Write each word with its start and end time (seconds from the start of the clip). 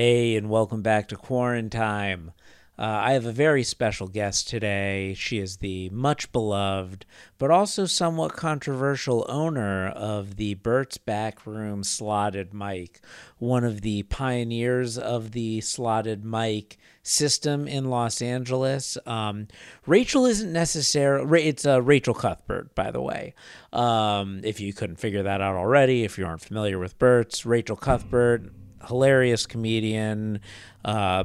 Hey, 0.00 0.36
and 0.36 0.48
welcome 0.48 0.80
back 0.80 1.08
to 1.08 1.16
Quarantine. 1.16 2.30
Uh, 2.78 2.82
I 2.82 3.14
have 3.14 3.26
a 3.26 3.32
very 3.32 3.64
special 3.64 4.06
guest 4.06 4.48
today. 4.48 5.12
She 5.14 5.38
is 5.38 5.56
the 5.56 5.90
much 5.90 6.30
beloved, 6.30 7.04
but 7.36 7.50
also 7.50 7.84
somewhat 7.84 8.36
controversial 8.36 9.26
owner 9.28 9.88
of 9.88 10.36
the 10.36 10.54
Burt's 10.54 10.98
Backroom 10.98 11.82
slotted 11.82 12.54
mic, 12.54 13.00
one 13.38 13.64
of 13.64 13.80
the 13.80 14.04
pioneers 14.04 14.96
of 14.96 15.32
the 15.32 15.60
slotted 15.62 16.24
mic 16.24 16.78
system 17.02 17.66
in 17.66 17.86
Los 17.86 18.22
Angeles. 18.22 18.96
Um, 19.04 19.48
Rachel 19.84 20.26
isn't 20.26 20.52
necessarily, 20.52 21.48
it's 21.48 21.66
uh, 21.66 21.82
Rachel 21.82 22.14
Cuthbert, 22.14 22.72
by 22.76 22.92
the 22.92 23.02
way. 23.02 23.34
Um, 23.72 24.42
if 24.44 24.60
you 24.60 24.72
couldn't 24.72 25.00
figure 25.00 25.24
that 25.24 25.40
out 25.40 25.56
already, 25.56 26.04
if 26.04 26.18
you 26.18 26.24
aren't 26.24 26.42
familiar 26.42 26.78
with 26.78 27.00
Burt's, 27.00 27.44
Rachel 27.44 27.74
Cuthbert, 27.74 28.52
hilarious 28.86 29.46
comedian, 29.46 30.40
uh, 30.84 31.24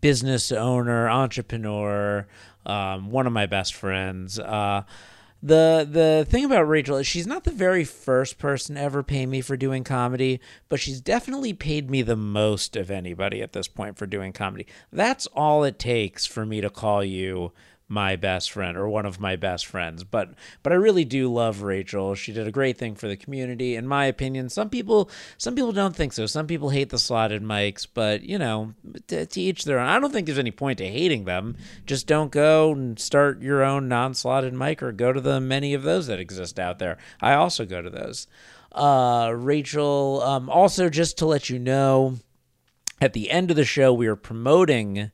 business 0.00 0.50
owner, 0.52 1.08
entrepreneur, 1.08 2.26
um, 2.66 3.10
one 3.10 3.26
of 3.26 3.32
my 3.32 3.46
best 3.46 3.74
friends. 3.74 4.38
Uh, 4.38 4.82
the 5.42 5.86
the 5.90 6.24
thing 6.28 6.44
about 6.44 6.68
Rachel 6.68 6.96
is 6.98 7.06
she's 7.06 7.26
not 7.26 7.42
the 7.42 7.50
very 7.50 7.82
first 7.82 8.38
person 8.38 8.76
ever 8.76 9.02
pay 9.02 9.26
me 9.26 9.40
for 9.40 9.56
doing 9.56 9.82
comedy, 9.82 10.40
but 10.68 10.78
she's 10.78 11.00
definitely 11.00 11.52
paid 11.52 11.90
me 11.90 12.02
the 12.02 12.16
most 12.16 12.76
of 12.76 12.90
anybody 12.90 13.42
at 13.42 13.52
this 13.52 13.66
point 13.66 13.98
for 13.98 14.06
doing 14.06 14.32
comedy. 14.32 14.66
That's 14.92 15.26
all 15.28 15.64
it 15.64 15.80
takes 15.80 16.26
for 16.26 16.46
me 16.46 16.60
to 16.60 16.70
call 16.70 17.02
you 17.02 17.52
my 17.88 18.16
best 18.16 18.50
friend 18.50 18.76
or 18.76 18.88
one 18.88 19.04
of 19.04 19.20
my 19.20 19.36
best 19.36 19.66
friends 19.66 20.02
but 20.04 20.30
but 20.62 20.72
I 20.72 20.76
really 20.76 21.04
do 21.04 21.32
love 21.32 21.62
Rachel. 21.62 22.14
She 22.14 22.32
did 22.32 22.46
a 22.46 22.52
great 22.52 22.78
thing 22.78 22.94
for 22.94 23.08
the 23.08 23.16
community 23.16 23.76
in 23.76 23.86
my 23.86 24.06
opinion. 24.06 24.48
Some 24.48 24.70
people 24.70 25.10
some 25.36 25.54
people 25.54 25.72
don't 25.72 25.94
think 25.94 26.12
so. 26.12 26.26
Some 26.26 26.46
people 26.46 26.70
hate 26.70 26.90
the 26.90 26.98
slotted 26.98 27.42
mics 27.42 27.86
but 27.92 28.22
you 28.22 28.38
know 28.38 28.74
to, 29.08 29.26
to 29.26 29.40
each 29.40 29.64
their 29.64 29.78
own. 29.78 29.88
I 29.88 29.98
don't 29.98 30.12
think 30.12 30.26
there's 30.26 30.38
any 30.38 30.50
point 30.50 30.78
to 30.78 30.88
hating 30.88 31.24
them. 31.24 31.56
Just 31.86 32.06
don't 32.06 32.30
go 32.30 32.72
and 32.72 32.98
start 32.98 33.42
your 33.42 33.62
own 33.62 33.88
non-slotted 33.88 34.54
mic 34.54 34.82
or 34.82 34.92
go 34.92 35.12
to 35.12 35.20
the 35.20 35.40
many 35.40 35.74
of 35.74 35.82
those 35.82 36.06
that 36.06 36.20
exist 36.20 36.58
out 36.58 36.78
there. 36.78 36.98
I 37.20 37.34
also 37.34 37.64
go 37.64 37.82
to 37.82 37.90
those. 37.90 38.26
Uh 38.72 39.32
Rachel 39.34 40.22
um 40.22 40.48
also 40.48 40.88
just 40.88 41.18
to 41.18 41.26
let 41.26 41.50
you 41.50 41.58
know 41.58 42.18
at 43.02 43.12
the 43.12 43.30
end 43.30 43.50
of 43.50 43.56
the 43.56 43.64
show 43.64 43.92
we 43.92 44.06
are 44.06 44.16
promoting 44.16 45.10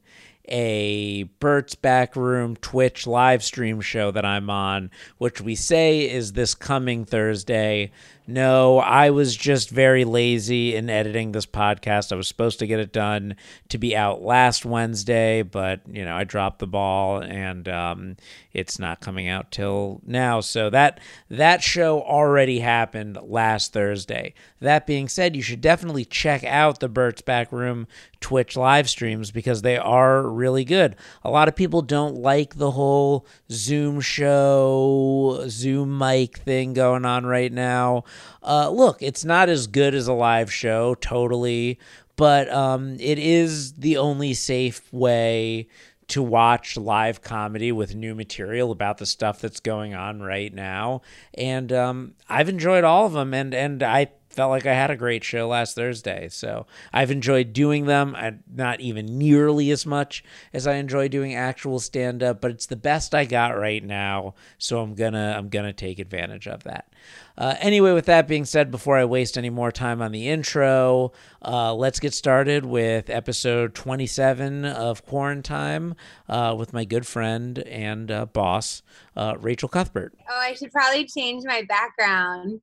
a 0.49 1.25
Burt's 1.41 1.75
Backroom 1.75 2.57
Twitch 2.57 3.07
live 3.07 3.43
stream 3.43 3.81
show 3.81 4.11
that 4.11 4.25
I'm 4.25 4.51
on, 4.51 4.91
which 5.19 5.41
we 5.41 5.55
say 5.55 6.09
is 6.11 6.33
this 6.33 6.55
coming 6.55 7.05
Thursday. 7.05 7.91
No, 8.31 8.79
I 8.79 9.09
was 9.09 9.35
just 9.35 9.71
very 9.71 10.05
lazy 10.05 10.77
in 10.77 10.91
editing 10.91 11.33
this 11.33 11.47
podcast. 11.47 12.13
I 12.13 12.17
was 12.17 12.29
supposed 12.29 12.59
to 12.59 12.67
get 12.67 12.79
it 12.79 12.93
done 12.93 13.37
to 13.71 13.79
be 13.79 13.97
out 13.97 14.21
last 14.21 14.67
Wednesday, 14.67 15.41
but 15.41 15.81
you 15.91 16.05
know 16.05 16.15
I 16.15 16.25
dropped 16.25 16.59
the 16.59 16.67
ball, 16.67 17.23
and 17.23 17.67
um, 17.71 18.17
it's 18.53 18.79
not 18.79 19.01
coming 19.01 19.29
out 19.29 19.51
till 19.51 20.03
now. 20.05 20.41
So 20.41 20.69
that 20.69 21.01
that 21.31 21.63
show 21.63 22.03
already 22.03 22.59
happened 22.59 23.17
last 23.23 23.73
Thursday. 23.73 24.35
That 24.61 24.87
being 24.87 25.09
said, 25.09 25.35
you 25.35 25.41
should 25.41 25.63
definitely 25.63 26.05
check 26.05 26.45
out 26.45 26.81
the 26.81 26.89
Burt's 26.91 27.23
Backroom 27.23 27.87
Twitch 28.21 28.57
live 28.57 28.91
streams 28.91 29.31
because 29.31 29.63
they 29.63 29.79
are 29.79 30.23
really 30.29 30.65
good. 30.65 30.97
A 31.23 31.31
lot 31.31 31.49
of 31.49 31.55
people 31.55 31.83
don't 31.83 32.17
like 32.17 32.57
the 32.57 32.73
whole 32.73 33.27
Zoom 33.51 34.01
show, 34.01 35.45
Zoom 35.49 35.97
mic 35.97 36.39
thing 36.39 36.75
going 36.75 37.05
on 37.05 37.25
right 37.25 37.53
now. 37.53 38.05
Uh, 38.43 38.71
look, 38.71 39.03
it's 39.03 39.25
not 39.25 39.49
as 39.49 39.67
good 39.67 39.95
as 39.95 40.09
a 40.09 40.13
live 40.13 40.53
show, 40.53 40.95
totally, 40.97 41.79
but 42.17 42.53
um, 42.53 42.97
it 43.01 43.19
is 43.19 43.75
the 43.75 43.97
only 43.97 44.35
safe 44.35 44.93
way 44.93 45.69
to 46.09 46.23
watch 46.23 46.77
live 46.77 47.21
comedy 47.21 47.71
with 47.71 47.95
new 47.95 48.15
material 48.15 48.71
about 48.73 48.99
the 48.99 49.07
stuff 49.07 49.41
that's 49.41 49.61
going 49.61 49.95
on 49.95 50.21
right 50.21 50.53
now. 50.53 51.03
And 51.35 51.71
um, 51.73 52.15
I've 52.29 52.49
enjoyed 52.49 52.85
all 52.85 53.07
of 53.07 53.13
them, 53.13 53.35
and 53.35 53.55
and 53.55 53.83
I 53.83 54.09
felt 54.39 54.51
like 54.51 54.67
I 54.67 54.75
had 54.75 54.93
a 54.93 54.97
great 54.97 55.25
show 55.25 55.49
last 55.49 55.75
Thursday. 55.75 56.29
So 56.29 56.69
I've 56.93 57.11
enjoyed 57.11 57.53
doing 57.53 57.87
them. 57.87 58.15
I, 58.15 58.35
not 58.55 58.81
even 58.81 59.19
nearly 59.19 59.73
as 59.73 59.85
much 59.85 60.23
as 60.53 60.65
I 60.65 60.75
enjoy 60.75 61.09
doing 61.09 61.35
actual 61.35 61.81
stand 61.81 62.23
up, 62.23 62.41
but 62.41 62.53
it's 62.53 62.67
the 62.67 62.77
best 62.77 63.17
I 63.17 63.25
got 63.25 63.59
right 63.59 63.83
now. 63.83 64.37
So 64.57 64.79
I'm 64.79 64.95
gonna 64.95 65.35
I'm 65.37 65.49
gonna 65.49 65.73
take 65.73 65.99
advantage 65.99 66.47
of 66.47 66.63
that. 66.63 66.89
Uh, 67.37 67.57
anyway, 67.59 67.93
with 67.93 68.07
that 68.07 68.29
being 68.29 68.45
said, 68.45 68.71
before 68.71 68.97
I 68.97 69.05
waste 69.05 69.37
any 69.37 69.51
more 69.51 69.73
time 69.73 70.01
on 70.01 70.13
the 70.13 70.29
intro, 70.29 71.11
uh, 71.45 71.75
let's 71.75 71.99
get 71.99 72.15
started 72.15 72.65
with 72.65 73.11
episode 73.11 73.75
27 73.75 74.65
of 74.65 75.05
Quarantine 75.05 75.97
uh, 76.29 76.55
with 76.57 76.73
my 76.73 76.85
good 76.85 77.09
friend 77.09 77.59
and 77.59 78.13
uh, 78.13 78.27
boss, 78.27 78.83
uh, 79.17 79.35
Rachel 79.41 79.69
Cuthbert. 79.69 80.15
Oh, 80.31 80.41
I 80.41 80.55
should 80.55 80.71
probably 80.71 81.07
change 81.07 81.43
my 81.45 81.63
background. 81.69 82.61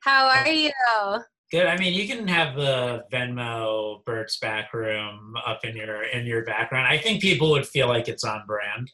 How 0.00 0.28
are 0.28 0.48
you? 0.48 0.70
Good. 1.50 1.66
I 1.66 1.78
mean, 1.78 1.94
you 1.94 2.06
can 2.06 2.28
have 2.28 2.54
the 2.56 3.04
Venmo 3.12 4.04
Burt's 4.04 4.38
backroom 4.38 5.34
up 5.46 5.64
in 5.64 5.76
your 5.76 6.02
in 6.02 6.26
your 6.26 6.44
background. 6.44 6.86
I 6.86 6.98
think 6.98 7.22
people 7.22 7.50
would 7.50 7.66
feel 7.66 7.88
like 7.88 8.08
it's 8.08 8.24
on 8.24 8.42
brand. 8.46 8.90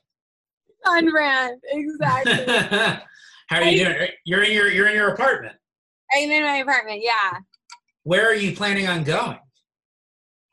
On 0.87 1.11
brand, 1.11 1.61
exactly. 1.65 2.55
How 3.49 3.59
are 3.59 3.65
you 3.65 3.85
doing? 3.85 4.09
You're 4.25 4.45
in 4.45 4.53
your 4.53 4.69
you're 4.69 4.89
in 4.89 4.95
your 4.95 5.09
apartment. 5.09 5.57
I'm 6.15 6.31
in 6.31 6.43
my 6.43 6.57
apartment. 6.57 7.01
Yeah. 7.03 7.39
Where 8.05 8.29
are 8.29 8.35
you 8.35 8.55
planning 8.55 8.87
on 8.87 9.03
going? 9.03 9.39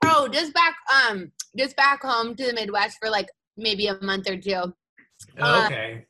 Oh, 0.03 0.27
just 0.27 0.53
back 0.53 0.75
um 1.05 1.31
just 1.57 1.75
back 1.75 2.01
home 2.01 2.35
to 2.35 2.45
the 2.45 2.53
Midwest 2.53 2.97
for 2.99 3.09
like 3.09 3.27
maybe 3.57 3.87
a 3.87 4.01
month 4.01 4.29
or 4.29 4.37
two. 4.37 4.73
Uh, 5.39 5.63
okay. 5.65 6.05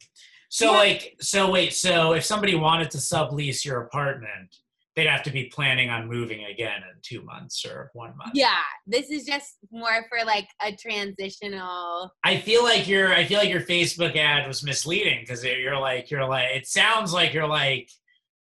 So 0.51 0.65
yeah. 0.65 0.77
like 0.77 1.15
so 1.21 1.49
wait, 1.49 1.73
so 1.73 2.11
if 2.11 2.25
somebody 2.25 2.55
wanted 2.55 2.91
to 2.91 2.97
sublease 2.97 3.63
your 3.63 3.83
apartment, 3.83 4.53
they'd 4.97 5.07
have 5.07 5.23
to 5.23 5.31
be 5.31 5.45
planning 5.45 5.89
on 5.89 6.09
moving 6.09 6.43
again 6.43 6.81
in 6.81 6.99
two 7.01 7.23
months 7.23 7.65
or 7.65 7.89
one 7.93 8.17
month. 8.17 8.31
Yeah, 8.33 8.57
this 8.85 9.09
is 9.09 9.23
just 9.23 9.55
more 9.71 10.05
for 10.09 10.25
like 10.25 10.49
a 10.61 10.75
transitional. 10.75 12.11
I 12.25 12.35
feel 12.35 12.65
like 12.65 12.85
your 12.85 13.13
I 13.13 13.23
feel 13.23 13.39
like 13.39 13.49
your 13.49 13.61
Facebook 13.61 14.17
ad 14.17 14.45
was 14.45 14.61
misleading 14.61 15.21
because 15.21 15.41
you're 15.41 15.79
like 15.79 16.11
you're 16.11 16.27
like 16.27 16.49
it 16.53 16.67
sounds 16.67 17.13
like 17.13 17.33
you're 17.33 17.47
like 17.47 17.89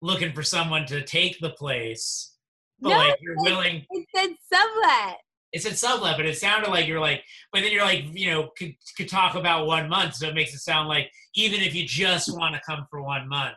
looking 0.00 0.32
for 0.32 0.42
someone 0.42 0.86
to 0.86 1.02
take 1.04 1.38
the 1.40 1.50
place, 1.50 2.34
but 2.80 2.88
no, 2.88 2.96
like 2.96 3.18
you're 3.20 3.36
willing. 3.36 3.84
It 3.90 4.06
said 4.16 4.30
sublet. 4.50 5.18
It 5.52 5.62
said 5.62 5.76
sublet, 5.76 6.16
but 6.16 6.26
it 6.26 6.38
sounded 6.38 6.70
like 6.70 6.86
you're 6.86 7.00
like, 7.00 7.24
but 7.52 7.62
then 7.62 7.72
you're 7.72 7.84
like, 7.84 8.04
you 8.12 8.30
know, 8.30 8.50
could 8.56 8.74
could 8.96 9.08
talk 9.08 9.34
about 9.34 9.66
one 9.66 9.88
month, 9.88 10.14
so 10.14 10.28
it 10.28 10.34
makes 10.34 10.54
it 10.54 10.60
sound 10.60 10.88
like 10.88 11.10
even 11.34 11.60
if 11.60 11.74
you 11.74 11.84
just 11.84 12.32
want 12.36 12.54
to 12.54 12.60
come 12.64 12.86
for 12.88 13.02
one 13.02 13.28
month, 13.28 13.56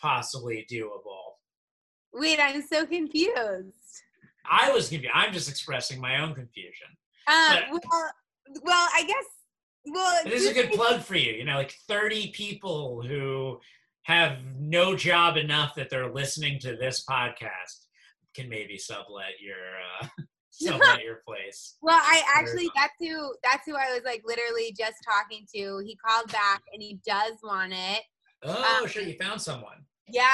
possibly 0.00 0.66
doable. 0.70 1.36
Wait, 2.14 2.38
I'm 2.40 2.62
so 2.62 2.86
confused. 2.86 3.76
I 4.50 4.70
was 4.72 4.88
confused. 4.88 5.12
I'm 5.14 5.32
just 5.32 5.48
expressing 5.48 6.00
my 6.00 6.20
own 6.20 6.34
confusion. 6.34 6.88
Uh, 7.26 7.60
well, 7.70 8.10
well, 8.62 8.88
I 8.94 9.04
guess. 9.06 9.24
Well, 9.84 10.24
this 10.24 10.42
is 10.42 10.50
a 10.50 10.54
good 10.54 10.72
plug 10.72 11.00
for 11.00 11.16
you. 11.16 11.32
You 11.32 11.44
know, 11.44 11.56
like 11.56 11.74
30 11.88 12.28
people 12.28 13.02
who 13.02 13.58
have 14.04 14.38
no 14.58 14.96
job 14.96 15.36
enough 15.36 15.74
that 15.74 15.90
they're 15.90 16.12
listening 16.12 16.58
to 16.60 16.76
this 16.76 17.04
podcast 17.04 17.86
can 18.34 18.48
maybe 18.48 18.78
sublet 18.78 19.40
your 19.40 19.56
uh, 20.02 20.06
sublet 20.52 21.02
your 21.04 21.22
place. 21.26 21.76
Well, 21.82 22.00
I 22.00 22.22
actually 22.34 22.70
that's 22.74 22.94
who 23.00 23.34
that's 23.42 23.66
who 23.66 23.74
I 23.74 23.92
was 23.92 24.02
like 24.04 24.22
literally 24.24 24.74
just 24.78 24.96
talking 25.04 25.46
to. 25.54 25.82
He 25.84 25.96
called 25.96 26.30
back 26.30 26.62
and 26.72 26.82
he 26.82 27.00
does 27.06 27.34
want 27.42 27.72
it. 27.72 28.02
Oh, 28.44 28.80
um, 28.82 28.88
sure, 28.88 29.02
you 29.02 29.16
found 29.20 29.40
someone. 29.40 29.84
Yeah, 30.08 30.24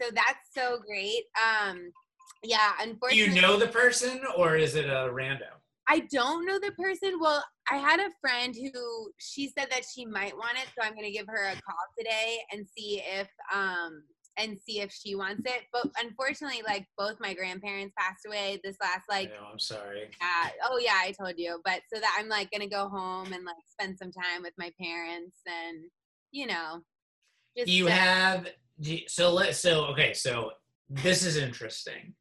so 0.00 0.10
that's 0.14 0.50
so 0.54 0.78
great. 0.86 1.24
Um, 1.38 1.90
yeah, 2.42 2.72
unfortunately. 2.80 3.30
Do 3.30 3.34
you 3.34 3.42
know 3.42 3.58
the 3.58 3.68
person 3.68 4.20
or 4.36 4.56
is 4.56 4.74
it 4.74 4.86
a 4.86 5.10
rando? 5.10 5.48
I 5.88 6.00
don't 6.10 6.46
know 6.46 6.58
the 6.58 6.72
person. 6.72 7.18
Well, 7.20 7.44
I 7.70 7.76
had 7.76 8.00
a 8.00 8.10
friend 8.20 8.54
who 8.54 9.10
she 9.18 9.48
said 9.48 9.68
that 9.70 9.82
she 9.92 10.06
might 10.06 10.34
want 10.36 10.56
it, 10.56 10.66
so 10.76 10.86
I'm 10.86 10.94
gonna 10.94 11.10
give 11.10 11.26
her 11.26 11.44
a 11.44 11.52
call 11.52 11.84
today 11.98 12.38
and 12.52 12.66
see 12.76 13.02
if 13.04 13.28
um 13.52 14.02
and 14.38 14.58
see 14.58 14.80
if 14.80 14.92
she 14.92 15.14
wants 15.14 15.42
it. 15.44 15.62
But 15.72 15.86
unfortunately, 16.02 16.62
like 16.66 16.86
both 16.98 17.16
my 17.20 17.34
grandparents 17.34 17.94
passed 17.98 18.26
away 18.26 18.60
this 18.62 18.76
last 18.80 19.04
like. 19.08 19.30
No, 19.30 19.48
I'm 19.52 19.58
sorry. 19.58 20.10
Uh, 20.20 20.48
oh 20.70 20.78
yeah, 20.78 20.98
I 21.00 21.12
told 21.12 21.34
you. 21.36 21.60
But 21.64 21.80
so 21.92 22.00
that 22.00 22.16
I'm 22.18 22.28
like 22.28 22.50
gonna 22.50 22.68
go 22.68 22.88
home 22.88 23.32
and 23.32 23.44
like 23.44 23.56
spend 23.66 23.98
some 23.98 24.12
time 24.12 24.42
with 24.42 24.54
my 24.58 24.72
parents 24.80 25.36
and 25.46 25.84
you 26.32 26.46
know. 26.46 26.80
Just 27.56 27.70
you 27.70 27.86
have 27.86 28.48
so 29.06 29.32
let 29.32 29.54
so 29.54 29.84
okay 29.86 30.12
so 30.12 30.50
this 30.88 31.24
is 31.24 31.36
interesting 31.36 32.14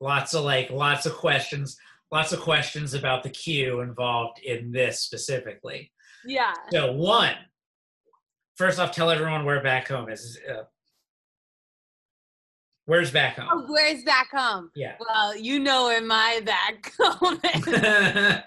lots 0.00 0.34
of 0.34 0.44
like 0.44 0.70
lots 0.70 1.06
of 1.06 1.14
questions 1.14 1.76
lots 2.10 2.32
of 2.32 2.40
questions 2.40 2.94
about 2.94 3.22
the 3.22 3.30
queue 3.30 3.80
involved 3.80 4.40
in 4.40 4.72
this 4.72 5.00
specifically 5.00 5.90
yeah 6.26 6.54
so 6.72 6.92
one 6.92 7.36
first 8.56 8.78
off 8.78 8.90
tell 8.90 9.10
everyone 9.10 9.44
where 9.44 9.62
back 9.62 9.88
home 9.88 10.08
is 10.08 10.38
uh, 10.50 10.62
Where's 12.86 13.10
back 13.10 13.38
Oh, 13.38 13.46
home? 13.46 13.66
where's 13.68 14.02
back 14.04 14.28
home? 14.30 14.70
Yeah. 14.74 14.96
Well, 15.00 15.36
you 15.36 15.58
know 15.58 15.84
where 15.86 16.02
my 16.02 16.40
back 16.44 16.92
home 17.00 17.40
is. 17.42 18.42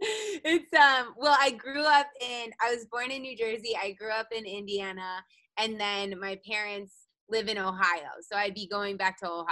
it's 0.00 0.74
um 0.74 1.14
well 1.16 1.36
i 1.38 1.50
grew 1.52 1.82
up 1.82 2.08
in 2.20 2.50
i 2.60 2.74
was 2.74 2.84
born 2.90 3.10
in 3.10 3.22
new 3.22 3.34
jersey 3.36 3.74
i 3.80 3.92
grew 3.92 4.10
up 4.10 4.26
in 4.36 4.44
indiana 4.44 5.22
and 5.56 5.80
then 5.80 6.18
my 6.20 6.38
parents 6.46 6.92
live 7.30 7.48
in 7.48 7.56
ohio 7.56 8.10
so 8.28 8.36
i'd 8.36 8.52
be 8.52 8.66
going 8.66 8.96
back 8.98 9.18
to 9.18 9.26
ohio 9.26 9.46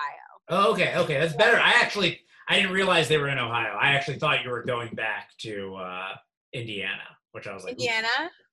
oh, 0.51 0.73
okay, 0.73 0.95
okay, 0.97 1.19
that's 1.19 1.35
better. 1.37 1.59
I 1.59 1.71
actually 1.81 2.21
I 2.49 2.57
didn't 2.57 2.73
realize 2.73 3.09
they 3.09 3.17
were 3.19 3.29
in 3.29 3.39
Ohio. 3.39 3.79
I 3.81 3.91
actually 3.95 4.19
thought 4.19 4.43
you 4.45 4.51
were 4.51 4.65
going 4.65 4.95
back 4.95 5.31
to 5.43 5.77
uh, 5.77 6.09
Indiana, 6.53 7.05
which 7.31 7.47
I 7.47 7.55
was 7.55 7.63
like, 7.65 7.73
indiana 7.75 8.09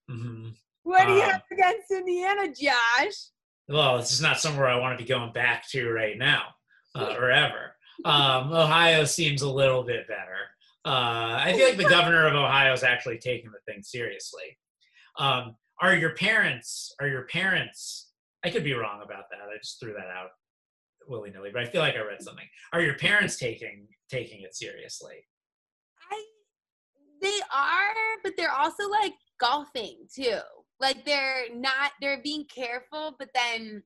hmm 0.07 0.49
what 0.83 1.05
do 1.07 1.13
you 1.13 1.23
Um, 1.23 1.31
have 1.31 1.41
against 1.51 1.91
indiana 1.91 2.47
josh 2.53 3.15
well, 3.69 3.97
this 3.97 4.11
is 4.11 4.21
not 4.21 4.39
somewhere 4.39 4.67
I 4.67 4.79
want 4.79 4.97
to 4.97 5.03
be 5.03 5.07
going 5.07 5.31
back 5.31 5.67
to 5.69 5.89
right 5.89 6.17
now 6.17 6.43
uh, 6.95 7.15
or 7.17 7.31
ever. 7.31 7.75
Um, 8.03 8.51
Ohio 8.51 9.05
seems 9.05 9.41
a 9.41 9.49
little 9.49 9.83
bit 9.83 10.07
better. 10.07 10.37
Uh, 10.85 11.37
I 11.39 11.53
feel 11.55 11.67
like 11.67 11.77
the 11.77 11.89
governor 11.89 12.27
of 12.27 12.33
Ohio 12.33 12.73
is 12.73 12.83
actually 12.83 13.19
taking 13.19 13.51
the 13.51 13.71
thing 13.71 13.83
seriously. 13.83 14.57
Um, 15.17 15.55
are 15.81 15.95
your 15.95 16.15
parents? 16.15 16.95
Are 16.99 17.07
your 17.07 17.23
parents? 17.23 18.11
I 18.43 18.49
could 18.49 18.63
be 18.63 18.73
wrong 18.73 19.01
about 19.03 19.25
that. 19.29 19.49
I 19.53 19.57
just 19.61 19.79
threw 19.79 19.93
that 19.93 20.07
out 20.07 20.29
willy 21.07 21.31
nilly, 21.31 21.49
but 21.51 21.61
I 21.61 21.65
feel 21.65 21.81
like 21.81 21.95
I 21.95 22.01
read 22.01 22.21
something. 22.21 22.45
Are 22.71 22.81
your 22.81 22.95
parents 22.95 23.37
taking 23.37 23.87
taking 24.09 24.41
it 24.41 24.55
seriously? 24.55 25.15
I, 26.11 26.25
they 27.21 27.39
are 27.53 27.93
but 28.23 28.33
they're 28.37 28.51
also 28.51 28.89
like 28.89 29.13
golfing 29.39 30.07
too 30.13 30.39
like 30.79 31.05
they're 31.05 31.53
not 31.53 31.91
they're 32.01 32.21
being 32.21 32.45
careful 32.45 33.15
but 33.19 33.29
then 33.35 33.83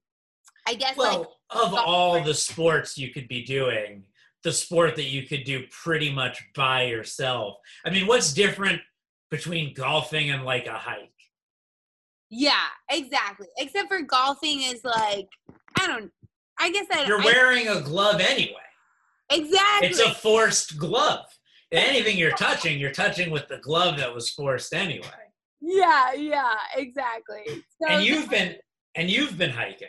i 0.68 0.74
guess 0.74 0.98
like 0.98 1.20
Well, 1.20 1.38
of 1.50 1.74
all 1.74 2.24
the 2.24 2.34
sports 2.34 2.98
you 2.98 3.10
could 3.12 3.28
be 3.28 3.44
doing, 3.44 4.06
the 4.44 4.52
sport 4.52 4.96
that 4.96 5.06
you 5.06 5.24
could 5.24 5.44
do 5.44 5.64
pretty 5.70 6.12
much 6.12 6.44
by 6.56 6.84
yourself. 6.84 7.56
I 7.86 7.90
mean, 7.92 8.08
what's 8.08 8.34
different 8.34 8.82
between 9.32 9.74
golfing 9.74 10.32
and 10.32 10.44
like 10.44 10.66
a 10.68 10.74
hike? 10.74 11.10
yeah 12.36 12.66
exactly 12.90 13.46
except 13.58 13.88
for 13.88 14.02
golfing 14.02 14.64
is 14.64 14.84
like 14.84 15.28
i 15.80 15.86
don't 15.86 16.10
i 16.60 16.72
guess 16.72 16.88
I, 16.92 17.06
You're 17.06 17.24
wearing 17.24 17.68
a 17.68 17.80
glove 17.80 18.20
anyway. 18.20 18.56
exactly 19.30 19.90
It's 19.90 20.00
a 20.00 20.14
forced 20.16 20.78
glove. 20.80 21.26
Anything 21.72 22.18
you're 22.18 22.32
touching, 22.48 22.80
you're 22.80 22.92
touching 22.92 23.30
with 23.30 23.48
the 23.50 23.58
glove 23.58 23.98
that 23.98 24.14
was 24.14 24.30
forced 24.32 24.74
anyway. 24.74 25.23
Yeah, 25.66 26.14
yeah, 26.14 26.56
exactly. 26.76 27.64
So 27.82 27.88
And 27.88 28.04
you've 28.04 28.30
been 28.30 28.58
and 28.96 29.10
you've 29.10 29.38
been 29.38 29.50
hiking. 29.50 29.88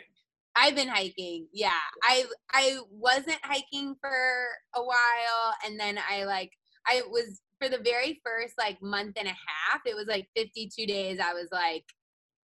I've 0.55 0.75
been 0.75 0.87
hiking. 0.87 1.47
Yeah. 1.53 1.71
I 2.01 2.23
I 2.53 2.77
wasn't 2.89 3.39
hiking 3.43 3.95
for 3.99 4.47
a 4.73 4.81
while 4.81 5.53
and 5.65 5.77
then 5.77 5.99
I 6.09 6.23
like 6.23 6.51
I 6.87 7.01
was 7.09 7.41
for 7.59 7.67
the 7.67 7.79
very 7.83 8.21
first 8.25 8.53
like 8.57 8.77
month 8.81 9.17
and 9.17 9.27
a 9.27 9.31
half, 9.31 9.81
it 9.85 9.95
was 9.95 10.07
like 10.07 10.27
52 10.35 10.85
days 10.87 11.19
I 11.23 11.33
was 11.33 11.49
like 11.51 11.83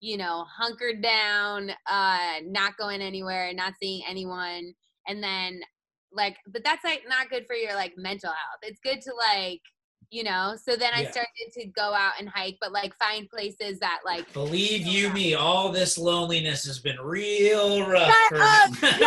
you 0.04 0.18
know, 0.18 0.46
hunkered 0.60 1.02
down, 1.02 1.72
uh 1.90 2.40
not 2.46 2.76
going 2.78 3.02
anywhere, 3.02 3.54
not 3.54 3.74
seeing 3.82 4.04
anyone 4.08 4.74
and 5.08 5.24
then 5.24 5.62
like 6.12 6.36
but 6.48 6.64
that's 6.66 6.84
like 6.84 7.04
not 7.08 7.30
good 7.30 7.46
for 7.48 7.56
your 7.56 7.76
like 7.76 7.94
mental 7.96 8.30
health. 8.32 8.60
It's 8.64 8.80
good 8.84 9.00
to 9.02 9.14
like 9.16 9.62
you 10.12 10.24
know, 10.24 10.58
so 10.62 10.76
then 10.76 10.94
I 10.94 11.04
Yeah. 11.04 11.12
started 11.12 11.54
to 11.54 11.66
go 11.68 11.94
out 11.94 12.14
and 12.20 12.28
hike, 12.30 12.58
but 12.60 12.72
like 12.74 12.94
find 12.98 13.30
places 13.30 13.80
that 13.80 14.02
like 14.06 14.32
Believe 14.34 14.86
you 14.86 15.10
me, 15.10 15.34
all 15.34 15.72
this 15.72 15.98
loneliness 15.98 16.66
has 16.66 16.80
been 16.80 17.00
real 17.00 17.88
rough 17.88 18.14
up, 18.34 18.72
get 18.82 19.00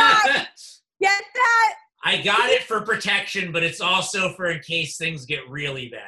that 1.34 1.74
I 2.06 2.18
got 2.18 2.50
it 2.50 2.62
for 2.64 2.82
protection, 2.82 3.52
but 3.52 3.62
it's 3.62 3.80
also 3.80 4.32
for 4.34 4.50
in 4.50 4.60
case 4.60 4.96
things 4.98 5.24
get 5.24 5.48
really 5.48 5.88
bad. 5.88 6.00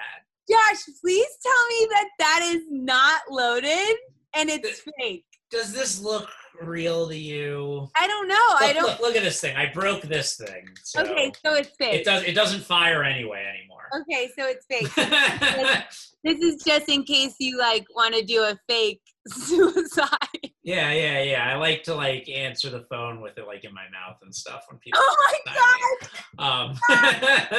Josh, 0.49 0.83
please 1.01 1.29
tell 1.43 1.67
me 1.69 1.89
that 1.91 2.09
that 2.19 2.41
is 2.45 2.63
not 2.71 3.23
loaded 3.31 3.97
and 4.35 4.51
it's 4.51 4.83
fake. 4.99 5.25
Does 5.51 5.73
this 5.73 6.01
look 6.01 6.29
real 6.63 7.09
to 7.09 7.17
you? 7.17 7.89
I 7.97 8.07
don't 8.07 8.29
know. 8.29 8.35
I 8.37 8.67
Look, 8.69 8.75
don't. 8.75 8.87
look, 8.87 9.01
look 9.01 9.17
at 9.17 9.23
this 9.23 9.41
thing. 9.41 9.57
I 9.57 9.67
broke 9.73 10.03
this 10.03 10.37
thing. 10.37 10.69
So 10.83 11.03
okay, 11.03 11.33
so 11.45 11.55
it's 11.55 11.71
fake. 11.79 12.01
It 12.01 12.05
does. 12.05 12.23
It 12.25 12.33
doesn't 12.35 12.61
fire 12.65 13.03
anyway 13.05 13.45
anymore. 13.49 13.89
Okay, 14.03 14.29
so 14.39 14.47
it's 14.47 14.67
fake. 14.67 15.85
This 16.25 16.41
is 16.41 16.65
just 16.65 16.89
in 16.89 17.05
case 17.05 17.35
you 17.39 17.57
like 17.57 17.87
want 17.95 18.13
to 18.17 18.25
do 18.25 18.43
a 18.43 18.59
fake 18.69 19.01
suicide. 19.29 20.09
yeah, 20.65 20.91
yeah, 20.93 21.23
yeah. 21.23 21.49
I 21.53 21.55
like 21.57 21.85
to 21.85 21.95
like 21.95 22.29
answer 22.29 22.69
the 22.69 22.85
phone 22.91 23.21
with 23.21 23.39
it 23.39 23.47
like 23.47 23.63
in 23.63 23.73
my 23.73 23.85
mouth 23.93 24.17
and 24.23 24.35
stuff 24.35 24.65
when 24.69 24.81
people. 24.81 24.99
Oh 25.01 25.39
my 25.47 25.55
god! 26.39 26.75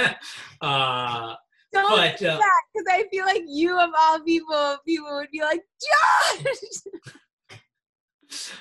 Um. 0.10 0.16
uh. 0.62 1.36
Don't 1.74 1.90
But 1.90 2.18
do 2.18 2.28
uh, 2.28 2.38
that 2.38 2.62
because 2.74 2.88
I 2.90 3.04
feel 3.12 3.26
like 3.26 3.44
you 3.46 3.78
of 3.80 3.90
all 3.98 4.20
people, 4.22 4.78
people 4.86 5.16
would 5.16 5.30
be 5.32 5.42
like, 5.42 5.62
Josh. 6.36 6.56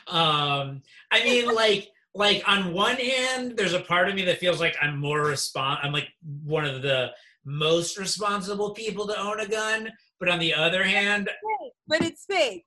Um 0.09 0.83
i 1.11 1.23
mean 1.25 1.53
like 1.55 1.89
like 2.15 2.43
on 2.49 2.73
one 2.73 2.97
hand 2.97 3.55
there's 3.57 3.73
a 3.75 3.81
part 3.81 4.09
of 4.09 4.15
me 4.15 4.25
that 4.25 4.39
feels 4.39 4.61
like 4.61 4.77
i'm 4.81 4.99
more 4.99 5.25
respon 5.25 5.79
i'm 5.83 5.93
like 5.93 6.09
one 6.45 6.65
of 6.65 6.83
the 6.83 7.11
most 7.45 7.99
responsible 7.99 8.73
people 8.73 9.07
to 9.07 9.19
own 9.19 9.41
a 9.41 9.47
gun 9.49 9.91
but 10.19 10.29
on 10.29 10.39
the 10.39 10.53
other 10.55 10.83
hand 10.83 11.29
but 11.89 12.03
it's 12.03 12.25
fake, 12.29 12.67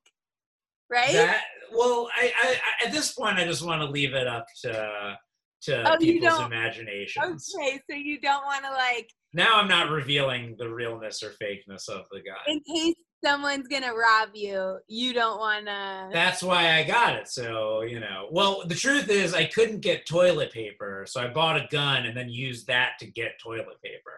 right? 0.90 1.12
that 1.12 1.42
well 1.72 2.08
I, 2.16 2.32
I 2.42 2.48
I- 2.82 2.86
at 2.86 2.92
this 2.92 3.12
point 3.12 3.36
i 3.38 3.44
just 3.44 3.64
want 3.64 3.82
to 3.82 3.88
leave 3.90 4.14
it 4.14 4.26
up 4.26 4.46
to 4.62 5.16
to 5.62 5.92
Oh, 5.92 5.96
people's 5.98 6.40
imaginations 6.40 7.54
okay, 7.54 7.80
so 7.90 7.94
you 7.94 8.18
don't 8.20 8.44
want 8.46 8.64
to 8.64 8.70
like, 8.70 9.10
now 9.34 9.56
i'm 9.60 9.68
not 9.68 9.90
revealing 9.90 10.54
the 10.58 10.68
realness 10.68 11.22
or 11.22 11.32
fakeness 11.42 11.88
of 11.88 12.06
the 12.10 12.20
gun 12.22 12.36
in 12.46 12.60
case 12.60 12.94
someone's 13.24 13.68
gonna 13.68 13.92
rob 13.92 14.30
you, 14.34 14.78
you 14.88 15.12
don't 15.12 15.38
want 15.38 15.66
to. 15.66 16.08
That's 16.12 16.42
why 16.42 16.78
I 16.78 16.84
got 16.84 17.16
it. 17.16 17.28
So, 17.28 17.82
you 17.82 18.00
know, 18.00 18.28
well, 18.30 18.62
the 18.66 18.74
truth 18.74 19.08
is 19.08 19.34
I 19.34 19.44
couldn't 19.44 19.80
get 19.80 20.06
toilet 20.06 20.52
paper. 20.52 21.04
So 21.08 21.20
I 21.20 21.28
bought 21.28 21.56
a 21.56 21.66
gun 21.70 22.06
and 22.06 22.16
then 22.16 22.28
used 22.28 22.66
that 22.68 22.92
to 23.00 23.06
get 23.06 23.38
toilet 23.42 23.80
paper. 23.84 24.12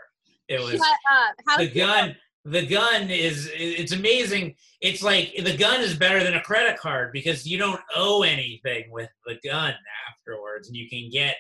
It 0.49 0.61
was 0.61 0.73
Shut 0.73 0.81
up! 0.83 1.35
How 1.47 1.59
the 1.59 1.69
gun. 1.69 2.17
The 2.45 2.67
gun 2.67 3.09
is, 3.09 3.49
it's 3.55 3.93
amazing. 3.93 4.57
It's 4.81 5.01
like 5.01 5.33
the 5.45 5.57
gun 5.57 5.81
is 5.81 5.95
better 5.95 6.25
than 6.25 6.35
a 6.35 6.43
credit 6.43 6.77
card 6.77 7.13
because 7.13 7.47
you 7.47 7.57
don't 7.57 7.81
owe 7.95 8.25
anything 8.25 8.91
with 8.91 9.11
the 9.25 9.39
gun 9.49 9.73
afterwards 10.11 10.67
and 10.67 10.77
you 10.77 10.89
can 10.89 11.09
get 11.09 11.37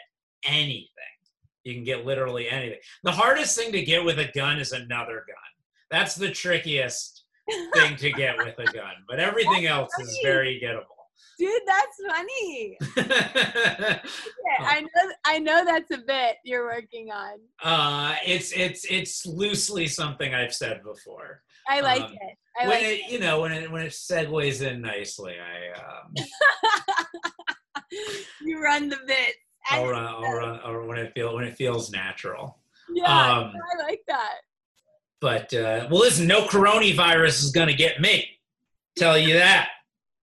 anything. 0.46 0.88
You 1.64 1.74
can 1.74 1.82
get 1.82 2.06
literally 2.06 2.48
anything. 2.48 2.78
The 3.02 3.10
hardest 3.10 3.56
thing 3.56 3.72
to 3.72 3.82
get 3.82 4.04
with 4.04 4.20
a 4.20 4.30
gun 4.32 4.60
is 4.60 4.70
another 4.70 5.24
gun. 5.26 5.36
That's 5.90 6.14
the 6.14 6.30
trickiest 6.30 7.21
thing 7.74 7.96
to 7.96 8.10
get 8.12 8.36
with 8.38 8.58
a 8.58 8.64
gun, 8.72 8.94
but 9.08 9.18
everything 9.18 9.66
else 9.66 9.90
is 10.00 10.18
very 10.22 10.60
gettable. 10.62 10.86
Dude, 11.38 11.62
that's 11.66 11.96
funny. 12.08 12.78
uh, 12.96 13.98
I 14.64 14.80
know, 14.82 15.12
I 15.24 15.38
know 15.38 15.64
that's 15.64 15.90
a 15.90 15.98
bit 15.98 16.36
you're 16.44 16.64
working 16.64 17.10
on. 17.10 17.38
Uh, 17.62 18.14
it's 18.24 18.52
it's 18.52 18.84
it's 18.90 19.24
loosely 19.26 19.86
something 19.88 20.34
I've 20.34 20.54
said 20.54 20.82
before. 20.84 21.42
I 21.68 21.80
like 21.80 22.02
Um, 22.02 22.12
it. 22.12 22.38
I 22.60 22.68
when 22.68 22.76
like 22.76 22.84
it 22.84 23.10
you 23.10 23.18
know 23.18 23.40
when 23.40 23.52
it 23.52 23.70
when 23.70 23.82
it 23.82 23.92
segues 23.92 24.62
in 24.66 24.82
nicely, 24.82 25.36
I 25.40 25.78
um, 25.80 26.14
you 28.42 28.62
run 28.62 28.88
the 28.88 28.98
bit. 29.06 29.34
I'll 29.70 29.88
run 29.88 30.04
I'll 30.04 30.32
run 30.32 30.60
or 30.64 30.86
when 30.86 30.98
it 30.98 31.12
feel 31.14 31.34
when 31.34 31.44
it 31.44 31.54
feels 31.56 31.90
natural. 31.90 32.58
Yeah, 32.92 33.04
um, 33.04 33.52
I 33.78 33.82
like 33.82 34.02
that. 34.08 34.38
But 35.22 35.54
uh, 35.54 35.86
well, 35.88 36.00
listen, 36.00 36.26
no 36.26 36.46
coronavirus 36.46 37.44
is 37.44 37.52
gonna 37.52 37.74
get 37.74 38.00
me. 38.00 38.26
Tell 38.96 39.16
you 39.16 39.34
that. 39.34 39.68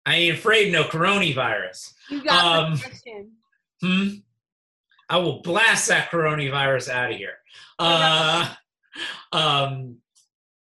I 0.05 0.15
ain't 0.15 0.37
afraid 0.37 0.71
no 0.71 0.83
coronavirus. 0.83 1.93
You 2.11 2.23
got 2.23 2.45
um, 2.45 2.77
protection. 2.77 3.31
Hmm. 3.81 4.07
I 5.09 5.17
will 5.17 5.41
blast 5.41 5.87
that 5.87 6.11
coronavirus 6.11 6.89
out 6.89 7.11
of 7.11 7.17
here. 7.17 7.37
Uh, 7.79 8.53
um, 9.31 9.97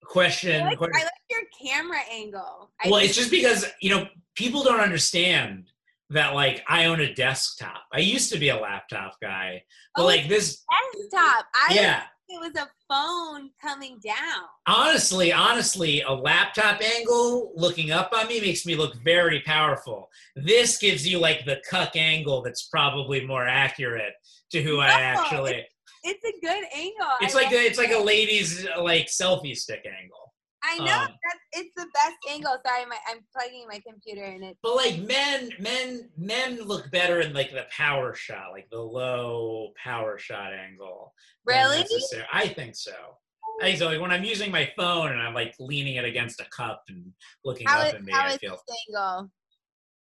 question. 0.04 0.62
I 0.62 0.66
like, 0.66 0.78
question- 0.78 1.00
I 1.00 1.04
like 1.04 1.12
your 1.30 1.40
camera 1.66 2.00
angle. 2.12 2.70
I 2.84 2.90
well, 2.90 3.00
it's 3.00 3.16
just 3.16 3.30
because 3.30 3.64
you 3.80 3.88
know 3.88 4.06
people 4.34 4.62
don't 4.62 4.80
understand 4.80 5.70
that 6.10 6.34
like 6.34 6.62
I 6.68 6.84
own 6.84 7.00
a 7.00 7.14
desktop. 7.14 7.84
I 7.90 8.00
used 8.00 8.30
to 8.32 8.38
be 8.38 8.50
a 8.50 8.60
laptop 8.60 9.18
guy, 9.22 9.62
but 9.96 10.02
Oh, 10.02 10.04
like 10.04 10.28
this, 10.28 10.62
desktop. 10.94 11.46
I 11.54 11.74
yeah. 11.74 12.02
It 12.30 12.40
was 12.40 12.54
a 12.56 12.68
phone 12.88 13.50
coming 13.60 13.98
down. 14.04 14.44
Honestly, 14.66 15.32
honestly, 15.32 16.02
a 16.02 16.12
laptop 16.12 16.80
angle 16.80 17.52
looking 17.56 17.90
up 17.90 18.12
on 18.12 18.28
me 18.28 18.40
makes 18.40 18.64
me 18.64 18.76
look 18.76 18.94
very 19.02 19.40
powerful. 19.40 20.08
This 20.36 20.78
gives 20.78 21.06
you 21.06 21.18
like 21.18 21.44
the 21.44 21.60
cuck 21.68 21.96
angle 21.96 22.42
that's 22.42 22.68
probably 22.68 23.26
more 23.26 23.46
accurate 23.46 24.12
to 24.52 24.62
who 24.62 24.80
I 24.80 24.88
actually. 24.88 25.66
It's 26.02 26.24
a 26.24 26.40
good 26.40 26.64
angle. 26.74 27.06
It's 27.20 27.34
I 27.34 27.42
like 27.42 27.52
a, 27.52 27.56
it's 27.56 27.78
like 27.78 27.92
a 27.92 27.98
lady's 27.98 28.66
like 28.80 29.06
selfie 29.06 29.56
stick 29.56 29.84
angle. 29.86 30.32
I 30.62 30.78
know 30.78 30.84
um, 30.84 31.08
that's 31.08 31.40
it's 31.52 31.74
the 31.76 31.86
best 31.94 32.16
angle. 32.30 32.56
Sorry, 32.66 32.84
my, 32.86 32.96
I'm 33.08 33.18
plugging 33.34 33.66
my 33.68 33.80
computer 33.86 34.24
in 34.24 34.42
it. 34.42 34.58
But 34.62 34.76
like 34.76 34.98
men, 34.98 35.50
men, 35.58 36.10
men 36.16 36.60
look 36.62 36.90
better 36.90 37.20
in 37.20 37.32
like 37.32 37.50
the 37.50 37.64
power 37.70 38.14
shot, 38.14 38.52
like 38.52 38.68
the 38.70 38.80
low 38.80 39.72
power 39.82 40.18
shot 40.18 40.52
angle. 40.52 41.14
Really? 41.46 41.78
I 41.78 41.82
think 41.82 42.02
so. 42.10 42.20
I 42.32 42.48
think 42.48 42.76
so. 42.76 43.86
Like 43.86 44.00
when 44.00 44.10
I'm 44.10 44.24
using 44.24 44.50
my 44.50 44.70
phone 44.76 45.12
and 45.12 45.20
I'm 45.20 45.34
like 45.34 45.54
leaning 45.58 45.96
it 45.96 46.04
against 46.04 46.40
a 46.40 46.46
cup 46.54 46.82
and 46.88 47.12
looking 47.44 47.66
How 47.66 47.80
up 47.80 47.88
is 47.88 47.94
at 47.94 48.04
me, 48.04 48.12
how 48.12 48.26
I 48.26 48.30
is 48.30 48.36
feel. 48.36 48.58
angle? 48.88 49.30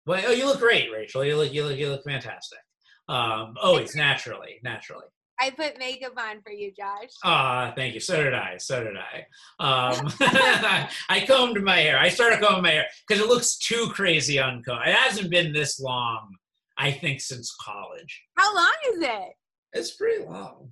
Well, 0.06 0.24
oh, 0.28 0.32
you 0.32 0.46
look 0.46 0.60
great, 0.60 0.92
Rachel. 0.92 1.24
You 1.24 1.38
look, 1.38 1.54
you 1.54 1.66
look, 1.66 1.78
you 1.78 1.90
look 1.90 2.04
fantastic. 2.04 2.60
Um, 3.08 3.56
always 3.62 3.96
naturally, 3.96 4.60
naturally. 4.64 5.06
I 5.40 5.52
put 5.52 5.80
makeup 5.80 6.14
on 6.18 6.42
for 6.42 6.52
you, 6.52 6.72
Josh. 6.72 7.10
Ah, 7.24 7.72
thank 7.76 7.94
you. 7.94 8.00
So 8.00 8.22
did 8.22 8.34
I. 8.34 8.58
So 8.58 8.84
did 8.84 8.96
I. 8.98 9.26
Um, 9.60 10.12
I 11.10 11.24
combed 11.26 11.62
my 11.64 11.80
hair. 11.80 11.98
I 11.98 12.10
started 12.10 12.42
combing 12.42 12.64
my 12.64 12.72
hair 12.72 12.86
because 13.08 13.24
it 13.24 13.30
looks 13.30 13.58
too 13.58 13.90
crazy 13.94 14.38
uncombed. 14.38 14.88
It 14.88 14.96
hasn't 14.96 15.30
been 15.30 15.54
this 15.54 15.80
long, 15.80 16.36
I 16.78 16.92
think, 16.92 17.22
since 17.22 17.56
college. 17.62 18.24
How 18.36 18.54
long 18.54 18.74
is 18.94 19.02
it? 19.02 19.34
It's 19.74 19.96
pretty 19.96 20.26
long. 20.26 20.72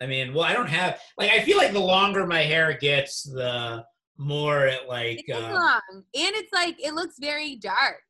I 0.00 0.06
mean, 0.06 0.34
well, 0.34 0.44
I 0.44 0.52
don't 0.52 0.68
have 0.68 1.00
like. 1.16 1.30
I 1.30 1.42
feel 1.42 1.56
like 1.56 1.72
the 1.72 1.80
longer 1.80 2.26
my 2.26 2.42
hair 2.42 2.76
gets, 2.78 3.22
the 3.22 3.84
more 4.18 4.66
it 4.66 4.88
like. 4.88 5.22
It 5.26 5.32
is 5.32 5.42
um, 5.44 5.52
long, 5.52 5.82
and 5.92 6.04
it's 6.14 6.52
like 6.52 6.76
it 6.84 6.94
looks 6.94 7.16
very 7.18 7.56
dark. 7.56 8.02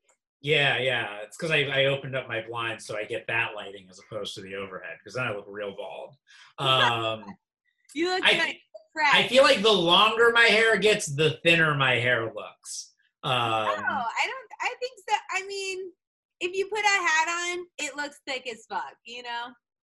Yeah, 0.46 0.78
yeah. 0.78 1.16
It's 1.24 1.36
because 1.36 1.50
I, 1.50 1.62
I 1.64 1.86
opened 1.86 2.14
up 2.14 2.28
my 2.28 2.40
blinds 2.40 2.86
so 2.86 2.96
I 2.96 3.02
get 3.02 3.26
that 3.26 3.56
lighting 3.56 3.88
as 3.90 3.98
opposed 3.98 4.32
to 4.36 4.42
the 4.42 4.54
overhead 4.54 4.96
because 4.98 5.14
then 5.14 5.24
I 5.24 5.34
look 5.34 5.46
real 5.48 5.74
bald. 5.76 6.14
Um, 6.58 7.24
You 7.94 8.10
look 8.10 8.22
I- 8.24 8.38
like 8.38 8.60
fresh. 8.92 9.12
I 9.12 9.26
feel 9.26 9.42
like 9.42 9.62
the 9.62 9.72
longer 9.72 10.30
my 10.32 10.44
hair 10.44 10.76
gets, 10.76 11.06
the 11.06 11.38
thinner 11.42 11.74
my 11.74 11.94
hair 11.94 12.26
looks. 12.26 12.92
Um, 13.24 13.32
no, 13.32 13.34
I 13.34 13.74
don't. 13.74 14.50
I 14.60 14.72
think 14.78 15.00
so. 15.08 15.16
I 15.32 15.46
mean, 15.48 15.90
if 16.40 16.54
you 16.54 16.66
put 16.66 16.78
a 16.78 16.88
hat 16.88 17.28
on, 17.28 17.66
it 17.78 17.96
looks 17.96 18.20
thick 18.26 18.46
as 18.46 18.66
fuck. 18.68 18.94
You 19.04 19.24
know. 19.24 19.46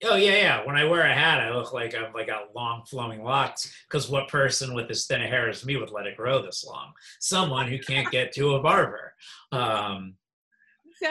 oh 0.05 0.15
yeah, 0.15 0.35
yeah. 0.37 0.65
When 0.65 0.77
I 0.77 0.85
wear 0.85 1.01
a 1.01 1.13
hat, 1.13 1.41
I 1.41 1.53
look 1.53 1.73
like 1.73 1.95
I've 1.95 2.13
like 2.13 2.27
got 2.27 2.55
long 2.55 2.83
flowing 2.85 3.23
locks. 3.23 3.73
Because 3.89 4.09
what 4.09 4.29
person 4.29 4.73
with 4.73 4.89
as 4.89 5.05
thin 5.05 5.21
a 5.21 5.27
hair 5.27 5.49
as 5.49 5.65
me 5.65 5.75
would 5.75 5.91
let 5.91 6.07
it 6.07 6.15
grow 6.15 6.41
this 6.41 6.63
long? 6.63 6.93
Someone 7.19 7.67
who 7.67 7.79
can't 7.79 8.09
get 8.09 8.31
to 8.33 8.53
a 8.55 8.61
barber. 8.61 9.13
Um, 9.51 10.13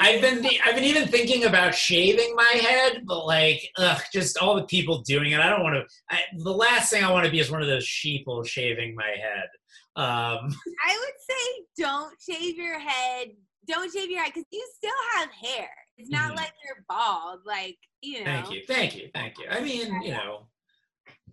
I've 0.01 0.21
been 0.21 0.45
I've 0.65 0.75
been 0.75 0.85
even 0.85 1.09
thinking 1.09 1.45
about 1.45 1.75
shaving 1.75 2.35
my 2.35 2.59
head, 2.61 3.03
but 3.07 3.27
like, 3.27 3.69
ugh, 3.77 4.01
just 4.13 4.39
all 4.39 4.55
the 4.57 4.65
people 4.65 5.03
doing 5.03 5.33
it. 5.33 5.41
I 5.41 5.49
don't 5.51 5.63
want 5.63 5.77
to. 5.77 6.17
The 6.43 6.53
last 6.53 6.91
thing 6.91 7.05
I 7.05 7.13
want 7.13 7.27
to 7.27 7.31
be 7.31 7.39
is 7.41 7.51
one 7.51 7.61
of 7.63 7.69
those 7.69 7.85
sheeple 7.87 8.47
shaving 8.47 8.95
my 8.95 9.05
head. 9.09 9.49
Um, 9.97 10.55
I 10.87 10.99
would 10.99 11.15
say 11.21 11.65
don't 11.79 12.15
shave 12.21 12.57
your 12.57 12.79
head. 12.79 13.29
Don't 13.69 13.93
shave 13.93 14.11
your 14.11 14.23
head 14.23 14.33
because 14.35 14.47
you 14.51 14.67
still 14.77 14.91
have 15.17 15.31
hair. 15.31 15.69
It's 15.97 16.11
not 16.11 16.33
Mhm. 16.33 16.37
like 16.37 16.53
you're 16.65 16.85
bald. 16.89 17.41
Like 17.47 17.77
you 18.03 18.19
know. 18.21 18.25
thank 18.25 18.51
you, 18.51 18.63
thank 18.67 18.97
you, 18.97 19.11
thank 19.15 19.39
you. 19.39 19.47
I 19.49 19.61
mean, 19.61 20.03
you 20.03 20.11
know, 20.13 20.49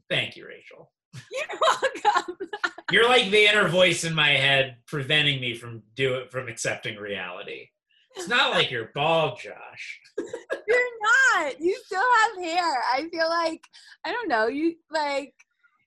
thank 0.10 0.36
you, 0.38 0.48
Rachel. 0.48 0.91
You're 1.31 1.60
welcome. 2.05 2.38
You're 2.91 3.10
like 3.10 3.31
the 3.31 3.46
inner 3.46 3.67
voice 3.67 4.03
in 4.03 4.13
my 4.13 4.29
head 4.29 4.77
preventing 4.88 5.41
me 5.41 5.55
from 5.55 5.84
do 5.96 6.15
it 6.15 6.31
from 6.31 6.48
accepting 6.48 6.98
reality. 6.98 7.67
It's 8.15 8.27
not 8.27 8.51
like 8.51 8.70
you're 8.72 8.91
bald, 8.94 9.39
Josh. 9.39 10.00
You're 10.68 10.80
not. 11.01 11.60
You 11.60 11.75
still 11.86 12.00
have 12.01 12.44
hair. 12.44 12.84
I 12.94 13.08
feel 13.12 13.27
like 13.30 13.63
I 14.06 14.12
don't 14.12 14.27
know. 14.27 14.48
You 14.48 14.75
like 14.91 15.34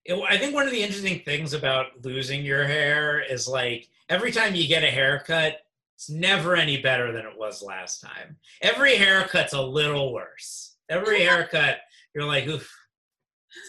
It- 0.05 0.19
I 0.29 0.37
think 0.39 0.55
one 0.55 0.67
of 0.67 0.73
the 0.73 0.83
interesting 0.83 1.21
things 1.21 1.53
about 1.53 1.87
losing 2.03 2.45
your 2.45 2.65
hair 2.65 3.21
is 3.23 3.47
like 3.47 3.89
every 4.09 4.33
time 4.33 4.55
you 4.55 4.67
get 4.67 4.83
a 4.85 4.91
haircut, 4.91 5.59
it's 5.97 6.11
never 6.11 6.57
any 6.57 6.79
better 6.79 7.13
than 7.13 7.25
it 7.27 7.39
was 7.39 7.63
last 7.63 8.01
time. 8.01 8.37
Every 8.63 8.97
haircut's 8.97 9.53
a 9.53 9.63
little 9.63 10.13
worse. 10.13 10.77
Every 10.89 11.21
haircut, 11.21 11.79
you're 12.15 12.25
like, 12.25 12.47
oof, 12.49 12.71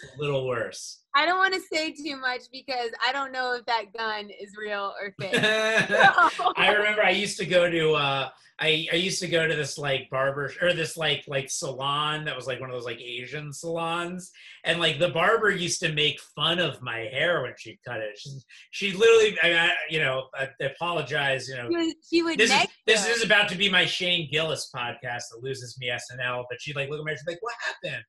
it's 0.02 0.14
a 0.14 0.20
little 0.20 0.46
worse. 0.46 1.02
I 1.16 1.24
don't 1.24 1.38
want 1.38 1.54
to 1.54 1.60
say 1.60 1.92
too 1.92 2.18
much 2.18 2.42
because 2.52 2.90
I 3.06 3.10
don't 3.10 3.32
know 3.32 3.54
if 3.54 3.64
that 3.64 3.86
gun 3.96 4.28
is 4.28 4.54
real 4.54 4.92
or 5.00 5.14
fake. 5.20 5.40
I 5.42 6.74
remember 6.76 7.02
I 7.02 7.10
used 7.10 7.38
to 7.38 7.46
go 7.46 7.70
to 7.70 7.94
uh 7.94 8.28
I, 8.58 8.86
I 8.90 8.96
used 8.96 9.20
to 9.20 9.28
go 9.28 9.46
to 9.46 9.54
this 9.54 9.76
like 9.76 10.08
barber 10.10 10.50
or 10.62 10.72
this 10.72 10.96
like 10.96 11.24
like 11.26 11.50
salon 11.50 12.24
that 12.24 12.36
was 12.36 12.46
like 12.46 12.60
one 12.60 12.68
of 12.68 12.76
those 12.76 12.84
like 12.84 13.00
Asian 13.00 13.50
salons. 13.50 14.30
And 14.64 14.78
like 14.78 14.98
the 14.98 15.08
barber 15.08 15.50
used 15.50 15.80
to 15.80 15.92
make 15.92 16.20
fun 16.34 16.58
of 16.58 16.82
my 16.82 16.98
hair 16.98 17.42
when 17.42 17.52
she 17.58 17.78
cut 17.86 18.00
it. 18.00 18.18
She, 18.18 18.30
she 18.70 18.92
literally 18.92 19.38
I, 19.42 19.68
I, 19.68 19.72
you 19.88 20.00
know 20.00 20.28
I, 20.34 20.48
I 20.60 20.64
apologize 20.66 21.48
you 21.48 21.56
know. 21.56 21.68
She 21.70 21.76
would, 21.76 21.94
she 22.10 22.22
would 22.22 22.38
this 22.38 22.52
is 22.52 22.66
this 22.86 23.08
is 23.08 23.24
about 23.24 23.48
to 23.50 23.56
be 23.56 23.70
my 23.70 23.86
Shane 23.86 24.28
Gillis 24.30 24.70
podcast 24.74 25.24
that 25.32 25.40
loses 25.40 25.78
me 25.78 25.88
SNL 25.90 26.44
but 26.50 26.60
she'd 26.60 26.76
like 26.76 26.90
look 26.90 27.00
at 27.00 27.04
me 27.06 27.12
and 27.12 27.18
she'd 27.18 27.26
be 27.26 27.32
like 27.32 27.42
what 27.42 27.54
happened 27.82 28.04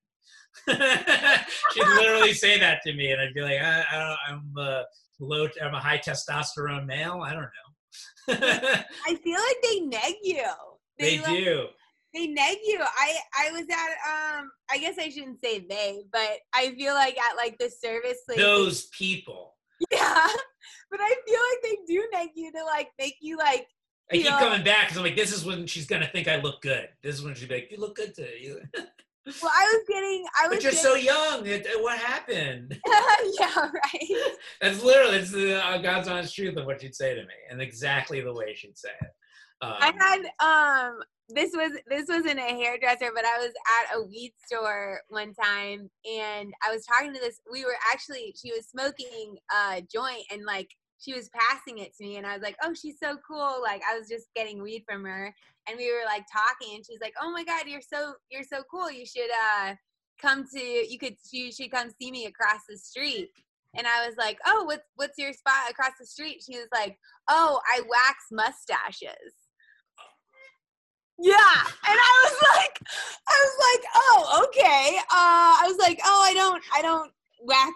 she'd 1.73 1.87
literally 1.87 2.33
say 2.33 2.59
that 2.59 2.81
to 2.85 2.93
me 2.93 3.11
and 3.11 3.21
I'd 3.21 3.33
be 3.33 3.41
like 3.41 3.61
I, 3.61 3.83
I, 3.91 4.15
"I'm 4.29 4.51
a 4.57 4.83
low 5.19 5.47
I'm 5.61 5.73
a 5.73 5.79
high 5.79 5.97
testosterone 5.97 6.85
male 6.85 7.21
I 7.23 7.33
don't 7.33 7.41
know 7.41 7.67
I 8.29 9.15
feel 9.23 9.39
like 9.39 9.57
they 9.63 9.79
neg 9.81 10.15
you. 10.23 10.43
they 10.99 11.19
like, 11.19 11.27
do 11.27 11.67
They 12.13 12.27
neg 12.27 12.57
you. 12.65 12.79
I 12.81 13.17
I 13.39 13.51
was 13.51 13.65
at 13.71 14.39
um. 14.39 14.49
I 14.69 14.77
guess 14.77 14.95
I 14.99 15.09
shouldn't 15.09 15.39
say 15.43 15.65
they, 15.69 16.03
but 16.11 16.39
I 16.53 16.73
feel 16.77 16.93
like 16.93 17.17
at 17.17 17.37
like 17.37 17.57
the 17.57 17.69
service. 17.69 18.19
Like, 18.27 18.37
those 18.37 18.87
people 18.87 19.55
Yeah, 19.91 20.27
but 20.91 20.99
I 20.99 21.15
feel 21.25 21.39
like 21.51 21.63
they 21.63 21.93
do 21.93 22.07
neg 22.13 22.29
you 22.35 22.51
to 22.51 22.63
like 22.65 22.89
make 22.99 23.15
you 23.21 23.37
like. 23.37 23.67
I 24.11 24.15
keep 24.15 24.27
coming 24.27 24.63
back 24.63 24.85
because 24.85 24.97
I'm 24.97 25.03
like, 25.03 25.17
this 25.17 25.33
is 25.33 25.43
when 25.43 25.67
she's 25.67 25.85
gonna 25.85 26.07
think 26.07 26.27
I 26.27 26.37
look 26.37 26.61
good. 26.61 26.87
This 27.03 27.15
is 27.15 27.23
when 27.23 27.35
she'd 27.35 27.49
be 27.49 27.55
like, 27.55 27.71
you 27.71 27.77
look 27.77 27.95
good 27.95 28.15
today. 28.15 28.55
Well, 29.41 29.51
I 29.55 29.63
was 29.65 29.83
getting. 29.87 30.25
I 30.41 30.47
was. 30.47 30.57
but 30.57 30.63
you're 30.63 30.71
getting, 30.71 30.83
so 30.85 30.95
young. 30.95 31.45
It, 31.45 31.65
it- 31.65 31.81
what 31.83 31.97
happened? 31.99 32.79
yeah, 33.39 33.55
right. 33.57 34.31
That's 34.61 34.83
literally 34.83 35.17
it's 35.17 35.31
the 35.31 35.63
uh, 35.63 35.77
God's 35.79 36.07
honest 36.07 36.35
truth 36.35 36.57
of 36.57 36.65
what 36.65 36.81
she'd 36.81 36.95
say 36.95 37.13
to 37.13 37.21
me, 37.21 37.33
and 37.49 37.61
exactly 37.61 38.21
the 38.21 38.33
way 38.33 38.53
she'd 38.55 38.77
say 38.77 38.89
it. 39.01 39.07
Um, 39.61 39.73
I 39.79 39.91
had 39.97 40.89
um 40.89 40.99
this 41.29 41.51
was 41.53 41.71
this 41.87 42.05
wasn't 42.07 42.39
a 42.39 42.41
hairdresser, 42.43 43.11
but 43.13 43.25
I 43.25 43.37
was 43.39 43.51
at 43.81 43.97
a 43.97 44.03
weed 44.03 44.31
store 44.45 45.01
one 45.09 45.33
time 45.33 45.89
and 46.05 46.53
I 46.65 46.71
was 46.73 46.85
talking 46.85 47.13
to 47.13 47.19
this 47.19 47.41
we 47.51 47.65
were 47.65 47.75
actually 47.91 48.33
she 48.41 48.51
was 48.51 48.67
smoking 48.67 49.35
a 49.53 49.81
joint 49.91 50.23
and 50.31 50.45
like 50.45 50.69
she 50.99 51.13
was 51.13 51.29
passing 51.29 51.77
it 51.77 51.95
to 51.95 52.03
me 52.03 52.17
and 52.17 52.25
I 52.25 52.33
was 52.33 52.41
like, 52.41 52.57
"Oh, 52.63 52.73
she's 52.73 52.99
so 53.01 53.17
cool." 53.27 53.61
Like 53.61 53.81
I 53.89 53.97
was 53.97 54.07
just 54.07 54.27
getting 54.35 54.61
weed 54.61 54.83
from 54.87 55.03
her 55.05 55.33
and 55.67 55.77
we 55.77 55.91
were 55.91 56.05
like 56.05 56.25
talking 56.31 56.75
and 56.75 56.85
she's 56.85 56.99
like, 57.01 57.13
"Oh 57.21 57.31
my 57.31 57.43
god, 57.43 57.67
you're 57.67 57.81
so 57.81 58.13
you're 58.29 58.43
so 58.43 58.63
cool. 58.69 58.91
You 58.91 59.05
should 59.05 59.29
uh 59.53 59.75
come 60.21 60.45
to 60.53 60.59
you 60.59 60.97
could 60.97 61.15
you 61.31 61.51
should 61.51 61.71
come 61.71 61.89
see 62.01 62.11
me 62.11 62.25
across 62.25 62.61
the 62.67 62.77
street." 62.77 63.29
And 63.75 63.85
I 63.85 64.07
was 64.07 64.17
like, 64.17 64.39
"Oh, 64.45 64.63
what's 64.65 64.87
what's 64.95 65.17
your 65.17 65.33
spot 65.33 65.69
across 65.69 65.93
the 65.99 66.05
street?" 66.05 66.43
She 66.45 66.57
was 66.57 66.67
like, 66.73 66.97
"Oh, 67.29 67.59
I 67.71 67.81
wax 67.81 68.25
mustaches." 68.31 69.33
Yeah, 71.19 71.33
and 71.33 71.97
I 71.99 72.13
was 72.23 72.35
like, 72.57 72.79
I 73.27 73.45
was 73.45 73.55
like, 73.73 73.85
oh, 73.95 74.45
okay. 74.45 74.97
Uh, 74.97 75.53
I 75.57 75.63
was 75.65 75.77
like, 75.79 75.99
oh, 76.05 76.21
I 76.23 76.33
don't, 76.33 76.63
I 76.75 76.81
don't 76.81 77.11
wax, 77.41 77.71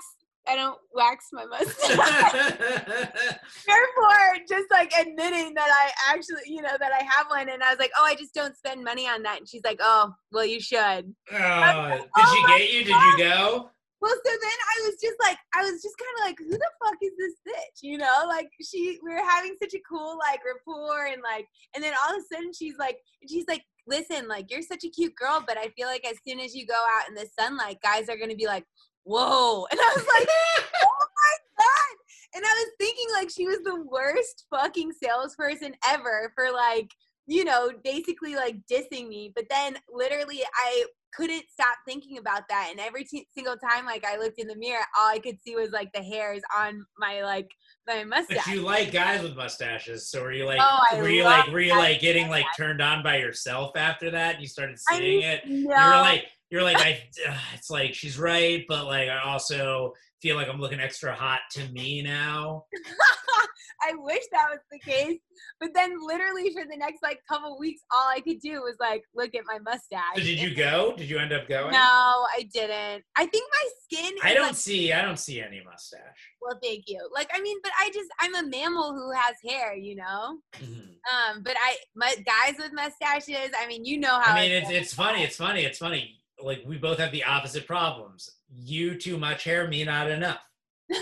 I 0.47 0.55
don't 0.55 0.77
wax 0.93 1.27
my 1.31 1.45
mustache. 1.45 1.89
Therefore, 3.67 4.37
just 4.49 4.71
like 4.71 4.91
admitting 4.99 5.53
that 5.53 5.69
I 5.69 6.13
actually, 6.13 6.41
you 6.45 6.61
know, 6.61 6.75
that 6.79 6.91
I 6.91 7.03
have 7.03 7.27
one, 7.29 7.49
and 7.49 7.63
I 7.63 7.69
was 7.69 7.79
like, 7.79 7.91
oh, 7.97 8.05
I 8.05 8.15
just 8.15 8.33
don't 8.33 8.55
spend 8.57 8.83
money 8.83 9.07
on 9.07 9.21
that. 9.23 9.37
And 9.37 9.47
she's 9.47 9.63
like, 9.63 9.79
oh, 9.81 10.13
well, 10.31 10.45
you 10.45 10.59
should. 10.59 11.13
Uh, 11.31 11.95
did 11.95 12.05
Oh 12.17 12.35
she 12.35 12.59
get 12.59 12.73
you? 12.73 12.83
Did 12.85 12.95
you 12.95 13.17
go? 13.17 13.69
Well, 14.01 14.15
so 14.15 14.31
then 14.31 14.39
I 14.41 14.87
was 14.87 14.95
just 14.99 15.15
like, 15.21 15.37
I 15.53 15.61
was 15.61 15.79
just 15.79 15.95
kind 15.95 16.09
of 16.17 16.25
like, 16.25 16.37
who 16.39 16.57
the 16.57 16.71
fuck 16.83 16.97
is 17.03 17.11
this 17.19 17.35
bitch? 17.47 17.83
You 17.83 17.99
know, 17.99 18.23
like 18.27 18.49
she, 18.59 18.97
we 19.03 19.13
were 19.13 19.29
having 19.29 19.55
such 19.61 19.75
a 19.75 19.81
cool 19.87 20.17
like 20.17 20.39
rapport, 20.43 21.05
and 21.05 21.21
like, 21.21 21.45
and 21.75 21.83
then 21.83 21.93
all 22.03 22.15
of 22.15 22.21
a 22.21 22.35
sudden 22.35 22.51
she's 22.51 22.77
like, 22.79 22.97
she's 23.29 23.45
like, 23.47 23.61
listen, 23.85 24.27
like 24.27 24.49
you're 24.49 24.63
such 24.63 24.83
a 24.83 24.89
cute 24.89 25.15
girl, 25.15 25.43
but 25.45 25.57
I 25.57 25.67
feel 25.77 25.87
like 25.87 26.05
as 26.05 26.17
soon 26.27 26.39
as 26.39 26.55
you 26.55 26.65
go 26.65 26.73
out 26.73 27.09
in 27.09 27.13
the 27.13 27.27
sunlight, 27.39 27.77
guys 27.83 28.09
are 28.09 28.17
gonna 28.17 28.35
be 28.35 28.47
like, 28.47 28.65
whoa, 29.03 29.65
and 29.71 29.79
I 29.79 29.93
was 29.95 30.05
like, 30.05 30.27
oh 30.83 31.05
my 31.17 31.63
god, 31.63 32.35
and 32.35 32.45
I 32.45 32.49
was 32.49 32.71
thinking 32.79 33.05
like 33.13 33.29
she 33.29 33.47
was 33.47 33.59
the 33.63 33.83
worst 33.83 34.45
fucking 34.49 34.91
salesperson 34.93 35.73
ever 35.85 36.31
for 36.35 36.51
like, 36.51 36.91
you 37.27 37.43
know, 37.43 37.71
basically 37.83 38.35
like 38.35 38.57
dissing 38.71 39.07
me, 39.07 39.31
but 39.35 39.45
then 39.49 39.77
literally 39.91 40.41
I 40.55 40.85
couldn't 41.13 41.43
stop 41.51 41.75
thinking 41.85 42.17
about 42.17 42.43
that. 42.49 42.69
And 42.71 42.79
every 42.79 43.03
t- 43.03 43.27
single 43.35 43.57
time 43.57 43.85
like 43.85 44.05
i 44.05 44.17
looked 44.17 44.39
in 44.39 44.47
the 44.47 44.55
mirror 44.55 44.79
all 44.97 45.09
i 45.09 45.19
could 45.19 45.35
see 45.45 45.55
was 45.55 45.71
like 45.71 45.91
the 45.91 46.01
hairs 46.01 46.41
on 46.57 46.85
my 46.97 47.21
like 47.21 47.49
my 47.87 48.03
mustache. 48.03 48.45
But 48.45 48.53
you 48.53 48.61
like 48.61 48.91
guys 48.91 49.21
with 49.21 49.35
mustaches, 49.35 50.09
so 50.09 50.21
were 50.21 50.31
you 50.31 50.45
like, 50.45 50.59
Oh, 50.61 50.97
were 50.97 51.09
you 51.09 51.23
like, 51.23 51.47
were 51.47 51.59
you 51.59 51.75
like 51.75 51.99
getting 51.99 52.29
like 52.29 52.45
turned 52.55 52.81
on 52.81 53.03
by 53.03 53.17
yourself 53.17 53.75
after 53.75 54.11
that? 54.11 54.35
And 54.35 54.41
you 54.41 54.47
started 54.47 54.77
I 54.89 54.97
seeing 54.97 55.19
mean, 55.19 55.29
it. 55.29 55.41
no, 55.47 55.53
You 55.53 55.67
were 55.67 56.01
like, 56.01 56.25
you're 56.51 56.63
like, 56.63 56.77
I. 56.77 57.01
Uh, 57.27 57.37
it's 57.55 57.69
like 57.69 57.93
she's 57.93 58.19
right, 58.19 58.65
but 58.67 58.85
like 58.85 59.09
I 59.09 59.21
also 59.21 59.93
feel 60.21 60.35
like 60.35 60.47
I'm 60.49 60.59
looking 60.59 60.79
extra 60.79 61.13
hot 61.13 61.39
to 61.53 61.67
me 61.69 62.01
now. 62.01 62.65
I 63.83 63.93
wish 63.95 64.21
that 64.31 64.47
was 64.49 64.59
the 64.71 64.79
case. 64.79 65.19
But 65.59 65.71
then 65.73 65.95
literally 66.05 66.53
for 66.53 66.63
the 66.69 66.77
next 66.77 67.01
like 67.01 67.19
couple 67.27 67.57
weeks, 67.57 67.81
all 67.91 68.07
I 68.07 68.19
could 68.19 68.39
do 68.39 68.61
was 68.61 68.75
like 68.79 69.03
look 69.15 69.33
at 69.35 69.43
my 69.47 69.59
mustache. 69.59 70.15
So 70.15 70.21
did 70.21 70.39
you 70.39 70.53
go? 70.55 70.93
Did 70.97 71.09
you 71.09 71.17
end 71.17 71.33
up 71.33 71.47
going? 71.47 71.71
No, 71.71 71.79
I 71.79 72.47
didn't. 72.53 73.03
I 73.15 73.25
think 73.25 73.49
my 73.51 73.69
skin. 73.83 74.13
I 74.23 74.33
don't 74.33 74.47
like, 74.47 74.55
see. 74.55 74.93
I 74.93 75.01
don't 75.01 75.19
see 75.19 75.41
any 75.41 75.61
mustache. 75.63 75.99
well, 76.41 76.59
thank 76.61 76.83
you. 76.87 76.99
Like, 77.13 77.29
I 77.33 77.41
mean, 77.41 77.57
but 77.63 77.71
I 77.79 77.89
just 77.93 78.09
I'm 78.19 78.35
a 78.35 78.47
mammal 78.47 78.93
who 78.93 79.11
has 79.11 79.35
hair, 79.47 79.75
you 79.75 79.95
know. 79.95 80.37
Mhm. 80.55 80.89
Um, 81.11 81.43
but 81.43 81.55
I 81.59 81.77
my 81.95 82.13
guys 82.25 82.55
with 82.59 82.73
mustaches. 82.73 83.51
I 83.59 83.67
mean, 83.67 83.85
you 83.85 83.99
know 83.99 84.19
how. 84.19 84.35
I 84.35 84.41
mean, 84.41 84.51
it's 84.51 84.69
it's 84.69 84.93
funny. 84.93 85.23
It's 85.23 85.37
funny. 85.37 85.63
It's 85.63 85.79
funny. 85.79 86.20
Like 86.43 86.63
we 86.65 86.77
both 86.77 86.97
have 86.99 87.11
the 87.11 87.23
opposite 87.23 87.67
problems. 87.67 88.29
You 88.53 88.97
too 88.97 89.17
much 89.17 89.43
hair, 89.43 89.67
me 89.67 89.83
not 89.83 90.09
enough. 90.09 90.41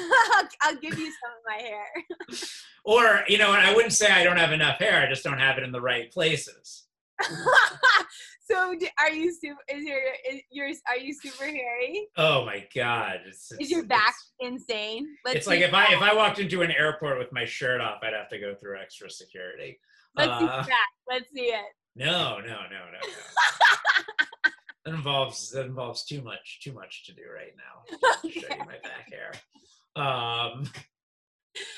I'll, 0.61 0.75
give 0.75 0.97
you 0.99 1.05
some 1.05 1.31
of 1.31 1.43
my 1.47 1.61
hair. 1.61 1.85
Or 2.85 3.23
you 3.27 3.37
know, 3.37 3.51
I 3.51 3.73
wouldn't 3.75 3.93
say 3.93 4.09
I 4.09 4.23
don't 4.23 4.37
have 4.37 4.53
enough 4.53 4.79
hair. 4.79 5.01
I 5.01 5.09
just 5.09 5.23
don't 5.23 5.37
have 5.37 5.57
it 5.57 5.63
in 5.63 5.71
the 5.71 5.81
right 5.81 6.09
places. 6.11 6.85
so 8.49 8.73
are 8.99 9.11
you 9.11 9.33
super? 9.33 9.59
Is 9.67 9.83
your 9.83 9.99
is 10.31 10.41
yours? 10.49 10.77
Are 10.87 10.97
you 10.97 11.13
super 11.13 11.43
hairy? 11.43 12.07
Oh 12.17 12.45
my 12.45 12.65
god! 12.73 13.19
It's, 13.27 13.51
Is 13.59 13.69
your 13.69 13.83
back 13.83 14.15
It's, 14.39 14.65
insane? 14.69 15.07
it's 15.25 15.45
like 15.45 15.59
if 15.59 15.73
I 15.73 15.93
if 15.93 16.01
I 16.01 16.15
walked 16.15 16.39
into 16.39 16.61
an 16.61 16.71
airport 16.71 17.19
with 17.19 17.31
my 17.33 17.45
shirt 17.45 17.81
off, 17.81 17.99
I'd 18.01 18.13
have 18.13 18.29
to 18.29 18.39
go 18.39 18.55
through 18.55 18.79
extra 18.79 19.09
security. 19.09 19.77
Let's 20.15 20.39
see 20.39 20.45
Uh, 20.45 20.63
that. 20.63 20.87
Let's 21.07 21.25
see 21.33 21.47
it. 21.47 21.65
No, 21.95 22.39
no, 22.39 22.47
no, 22.47 22.55
no, 22.69 22.99
no. 23.01 24.15
That 24.89 24.95
involves 24.95 25.51
that 25.51 25.65
involves 25.65 26.03
too 26.03 26.21
much 26.21 26.59
too 26.63 26.73
much 26.73 27.05
to 27.05 27.13
do 27.13 27.21
right 27.33 27.53
now. 27.57 28.09
Show 28.29 28.47
you 28.49 28.59
my 28.59 28.77
back 28.83 29.11
hair. 29.11 29.31
Um, 29.95 30.69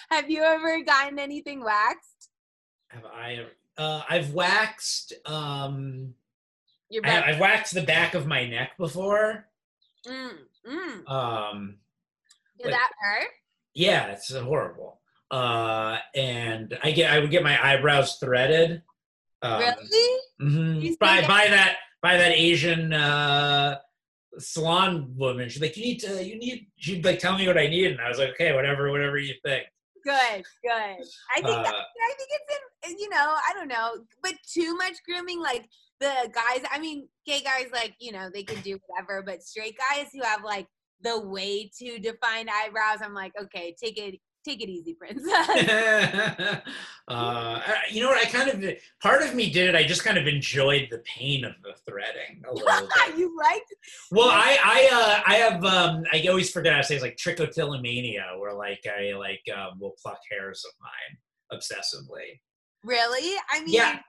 Have 0.09 0.29
you 0.29 0.43
ever 0.43 0.83
gotten 0.83 1.19
anything 1.19 1.63
waxed? 1.63 2.29
have 2.89 3.05
I? 3.05 3.33
ever- 3.35 3.49
Uh, 3.77 4.03
I've 4.09 4.33
waxed. 4.33 5.13
Um, 5.25 6.13
Your 6.89 7.05
I 7.05 7.09
have, 7.09 7.23
back. 7.23 7.33
I've 7.35 7.39
waxed 7.39 7.73
the 7.73 7.81
back 7.83 8.13
of 8.15 8.27
my 8.27 8.45
neck 8.47 8.71
before. 8.77 9.47
Mm, 10.05 10.37
mm. 10.67 11.09
Um, 11.09 11.77
Did 12.57 12.65
Like- 12.67 12.73
that 12.75 12.91
hurt? 13.01 13.29
yeah, 13.73 14.07
it's 14.07 14.33
horrible. 14.35 14.99
Uh, 15.31 15.99
and 16.13 16.77
I 16.83 16.91
get 16.91 17.11
I 17.11 17.19
would 17.19 17.31
get 17.31 17.43
my 17.43 17.57
eyebrows 17.65 18.17
threaded. 18.17 18.83
Um, 19.41 19.59
really? 19.59 20.19
mhm, 20.41 20.81
You 20.81 20.97
By 20.97 21.21
by 21.25 21.47
that 21.47 21.77
by 22.01 22.17
that 22.17 22.31
Asian 22.31 22.93
uh, 22.93 23.77
salon 24.37 25.13
woman. 25.15 25.49
She's 25.49 25.61
like, 25.61 25.77
you 25.77 25.83
need 25.83 25.99
to 25.99 26.25
you 26.25 26.37
need. 26.37 26.67
She'd 26.77 27.05
like 27.05 27.19
tell 27.19 27.37
me 27.37 27.47
what 27.47 27.57
I 27.57 27.67
need, 27.67 27.91
and 27.91 28.01
I 28.01 28.09
was 28.09 28.17
like, 28.17 28.29
okay, 28.29 28.53
whatever, 28.53 28.91
whatever 28.91 29.17
you 29.17 29.33
think. 29.45 29.65
Good, 30.03 30.43
good. 30.63 30.97
I 31.35 31.35
think 31.35 31.45
that, 31.45 31.73
Uh, 31.73 31.83
I 32.03 32.13
think 32.17 32.29
it's 32.31 32.91
in 32.91 32.99
you 32.99 33.09
know 33.09 33.17
I 33.17 33.53
don't 33.53 33.67
know, 33.67 34.03
but 34.23 34.33
too 34.51 34.75
much 34.75 34.95
grooming 35.07 35.39
like 35.39 35.69
the 35.99 36.11
guys. 36.33 36.63
I 36.71 36.79
mean, 36.79 37.07
gay 37.25 37.41
guys 37.41 37.67
like 37.71 37.93
you 37.99 38.11
know 38.11 38.29
they 38.33 38.43
can 38.43 38.61
do 38.61 38.79
whatever, 38.87 39.21
but 39.21 39.43
straight 39.43 39.77
guys 39.77 40.07
who 40.13 40.23
have 40.23 40.43
like 40.43 40.67
the 41.01 41.19
way 41.19 41.69
to 41.79 41.99
define 41.99 42.47
eyebrows, 42.49 42.99
I'm 43.03 43.13
like, 43.13 43.33
okay, 43.39 43.75
take 43.81 43.97
it 43.97 44.19
take 44.43 44.61
it 44.61 44.69
easy, 44.69 44.93
princess. 44.93 45.25
uh, 47.07 47.61
you 47.89 48.01
know 48.01 48.09
what? 48.09 48.17
I 48.17 48.29
kind 48.29 48.49
of 48.49 48.77
part 49.01 49.21
of 49.23 49.35
me 49.35 49.49
did 49.49 49.69
it. 49.69 49.75
I 49.75 49.83
just 49.83 50.03
kind 50.03 50.17
of 50.17 50.27
enjoyed 50.27 50.87
the 50.91 50.99
pain 50.99 51.45
of 51.45 51.53
the 51.63 51.73
threading 51.87 52.41
a 52.49 52.53
little 52.53 52.87
bit. 53.07 53.17
you 53.17 53.35
liked 53.37 53.73
Well, 54.11 54.29
I 54.29 54.57
I 54.63 54.89
uh, 54.91 55.21
I 55.31 55.35
have 55.35 55.63
um, 55.65 56.03
I 56.11 56.25
always 56.27 56.49
forget 56.51 56.73
how 56.73 56.79
to 56.79 56.83
say 56.85 56.95
it's 56.95 57.03
like 57.03 57.17
trichotillomania, 57.17 58.39
where 58.39 58.53
like 58.53 58.83
I 58.87 59.13
like 59.17 59.43
um, 59.55 59.79
will 59.79 59.95
pluck 60.01 60.19
hairs 60.31 60.65
of 60.65 60.73
mine 60.81 61.17
obsessively. 61.59 62.39
really? 62.83 63.37
I 63.51 63.59
mean, 63.63 63.73
Yeah. 63.73 63.99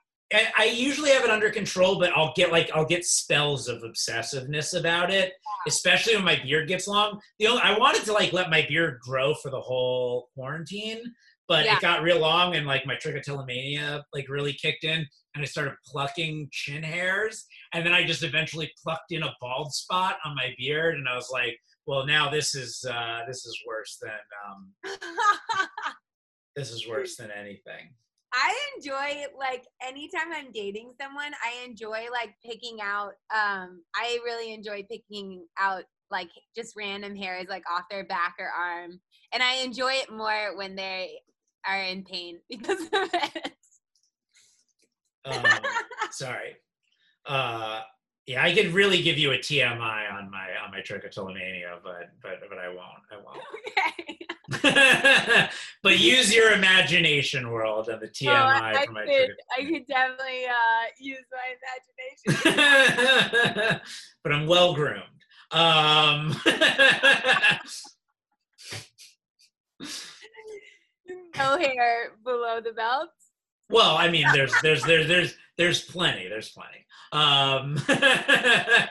I 0.59 0.65
usually 0.65 1.11
have 1.11 1.25
it 1.25 1.31
under 1.31 1.51
control, 1.51 1.99
but 1.99 2.11
I'll 2.17 2.33
get 2.35 2.51
like 2.53 2.71
I'll 2.75 2.85
get 2.87 3.05
spells 3.05 3.69
of 3.69 3.83
obsessiveness 3.83 4.79
about 4.79 5.11
it, 5.11 5.33
especially 5.67 6.15
when 6.17 6.25
my 6.25 6.41
beard 6.43 6.69
gets 6.69 6.87
long. 6.89 7.21
The 7.39 7.49
only, 7.49 7.63
I 7.63 7.79
wanted 7.79 8.05
to 8.05 8.13
like 8.13 8.33
let 8.33 8.51
my 8.51 8.65
beard 8.69 8.99
grow 9.01 9.35
for 9.35 9.51
the 9.51 9.61
whole 9.61 10.29
quarantine, 10.35 11.03
but 11.49 11.65
Yeah. 11.65 11.77
it 11.77 11.81
got 11.81 12.03
real 12.03 12.19
long 12.19 12.55
and 12.57 12.67
like 12.67 12.87
my 12.87 12.97
trichotillomania 12.97 14.03
like 14.15 14.29
really 14.29 14.53
kicked 14.55 14.85
in, 14.85 15.07
and 15.35 15.43
I 15.43 15.45
started 15.45 15.75
plucking 15.87 16.49
chin 16.53 16.83
hairs, 16.83 17.45
and 17.73 17.85
then 17.85 17.93
I 17.93 18.05
just 18.05 18.23
eventually 18.23 18.71
plucked 18.83 19.13
in 19.13 19.23
a 19.23 19.35
bald 19.41 19.73
spot 19.73 20.17
on 20.25 20.35
my 20.35 20.55
beard, 20.59 20.95
and 20.97 21.09
I 21.09 21.15
was 21.15 21.31
like, 21.33 21.59
well, 21.87 22.07
now 22.07 22.31
this 22.31 22.55
is 22.55 22.85
uh, 22.89 23.21
this 23.27 23.45
is 23.45 23.59
worse 23.67 23.99
than 24.01 24.11
um, 24.49 24.73
this 26.57 26.71
is 26.71 26.87
worse 26.89 27.17
than 27.17 27.31
anything. 27.31 27.95
I 28.35 28.57
enjoy 28.77 29.25
like 29.39 29.65
anytime 29.87 30.33
I'm 30.35 30.53
dating 30.53 30.93
someone, 31.01 31.33
I 31.45 31.65
enjoy 31.67 32.07
like 32.13 32.35
picking 32.45 32.79
out 32.83 33.13
um 33.35 33.83
I 33.95 34.19
really 34.25 34.53
enjoy 34.55 34.87
picking 34.91 35.47
out 35.59 35.85
like 36.11 36.31
just 36.55 36.75
random 36.77 37.17
hairs 37.17 37.47
like 37.49 37.65
off 37.71 37.85
their 37.91 38.05
back 38.05 38.37
or 38.39 38.47
arm. 38.47 39.01
And 39.33 39.43
I 39.43 39.57
enjoy 39.57 39.93
it 39.95 40.13
more 40.13 40.57
when 40.57 40.77
they 40.77 41.21
are 41.67 41.83
in 41.83 42.05
pain 42.05 42.39
because 42.51 42.83
of 42.83 42.91
it. 42.93 43.53
Um, 45.25 45.45
sorry. 46.11 46.57
Uh, 47.27 47.81
yeah, 48.27 48.45
I 48.45 48.55
could 48.55 48.73
really 48.73 49.03
give 49.03 49.19
you 49.19 49.33
a 49.33 49.39
TMI 49.39 50.13
on 50.13 50.31
my 50.31 50.49
on 50.65 50.71
my 50.71 50.81
trichotillomania, 50.81 51.79
but 51.83 52.11
but 52.23 52.41
but 52.49 52.59
I 52.59 52.69
won't. 52.69 53.03
I 53.11 53.17
won't. 53.17 53.39
okay. 53.79 54.19
but 55.83 55.99
use 55.99 56.35
your 56.35 56.53
imagination, 56.53 57.51
world, 57.51 57.89
of 57.89 58.01
the 58.01 58.09
TMI 58.09 58.29
Oh, 58.29 58.33
I, 58.33 58.73
I 58.73 58.87
for 58.87 58.93
my 58.93 59.05
could 59.05 59.31
I 59.59 59.65
could 59.65 59.87
definitely 59.87 60.47
uh 60.47 60.87
use 60.99 61.25
my 61.33 61.55
imagination. 62.27 63.81
but 64.23 64.33
I'm 64.33 64.47
well 64.47 64.75
groomed. 64.75 65.03
Um, 65.51 66.35
no 71.37 71.59
hair 71.59 72.13
below 72.25 72.61
the 72.61 72.73
belt. 72.73 73.11
well, 73.69 73.97
I 73.97 74.09
mean, 74.11 74.27
there's 74.33 74.53
there's 74.63 74.83
there's 74.85 75.07
there's 75.09 75.37
there's 75.59 75.83
plenty. 75.83 76.29
There's 76.29 76.51
plenty. 76.51 76.87
Um, 77.13 77.77
I 77.89 78.89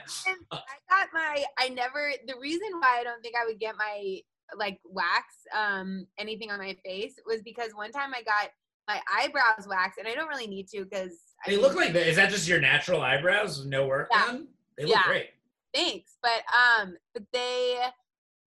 got 0.88 1.08
my 1.12 1.44
I 1.58 1.68
never 1.70 2.12
the 2.26 2.36
reason 2.40 2.68
why 2.78 2.98
I 3.00 3.04
don't 3.04 3.20
think 3.22 3.34
I 3.40 3.44
would 3.44 3.58
get 3.58 3.74
my 3.76 4.20
like 4.56 4.78
wax 4.84 5.34
um 5.56 6.06
anything 6.18 6.50
on 6.50 6.58
my 6.58 6.76
face 6.84 7.14
was 7.26 7.42
because 7.42 7.72
one 7.74 7.92
time 7.92 8.12
I 8.14 8.22
got 8.22 8.50
my 8.88 9.00
eyebrows 9.12 9.66
waxed 9.68 9.98
and 9.98 10.08
I 10.08 10.14
don't 10.14 10.28
really 10.28 10.46
need 10.46 10.68
to 10.68 10.84
because 10.84 11.16
they 11.46 11.56
look 11.56 11.74
like 11.74 11.92
that. 11.94 12.06
Is 12.08 12.16
that 12.16 12.30
just 12.30 12.46
your 12.48 12.60
natural 12.60 13.00
eyebrows? 13.00 13.64
No 13.66 13.86
work 13.86 14.08
Yeah. 14.12 14.26
done? 14.26 14.48
They 14.76 14.84
look 14.84 14.94
Yeah. 14.96 15.02
great. 15.06 15.30
thanks 15.74 16.16
but 16.22 16.42
um 16.54 16.96
but 17.14 17.22
they 17.32 17.78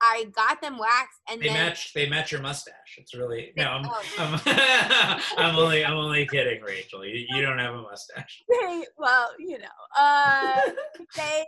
I 0.02 0.24
got 0.34 0.60
them 0.60 0.76
waxed 0.76 1.20
and 1.30 1.40
They 1.40 1.46
then 1.46 1.54
match. 1.54 1.94
They 1.94 2.06
match 2.08 2.30
your 2.30 2.42
mustache. 2.42 2.98
It's 2.98 3.14
really 3.14 3.52
no. 3.56 3.64
I'm. 3.70 3.84
Oh. 3.86 4.02
I'm, 5.38 5.38
I'm 5.38 5.56
only. 5.56 5.82
I'm 5.82 5.94
only 5.96 6.26
kidding, 6.26 6.60
Rachel. 6.62 7.06
You, 7.06 7.24
you 7.30 7.40
don't 7.40 7.58
have 7.58 7.74
a 7.74 7.80
mustache. 7.80 8.42
they 8.50 8.84
well 8.98 9.30
you 9.38 9.58
know 9.58 9.66
uh 9.98 10.60
they 11.16 11.46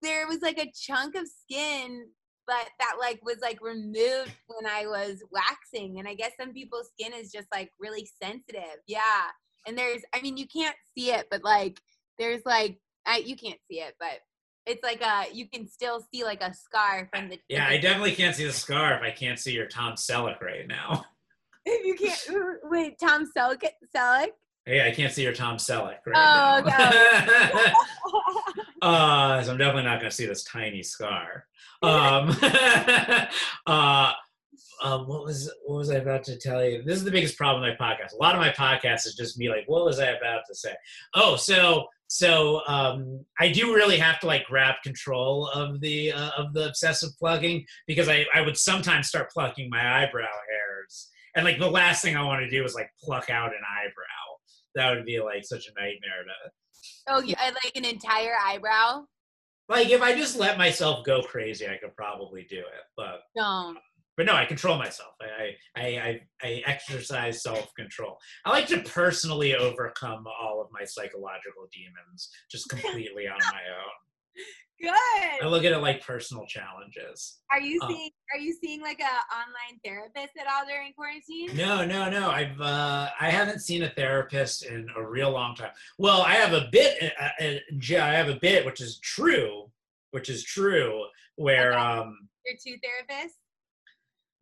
there 0.00 0.26
was 0.26 0.40
like 0.40 0.56
a 0.58 0.72
chunk 0.74 1.14
of 1.14 1.26
skin 1.28 2.06
but 2.46 2.68
that 2.78 2.96
like 2.98 3.20
was 3.24 3.38
like 3.40 3.58
removed 3.62 4.34
when 4.46 4.66
I 4.66 4.86
was 4.86 5.22
waxing 5.30 5.98
and 5.98 6.08
I 6.08 6.14
guess 6.14 6.32
some 6.38 6.52
people's 6.52 6.90
skin 6.98 7.12
is 7.12 7.32
just 7.32 7.48
like 7.52 7.70
really 7.78 8.08
sensitive 8.22 8.78
yeah 8.86 9.28
and 9.66 9.76
there's 9.76 10.02
I 10.14 10.20
mean 10.20 10.36
you 10.36 10.46
can't 10.46 10.76
see 10.96 11.10
it 11.10 11.26
but 11.30 11.42
like 11.42 11.78
there's 12.18 12.42
like 12.44 12.78
I 13.06 13.18
you 13.18 13.36
can't 13.36 13.60
see 13.70 13.80
it 13.80 13.94
but 13.98 14.20
it's 14.66 14.82
like 14.82 15.02
a 15.02 15.26
you 15.32 15.48
can 15.48 15.68
still 15.68 16.04
see 16.12 16.24
like 16.24 16.42
a 16.42 16.54
scar 16.54 17.08
from 17.14 17.28
the 17.28 17.38
Yeah, 17.48 17.66
I 17.68 17.78
definitely 17.78 18.12
can't 18.12 18.34
see 18.34 18.46
the 18.46 18.52
scar 18.52 18.94
if 18.94 19.02
I 19.02 19.10
can't 19.10 19.38
see 19.38 19.52
your 19.52 19.66
Tom 19.66 19.94
Selleck 19.94 20.40
right 20.40 20.66
now. 20.66 21.04
If 21.66 21.84
you 21.86 21.94
can't 21.94 22.58
wait 22.64 22.98
Tom 22.98 23.30
Selleck 23.36 23.62
Selleck 23.94 24.28
Yeah, 24.66 24.86
I 24.86 24.92
can't 24.92 25.12
see 25.12 25.22
your 25.22 25.34
Tom 25.34 25.56
Selleck 25.58 25.98
right 26.06 26.14
Oh, 26.16 26.62
now. 26.66 27.72
uh, 28.82 29.42
so 29.42 29.52
I'm 29.52 29.58
definitely 29.58 29.82
not 29.82 30.00
going 30.00 30.10
to 30.10 30.16
see 30.16 30.26
this 30.26 30.44
tiny 30.44 30.82
scar. 30.82 31.46
Um, 31.82 32.34
uh, 33.66 34.12
um, 34.82 35.06
what 35.06 35.24
was 35.24 35.52
what 35.66 35.76
was 35.76 35.90
I 35.90 35.96
about 35.96 36.24
to 36.24 36.38
tell 36.38 36.64
you? 36.64 36.82
This 36.82 36.96
is 36.96 37.04
the 37.04 37.10
biggest 37.10 37.36
problem 37.36 37.62
with 37.62 37.78
my 37.78 37.86
podcast. 37.92 38.14
A 38.14 38.22
lot 38.22 38.34
of 38.34 38.40
my 38.40 38.50
podcast 38.50 39.06
is 39.06 39.14
just 39.18 39.38
me 39.38 39.50
like, 39.50 39.64
what 39.66 39.84
was 39.84 39.98
I 39.98 40.06
about 40.12 40.42
to 40.48 40.54
say? 40.54 40.74
Oh, 41.14 41.36
so 41.36 41.86
so 42.06 42.62
um, 42.68 43.24
I 43.38 43.50
do 43.50 43.74
really 43.74 43.98
have 43.98 44.18
to 44.20 44.26
like 44.26 44.44
grab 44.46 44.76
control 44.82 45.48
of 45.48 45.80
the 45.80 46.12
uh, 46.12 46.30
of 46.38 46.54
the 46.54 46.68
obsessive 46.68 47.10
plugging 47.18 47.66
because 47.86 48.08
I 48.08 48.24
I 48.34 48.40
would 48.40 48.56
sometimes 48.56 49.08
start 49.08 49.30
plucking 49.30 49.68
my 49.68 50.04
eyebrow 50.04 50.22
hairs, 50.22 51.10
and 51.36 51.44
like 51.44 51.58
the 51.58 51.70
last 51.70 52.02
thing 52.02 52.16
I 52.16 52.22
want 52.22 52.40
to 52.42 52.48
do 52.48 52.64
is 52.64 52.74
like 52.74 52.88
pluck 53.02 53.28
out 53.28 53.50
an 53.50 53.60
eyebrow. 53.78 54.13
That 54.74 54.94
would 54.94 55.04
be 55.04 55.20
like 55.20 55.44
such 55.44 55.66
a 55.66 55.80
nightmare 55.80 56.24
to 56.24 56.50
oh 57.08 57.20
yeah, 57.20 57.36
uh, 57.38 57.44
I 57.44 57.50
like 57.50 57.76
an 57.76 57.84
entire 57.84 58.34
eyebrow 58.44 59.04
like 59.68 59.90
if 59.90 60.02
I 60.02 60.14
just 60.14 60.38
let 60.38 60.58
myself 60.58 61.04
go 61.04 61.22
crazy, 61.22 61.66
I 61.66 61.78
could 61.78 61.96
probably 61.96 62.46
do 62.48 62.58
it. 62.58 62.84
But 62.96 63.20
don't 63.34 63.78
but 64.16 64.26
no, 64.26 64.34
I 64.34 64.44
control 64.44 64.78
myself. 64.78 65.14
I 65.20 65.56
I 65.76 65.86
I, 65.86 66.20
I 66.42 66.62
exercise 66.66 67.42
self 67.42 67.72
control. 67.74 68.18
I 68.44 68.50
like 68.50 68.66
to 68.68 68.80
personally 68.80 69.54
overcome 69.54 70.24
all 70.40 70.60
of 70.60 70.68
my 70.70 70.84
psychological 70.84 71.68
demons 71.72 72.30
just 72.50 72.68
completely 72.68 73.26
on 73.26 73.38
my 73.50 73.60
own. 73.70 74.44
I 74.92 75.38
Good. 75.40 75.48
look 75.48 75.64
at 75.64 75.72
it 75.72 75.78
like 75.78 76.04
personal 76.04 76.46
challenges. 76.46 77.40
Are 77.50 77.60
you 77.60 77.80
um, 77.82 77.88
seeing 77.90 78.10
are 78.32 78.38
you 78.38 78.52
seeing 78.62 78.80
like 78.80 79.00
a 79.00 79.04
online 79.04 79.78
therapist 79.84 80.36
at 80.40 80.46
all 80.46 80.66
during 80.66 80.92
quarantine? 80.92 81.56
No, 81.56 81.84
no, 81.84 82.10
no. 82.10 82.30
I've 82.30 82.60
uh, 82.60 83.08
I 83.20 83.30
haven't 83.30 83.60
seen 83.60 83.82
a 83.84 83.90
therapist 83.90 84.64
in 84.64 84.86
a 84.96 85.02
real 85.06 85.30
long 85.30 85.54
time. 85.54 85.70
Well, 85.98 86.22
I 86.22 86.34
have 86.34 86.52
a 86.52 86.68
bit. 86.72 87.12
Uh, 87.20 87.44
uh, 87.44 87.54
J- 87.78 87.98
I 87.98 88.14
have 88.14 88.28
a 88.28 88.36
bit, 88.36 88.64
which 88.66 88.80
is 88.80 88.98
true, 89.00 89.70
which 90.12 90.28
is 90.28 90.42
true. 90.44 91.04
Where 91.36 91.72
Okay. 91.72 91.80
um, 91.82 92.28
Your 92.46 92.56
two 92.64 92.78
therapists? 92.80 93.32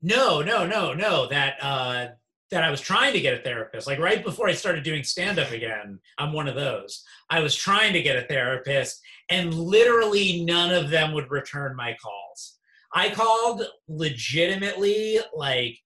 no, 0.03 0.43
no, 0.43 0.67
no, 0.67 0.93
no. 0.93 1.29
That 1.29 1.57
uh, 1.63 2.07
that 2.53 2.63
I 2.63 2.71
was 2.71 2.81
trying 2.81 3.13
to 3.15 3.21
get 3.21 3.35
a 3.35 3.43
therapist. 3.43 3.87
Like 3.87 3.99
right 3.99 4.23
before 4.23 4.49
I 4.49 4.53
started 4.53 4.85
doing 4.85 5.03
stand 5.03 5.39
up 5.39 5.51
again, 5.51 5.99
I'm 6.19 6.33
one 6.33 6.47
of 6.47 6.55
those. 6.55 7.03
I 7.31 7.41
was 7.41 7.57
trying 7.57 7.93
to 7.95 8.03
get 8.03 8.17
a 8.17 8.27
therapist, 8.29 9.01
and 9.31 9.53
literally 9.53 10.45
none 10.45 10.73
of 10.73 10.91
them 10.91 11.13
would 11.13 11.31
return 11.31 11.75
my 11.75 11.97
calls. 12.01 12.59
I 12.95 13.11
called 13.11 13.63
legitimately 13.89 15.19
like 15.35 15.79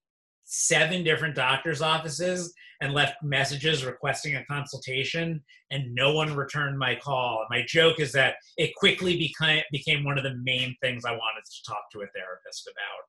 seven 0.43 1.03
different 1.03 1.35
doctor's 1.35 1.81
offices 1.81 2.53
and 2.81 2.93
left 2.93 3.15
messages 3.23 3.83
requesting 3.85 4.35
a 4.35 4.45
consultation 4.45 5.43
and 5.71 5.93
no 5.95 6.13
one 6.13 6.33
returned 6.35 6.77
my 6.77 6.95
call 6.95 7.39
and 7.39 7.47
my 7.49 7.65
joke 7.67 7.99
is 7.99 8.13
that 8.13 8.35
it 8.55 8.73
quickly 8.75 9.17
became 9.17 9.61
became 9.73 10.05
one 10.05 10.17
of 10.17 10.23
the 10.23 10.35
main 10.43 10.73
things 10.81 11.03
i 11.03 11.11
wanted 11.11 11.43
to 11.43 11.63
talk 11.67 11.83
to 11.91 11.99
a 11.99 12.07
therapist 12.15 12.69
about 12.71 13.03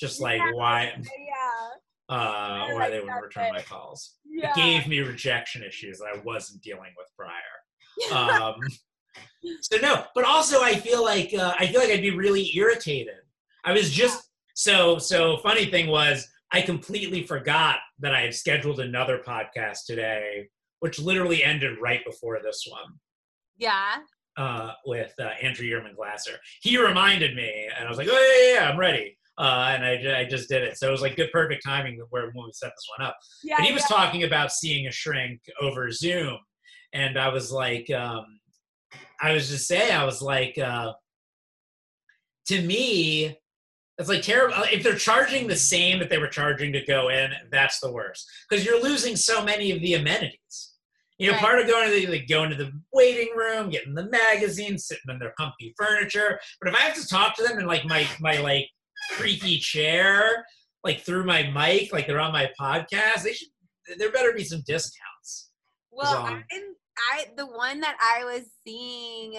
just 0.00 0.18
like 0.18 0.38
Yeah. 0.38 0.52
why 0.52 0.84
Yeah. 0.96 1.68
Uh, 2.08 2.66
why 2.68 2.74
like 2.74 2.90
they 2.90 3.00
wouldn't 3.00 3.16
that 3.16 3.22
return 3.22 3.52
my 3.52 3.62
calls 3.62 4.14
Yeah. 4.26 4.50
it 4.50 4.56
gave 4.56 4.86
me 4.86 5.00
rejection 5.00 5.62
issues 5.62 5.98
that 5.98 6.08
i 6.14 6.18
wasn't 6.24 6.62
dealing 6.62 6.92
with 6.96 7.08
prior 7.16 7.32
um, 8.46 8.54
so 9.60 9.76
no 9.78 10.04
but 10.14 10.24
also 10.24 10.62
i 10.62 10.74
feel 10.74 11.02
like 11.02 11.34
uh, 11.34 11.54
i 11.58 11.66
feel 11.66 11.80
like 11.80 11.90
i'd 11.90 12.00
be 12.00 12.16
really 12.16 12.50
irritated 12.56 13.14
i 13.64 13.72
was 13.72 13.90
just 13.90 14.30
so 14.54 14.98
so 14.98 15.38
funny 15.38 15.66
thing 15.66 15.88
was 15.88 16.26
i 16.52 16.60
completely 16.60 17.24
forgot 17.24 17.78
that 17.98 18.14
i 18.14 18.20
had 18.20 18.34
scheduled 18.34 18.80
another 18.80 19.18
podcast 19.26 19.84
today 19.86 20.48
which 20.80 20.98
literally 21.00 21.42
ended 21.42 21.76
right 21.80 22.04
before 22.04 22.38
this 22.42 22.66
one 22.70 22.94
yeah. 23.58 23.96
uh, 24.36 24.72
with 24.86 25.12
uh, 25.18 25.30
Andrew 25.42 25.66
Yerman 25.66 25.96
Glasser. 25.96 26.38
He 26.60 26.78
reminded 26.78 27.34
me, 27.34 27.68
and 27.76 27.86
I 27.86 27.88
was 27.88 27.98
like, 27.98 28.08
"Oh 28.10 28.12
yeah, 28.12 28.54
yeah, 28.54 28.60
yeah 28.60 28.70
I'm 28.70 28.78
ready." 28.78 29.18
Uh, 29.38 29.70
and 29.72 29.84
I, 29.84 30.20
I 30.20 30.24
just 30.24 30.48
did 30.48 30.64
it. 30.64 30.76
So 30.76 30.88
it 30.88 30.90
was 30.90 31.00
like 31.00 31.16
good, 31.16 31.30
perfect 31.32 31.64
timing 31.64 32.00
where 32.10 32.24
when 32.32 32.46
we 32.46 32.52
set 32.52 32.70
this 32.70 32.88
one 32.98 33.06
up. 33.06 33.16
Yeah. 33.44 33.56
But 33.58 33.66
he 33.66 33.72
was 33.72 33.84
yeah. 33.88 33.96
talking 33.96 34.24
about 34.24 34.52
seeing 34.52 34.88
a 34.88 34.92
shrink 34.92 35.40
over 35.60 35.90
Zoom, 35.92 36.38
and 36.92 37.18
I 37.18 37.28
was 37.28 37.52
like, 37.52 37.88
um, 37.90 38.24
I 39.20 39.32
was 39.32 39.48
just 39.48 39.68
saying, 39.68 39.94
I 39.94 40.04
was 40.04 40.20
like, 40.20 40.58
uh, 40.58 40.92
to 42.48 42.62
me, 42.62 43.36
it's 43.98 44.08
like 44.08 44.22
terrible. 44.22 44.54
If 44.72 44.82
they're 44.82 44.94
charging 44.94 45.46
the 45.46 45.56
same 45.56 45.98
that 45.98 46.08
they 46.08 46.18
were 46.18 46.28
charging 46.28 46.72
to 46.72 46.84
go 46.84 47.08
in, 47.08 47.32
that's 47.50 47.80
the 47.80 47.92
worst 47.92 48.26
because 48.48 48.64
you're 48.64 48.82
losing 48.82 49.16
so 49.16 49.44
many 49.44 49.70
of 49.72 49.80
the 49.80 49.94
amenities. 49.94 50.74
You 51.18 51.28
know, 51.28 51.32
Right. 51.32 51.42
part 51.42 51.58
of 51.58 51.66
going 51.66 51.88
to 51.88 51.94
the 51.94 52.06
like 52.06 52.28
going 52.28 52.50
to 52.50 52.56
the 52.56 52.70
waiting 52.92 53.34
room, 53.36 53.70
getting 53.70 53.94
the 53.94 54.08
magazine, 54.08 54.78
sitting 54.78 55.02
in 55.08 55.18
their 55.18 55.34
comfy 55.36 55.74
furniture. 55.76 56.38
But 56.60 56.72
if 56.72 56.76
I 56.76 56.84
have 56.84 56.94
to 56.94 57.06
talk 57.08 57.36
to 57.36 57.42
them 57.42 57.58
in 57.58 57.66
like 57.66 57.84
my 57.86 58.06
my 58.20 58.38
like 58.40 58.68
creaky 59.10 59.58
chair, 59.58 60.44
like 60.84 61.00
through 61.00 61.24
my 61.24 61.44
mic, 61.50 61.92
like 61.92 62.06
they're 62.06 62.20
on 62.20 62.32
my 62.32 62.50
podcast, 62.60 63.22
they 63.24 63.32
should. 63.32 63.48
There 63.98 64.12
better 64.12 64.32
be 64.34 64.44
some 64.44 64.62
discounts. 64.66 65.50
Well, 65.90 66.18
I'm, 66.18 66.44
I 67.12 67.26
the 67.36 67.46
one 67.46 67.80
that 67.80 67.96
I 68.00 68.24
was 68.24 68.44
seeing, 68.66 69.36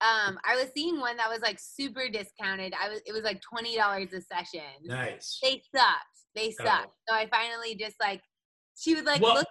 um, 0.00 0.38
I 0.44 0.56
was 0.56 0.66
seeing 0.76 1.00
one 1.00 1.16
that 1.16 1.30
was 1.30 1.40
like 1.40 1.58
super 1.58 2.08
discounted. 2.12 2.74
I 2.80 2.88
was 2.90 3.00
it 3.06 3.12
was 3.12 3.22
like 3.22 3.40
twenty 3.40 3.76
dollars 3.76 4.12
a 4.12 4.20
session. 4.20 4.60
Nice. 4.84 5.38
They 5.42 5.62
sucked. 5.74 5.96
They 6.34 6.54
Oh. 6.60 6.64
sucked. 6.64 6.94
So 7.08 7.14
I 7.14 7.28
finally 7.30 7.74
just 7.76 7.96
like 8.00 8.20
she 8.76 8.94
would 8.94 9.06
like 9.06 9.22
Well- 9.22 9.34
look. 9.36 9.46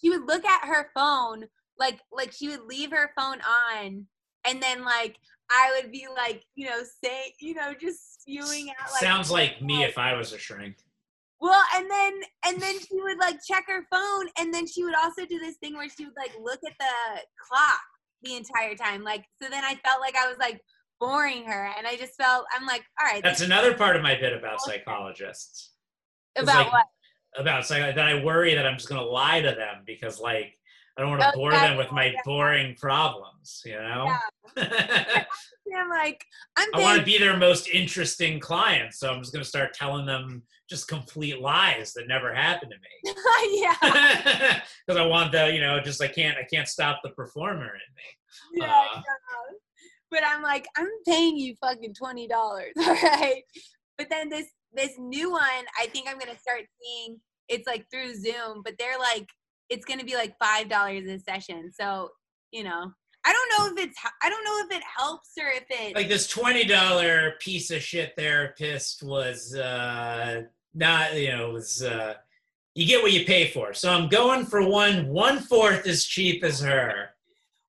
She 0.00 0.10
would 0.10 0.26
look 0.26 0.44
at 0.44 0.64
her 0.66 0.90
phone 0.96 1.44
like 1.78 2.00
like 2.10 2.32
she 2.32 2.48
would 2.48 2.62
leave 2.64 2.90
her 2.90 3.12
phone 3.16 3.38
on, 3.40 4.06
and 4.46 4.60
then 4.62 4.84
like 4.84 5.16
I 5.50 5.78
would 5.80 5.92
be 5.92 6.06
like 6.16 6.42
you 6.56 6.66
know 6.68 6.80
say 7.04 7.32
you 7.40 7.54
know 7.54 7.72
just 7.80 8.11
spewing 8.22 8.70
out 8.70 8.90
like 8.90 9.00
Sounds 9.00 9.30
like 9.30 9.60
me 9.60 9.84
if 9.84 9.98
I 9.98 10.14
was 10.14 10.32
a 10.32 10.38
shrink. 10.38 10.76
Well, 11.40 11.62
and 11.74 11.90
then 11.90 12.20
and 12.46 12.62
then 12.62 12.78
she 12.78 13.00
would 13.00 13.18
like 13.18 13.36
check 13.44 13.64
her 13.66 13.84
phone, 13.90 14.28
and 14.38 14.54
then 14.54 14.66
she 14.66 14.84
would 14.84 14.94
also 14.94 15.26
do 15.26 15.38
this 15.40 15.56
thing 15.56 15.74
where 15.74 15.88
she 15.88 16.04
would 16.04 16.16
like 16.16 16.32
look 16.40 16.60
at 16.64 16.74
the 16.78 17.20
clock 17.48 17.80
the 18.22 18.36
entire 18.36 18.76
time. 18.76 19.02
Like 19.02 19.24
so, 19.42 19.48
then 19.50 19.64
I 19.64 19.74
felt 19.84 20.00
like 20.00 20.16
I 20.16 20.28
was 20.28 20.38
like 20.38 20.60
boring 21.00 21.44
her, 21.46 21.70
and 21.76 21.84
I 21.86 21.96
just 21.96 22.14
felt 22.16 22.44
I'm 22.56 22.64
like, 22.64 22.84
all 23.00 23.12
right, 23.12 23.22
That's 23.24 23.40
another 23.40 23.74
part 23.74 23.96
of 23.96 24.02
my 24.02 24.14
bit 24.14 24.32
about 24.32 24.60
psychologists. 24.60 25.72
about 26.36 26.66
like- 26.66 26.72
what? 26.72 26.86
About 27.34 27.66
psych- 27.66 27.94
that 27.94 28.06
I 28.06 28.22
worry 28.22 28.54
that 28.54 28.66
I'm 28.66 28.76
just 28.76 28.88
gonna 28.88 29.02
lie 29.02 29.40
to 29.40 29.52
them 29.52 29.82
because 29.86 30.20
like 30.20 30.58
I 30.96 31.00
don't 31.02 31.10
want 31.10 31.22
to 31.22 31.28
Oh, 31.34 31.36
bore 31.36 31.52
them 31.52 31.76
with 31.76 31.90
my 31.92 32.14
boring 32.24 32.74
problems. 32.76 33.62
You 33.64 33.76
know. 33.76 34.14
And 34.56 34.68
I'm 35.76 35.88
like, 35.88 36.24
I'm 36.56 36.68
I 36.74 36.80
want 36.80 36.98
to 36.98 37.04
be 37.04 37.18
their 37.18 37.36
most 37.36 37.68
interesting 37.68 38.38
client, 38.40 38.92
so 38.94 39.10
I'm 39.12 39.20
just 39.20 39.32
going 39.32 39.42
to 39.42 39.48
start 39.48 39.72
telling 39.72 40.04
them 40.06 40.42
just 40.68 40.88
complete 40.88 41.40
lies 41.40 41.92
that 41.94 42.08
never 42.08 42.34
happened 42.34 42.72
to 42.72 43.12
me. 43.12 43.14
yeah, 43.82 44.60
Because 44.86 45.00
I 45.00 45.06
want 45.06 45.32
the, 45.32 45.52
you 45.52 45.60
know, 45.60 45.80
just 45.80 46.02
I 46.02 46.08
can't, 46.08 46.36
I 46.36 46.44
can't 46.44 46.68
stop 46.68 47.00
the 47.02 47.10
performer 47.10 47.64
in 47.66 47.94
me. 47.96 48.64
yeah, 48.66 48.66
Uh, 48.66 48.96
yeah. 48.96 49.02
But 50.10 50.20
I'm 50.26 50.42
like, 50.42 50.66
I'm 50.76 50.88
paying 51.06 51.38
you 51.38 51.54
fucking 51.60 51.94
twenty 51.94 52.28
dollars, 52.28 52.72
all 52.78 52.84
right? 53.02 53.42
But 53.96 54.08
then 54.10 54.28
this 54.28 54.46
this 54.74 54.92
new 54.98 55.30
one, 55.30 55.64
I 55.80 55.86
think 55.86 56.06
I'm 56.06 56.18
gonna 56.18 56.38
start 56.38 56.64
seeing. 56.82 57.18
It's 57.48 57.66
like 57.66 57.86
through 57.90 58.14
Zoom, 58.16 58.62
but 58.62 58.74
they're 58.78 58.98
like, 58.98 59.26
it's 59.72 59.84
gonna 59.84 60.04
be 60.04 60.14
like 60.14 60.36
five 60.38 60.68
dollars 60.68 61.06
a 61.06 61.18
session. 61.18 61.70
So 61.72 62.10
you 62.52 62.64
know, 62.64 62.92
I 63.24 63.32
don't 63.32 63.50
know 63.54 63.72
if 63.82 63.88
it's, 63.88 63.98
I 64.22 64.28
don't 64.28 64.44
know 64.44 64.58
if 64.66 64.76
it 64.76 64.82
helps 64.98 65.30
or 65.40 65.48
if 65.48 65.64
it. 65.70 65.94
Like 65.94 66.08
this 66.08 66.28
twenty 66.28 66.64
dollar 66.64 67.34
piece 67.40 67.70
of 67.70 67.82
shit 67.82 68.12
therapist 68.16 69.02
was 69.02 69.54
uh, 69.54 70.42
not, 70.74 71.16
you 71.18 71.30
know, 71.32 71.50
was 71.50 71.82
uh, 71.82 72.14
you 72.74 72.86
get 72.86 73.02
what 73.02 73.12
you 73.12 73.24
pay 73.24 73.48
for. 73.48 73.72
So 73.74 73.90
I'm 73.90 74.08
going 74.08 74.44
for 74.44 74.66
one 74.68 75.08
one 75.08 75.38
fourth 75.40 75.86
as 75.86 76.04
cheap 76.04 76.44
as 76.44 76.60
her. 76.60 77.10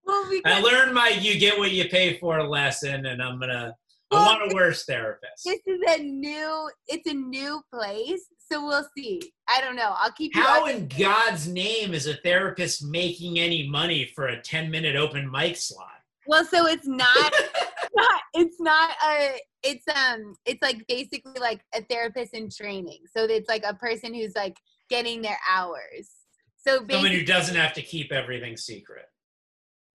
well, 0.05 0.29
I 0.45 0.59
learned 0.59 0.93
my 0.93 1.09
you 1.09 1.39
get 1.39 1.57
what 1.57 1.71
you 1.71 1.87
pay 1.87 2.17
for 2.19 2.41
lesson, 2.43 3.05
and 3.05 3.21
I'm 3.21 3.39
gonna. 3.39 3.75
I 4.11 4.15
Well, 4.15 4.25
want 4.39 4.51
a 4.51 4.55
worse 4.55 4.85
therapist. 4.85 5.43
this 5.43 5.61
is 5.65 5.79
a 5.89 6.03
new, 6.03 6.69
it's 6.87 7.09
a 7.09 7.15
new 7.15 7.63
place, 7.73 8.21
so 8.53 8.65
we'll 8.65 8.87
see. 8.95 9.21
I 9.49 9.61
don't 9.61 9.75
know. 9.75 9.95
I'll 9.97 10.11
keep 10.11 10.35
you. 10.35 10.41
How 10.41 10.67
in 10.67 10.87
God's 10.87 11.47
name 11.47 11.93
is 11.93 12.07
a 12.07 12.15
therapist 12.15 12.83
making 12.85 13.39
any 13.39 13.67
money 13.67 14.11
for 14.15 14.27
a 14.27 14.41
10 14.41 14.69
minute 14.69 14.95
open 14.95 15.29
mic 15.29 15.57
slot? 15.57 15.87
Well, 16.27 16.45
so 16.45 16.67
it's 16.67 16.87
not, 16.87 17.33
not 17.95 18.21
it's 18.33 18.59
not 18.59 18.91
a 19.05 19.39
it's 19.63 19.85
um 19.87 20.35
it's 20.45 20.61
like 20.61 20.85
basically 20.87 21.39
like 21.39 21.61
a 21.73 21.81
therapist 21.83 22.33
in 22.33 22.49
training. 22.49 22.99
So 23.15 23.23
it's 23.23 23.49
like 23.49 23.63
a 23.65 23.73
person 23.73 24.13
who's 24.13 24.35
like 24.35 24.57
getting 24.89 25.21
their 25.21 25.39
hours. 25.51 26.09
So 26.55 26.85
Someone 26.89 27.11
who 27.11 27.25
doesn't 27.25 27.55
have 27.55 27.73
to 27.73 27.81
keep 27.81 28.11
everything 28.11 28.55
secret. 28.55 29.05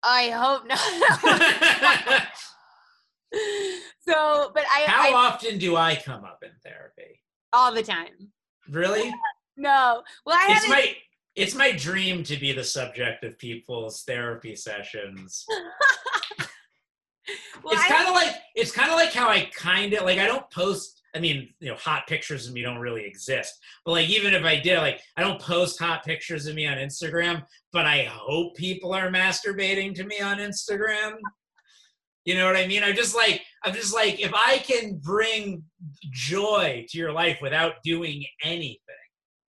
I 0.04 0.30
hope 0.30 0.68
not. 0.68 0.80
so, 4.08 4.52
but 4.54 4.64
I, 4.70 4.86
How 4.88 5.10
I 5.10 5.14
often 5.14 5.58
do 5.58 5.76
I 5.76 5.96
come 5.96 6.24
up 6.24 6.40
in 6.44 6.52
therapy? 6.64 7.22
all 7.54 7.74
the 7.74 7.84
time. 7.84 8.32
Really? 8.70 9.14
No, 9.56 10.04
well, 10.26 10.36
I 10.36 10.54
It's 10.56 10.70
my 10.70 10.96
it's 11.36 11.56
my 11.56 11.72
dream 11.72 12.24
to 12.24 12.38
be 12.38 12.52
the 12.52 12.64
subject 12.64 13.24
of 13.24 13.38
people's 13.38 14.04
therapy 14.04 14.56
sessions. 14.56 15.46
well, 17.64 17.74
it's 17.74 17.86
kind 17.86 18.08
of 18.08 18.14
like 18.14 18.36
it's 18.56 18.72
kind 18.72 18.90
of 18.90 18.96
like 18.96 19.14
how 19.14 19.30
I 19.30 19.50
kind 19.56 19.94
of 19.94 20.04
like 20.04 20.20
I 20.20 20.26
don't 20.26 20.50
post. 20.52 21.02
I 21.16 21.20
mean, 21.20 21.50
you 21.60 21.70
know, 21.70 21.76
hot 21.76 22.06
pictures 22.06 22.48
of 22.48 22.54
me 22.54 22.62
don't 22.62 22.80
really 22.80 23.06
exist. 23.06 23.54
But 23.86 23.94
like, 23.94 24.10
even 24.10 24.34
if 24.36 24.44
I 24.44 24.60
did, 24.60 24.78
like, 24.78 25.02
I 25.16 25.22
don't 25.22 25.42
post 25.42 25.80
hot 25.80 26.04
pictures 26.04 26.46
of 26.46 26.54
me 26.54 26.68
on 26.68 26.78
Instagram. 26.78 27.44
But 27.72 27.86
I 27.86 28.04
hope 28.04 28.56
people 28.56 28.94
are 28.94 29.10
masturbating 29.10 29.96
to 29.96 30.04
me 30.04 30.20
on 30.20 30.38
Instagram. 30.38 31.14
You 32.28 32.36
know 32.36 32.46
what 32.46 32.58
I 32.58 32.68
mean? 32.68 32.84
I'm 32.84 32.94
just 32.94 33.16
like, 33.16 33.42
I'm 33.64 33.74
just 33.74 33.94
like, 33.94 34.20
if 34.20 34.34
I 34.34 34.58
can 34.58 34.98
bring 34.98 35.64
joy 36.12 36.86
to 36.90 36.98
your 36.98 37.14
life 37.14 37.40
without 37.42 37.76
doing 37.86 38.26
anything, 38.44 38.80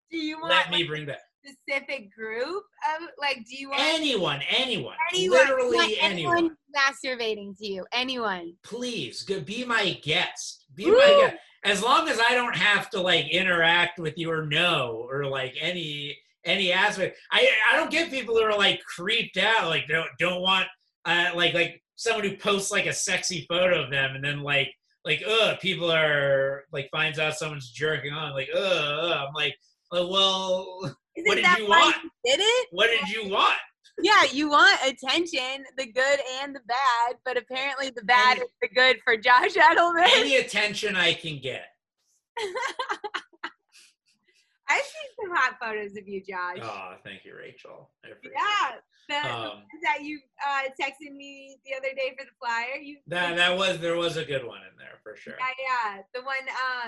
do 0.09 0.17
you 0.17 0.39
want 0.39 0.49
let 0.49 0.71
me 0.71 0.83
bring 0.83 1.05
that. 1.05 1.19
specific 1.45 2.11
group 2.15 2.63
of 2.95 3.07
like? 3.19 3.37
Do 3.47 3.55
you 3.55 3.69
want 3.69 3.79
Anyone, 3.83 4.41
anyone, 4.49 4.95
anyone? 5.13 5.37
literally 5.37 5.77
like, 5.77 5.97
anyone. 6.01 6.57
masturbating 6.75 7.55
to 7.59 7.67
you? 7.67 7.85
Anyone? 7.93 8.53
Please, 8.63 9.21
go, 9.21 9.39
be 9.39 9.63
my 9.63 9.91
guest. 10.01 10.65
Be 10.73 10.89
my 10.89 11.27
guest. 11.27 11.35
as 11.63 11.83
long 11.83 12.09
as 12.09 12.19
I 12.19 12.33
don't 12.33 12.55
have 12.55 12.89
to 12.89 13.01
like 13.01 13.29
interact 13.31 13.99
with 13.99 14.17
you 14.17 14.31
or 14.31 14.47
know 14.47 15.05
or 15.11 15.25
like 15.25 15.53
any 15.61 16.17
any 16.43 16.71
aspect. 16.71 17.19
I 17.31 17.47
I 17.71 17.75
don't 17.77 17.91
get 17.91 18.09
people 18.09 18.33
who 18.33 18.41
are 18.41 18.57
like 18.57 18.81
creeped 18.83 19.37
out, 19.37 19.67
like 19.67 19.87
don't 19.87 20.09
don't 20.17 20.41
want 20.41 20.65
uh 21.05 21.29
like 21.35 21.53
like 21.53 21.82
someone 21.95 22.23
who 22.27 22.37
posts 22.37 22.71
like 22.71 22.85
a 22.85 22.93
sexy 22.93 23.45
photo 23.49 23.83
of 23.83 23.91
them 23.91 24.15
and 24.15 24.23
then 24.23 24.41
like 24.41 24.69
like 25.05 25.21
ugh 25.27 25.59
people 25.59 25.91
are 25.91 26.63
like 26.71 26.89
finds 26.91 27.19
out 27.19 27.35
someone's 27.35 27.71
jerking 27.71 28.13
on 28.13 28.33
like 28.33 28.49
ugh. 28.55 29.17
I'm 29.27 29.33
like 29.33 29.55
uh, 29.91 30.07
well 30.07 30.79
Isn't 31.15 31.27
what 31.27 31.35
did 31.35 31.57
you 31.57 31.67
want? 31.67 31.95
you 32.03 32.09
did 32.25 32.39
it? 32.41 32.67
what 32.71 32.89
did 32.89 33.09
you 33.09 33.29
want? 33.29 33.57
Yeah, 34.01 34.23
you 34.31 34.49
want 34.49 34.79
attention, 34.81 35.63
the 35.77 35.85
good 35.85 36.19
and 36.41 36.55
the 36.55 36.61
bad, 36.67 37.15
but 37.25 37.37
apparently 37.37 37.91
the 37.95 38.01
bad 38.03 38.37
Any- 38.37 38.45
is 38.45 38.51
the 38.61 38.69
good 38.69 38.97
for 39.03 39.15
Josh 39.15 39.53
Edelman. 39.53 40.07
Any 40.15 40.37
attention 40.37 40.95
I 40.95 41.13
can 41.13 41.39
get. 41.39 41.65
I've 44.73 44.81
seen 44.83 45.09
some 45.27 45.35
hot 45.35 45.55
photos 45.61 45.95
of 45.97 46.07
you, 46.07 46.21
Josh. 46.21 46.57
Oh, 46.61 46.93
thank 47.03 47.23
you, 47.25 47.35
Rachel. 47.37 47.91
Yeah, 48.03 48.71
the, 49.07 49.29
Um, 49.29 49.63
that 49.83 50.01
you 50.01 50.19
uh, 50.47 50.63
texted 50.81 51.11
me 51.15 51.57
the 51.65 51.75
other 51.75 51.93
day 51.95 52.15
for 52.17 52.25
the 52.25 52.31
flyer. 52.39 52.81
You 52.81 52.97
That 53.07 53.35
that 53.35 53.55
was 53.57 53.79
there 53.79 53.95
was 53.97 54.17
a 54.17 54.25
good 54.25 54.45
one 54.45 54.61
in 54.61 54.75
there 54.77 54.99
for 55.03 55.15
sure. 55.15 55.35
yeah, 55.39 55.95
yeah, 55.95 56.01
the 56.13 56.21
one 56.21 56.35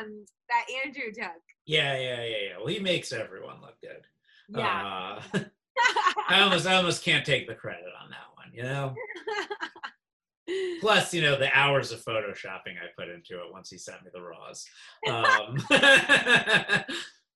um 0.01 0.25
that 0.49 0.65
Andrew 0.83 1.11
took. 1.13 1.41
Yeah, 1.65 1.95
yeah, 1.97 2.23
yeah, 2.23 2.37
yeah. 2.49 2.57
Well, 2.57 2.67
he 2.67 2.79
makes 2.79 3.11
everyone 3.13 3.61
look 3.61 3.79
good. 3.81 4.01
Yeah. 4.49 5.19
Uh, 5.33 5.39
I 6.29 6.41
almost 6.41 6.65
I 6.65 6.75
almost 6.75 7.03
can't 7.03 7.25
take 7.25 7.47
the 7.47 7.55
credit 7.55 7.89
on 8.01 8.09
that 8.09 8.27
one, 8.35 8.51
you 8.53 8.63
know. 8.63 8.95
Plus, 10.79 11.11
you 11.13 11.21
know, 11.23 11.35
the 11.37 11.49
hours 11.57 11.91
of 11.91 12.03
photoshopping 12.03 12.77
I 12.77 12.87
put 12.97 13.09
into 13.09 13.39
it 13.39 13.51
once 13.51 13.69
he 13.71 13.77
sent 13.79 14.03
me 14.03 14.11
the 14.13 14.21
raws. 14.21 14.65
Um, 15.09 15.57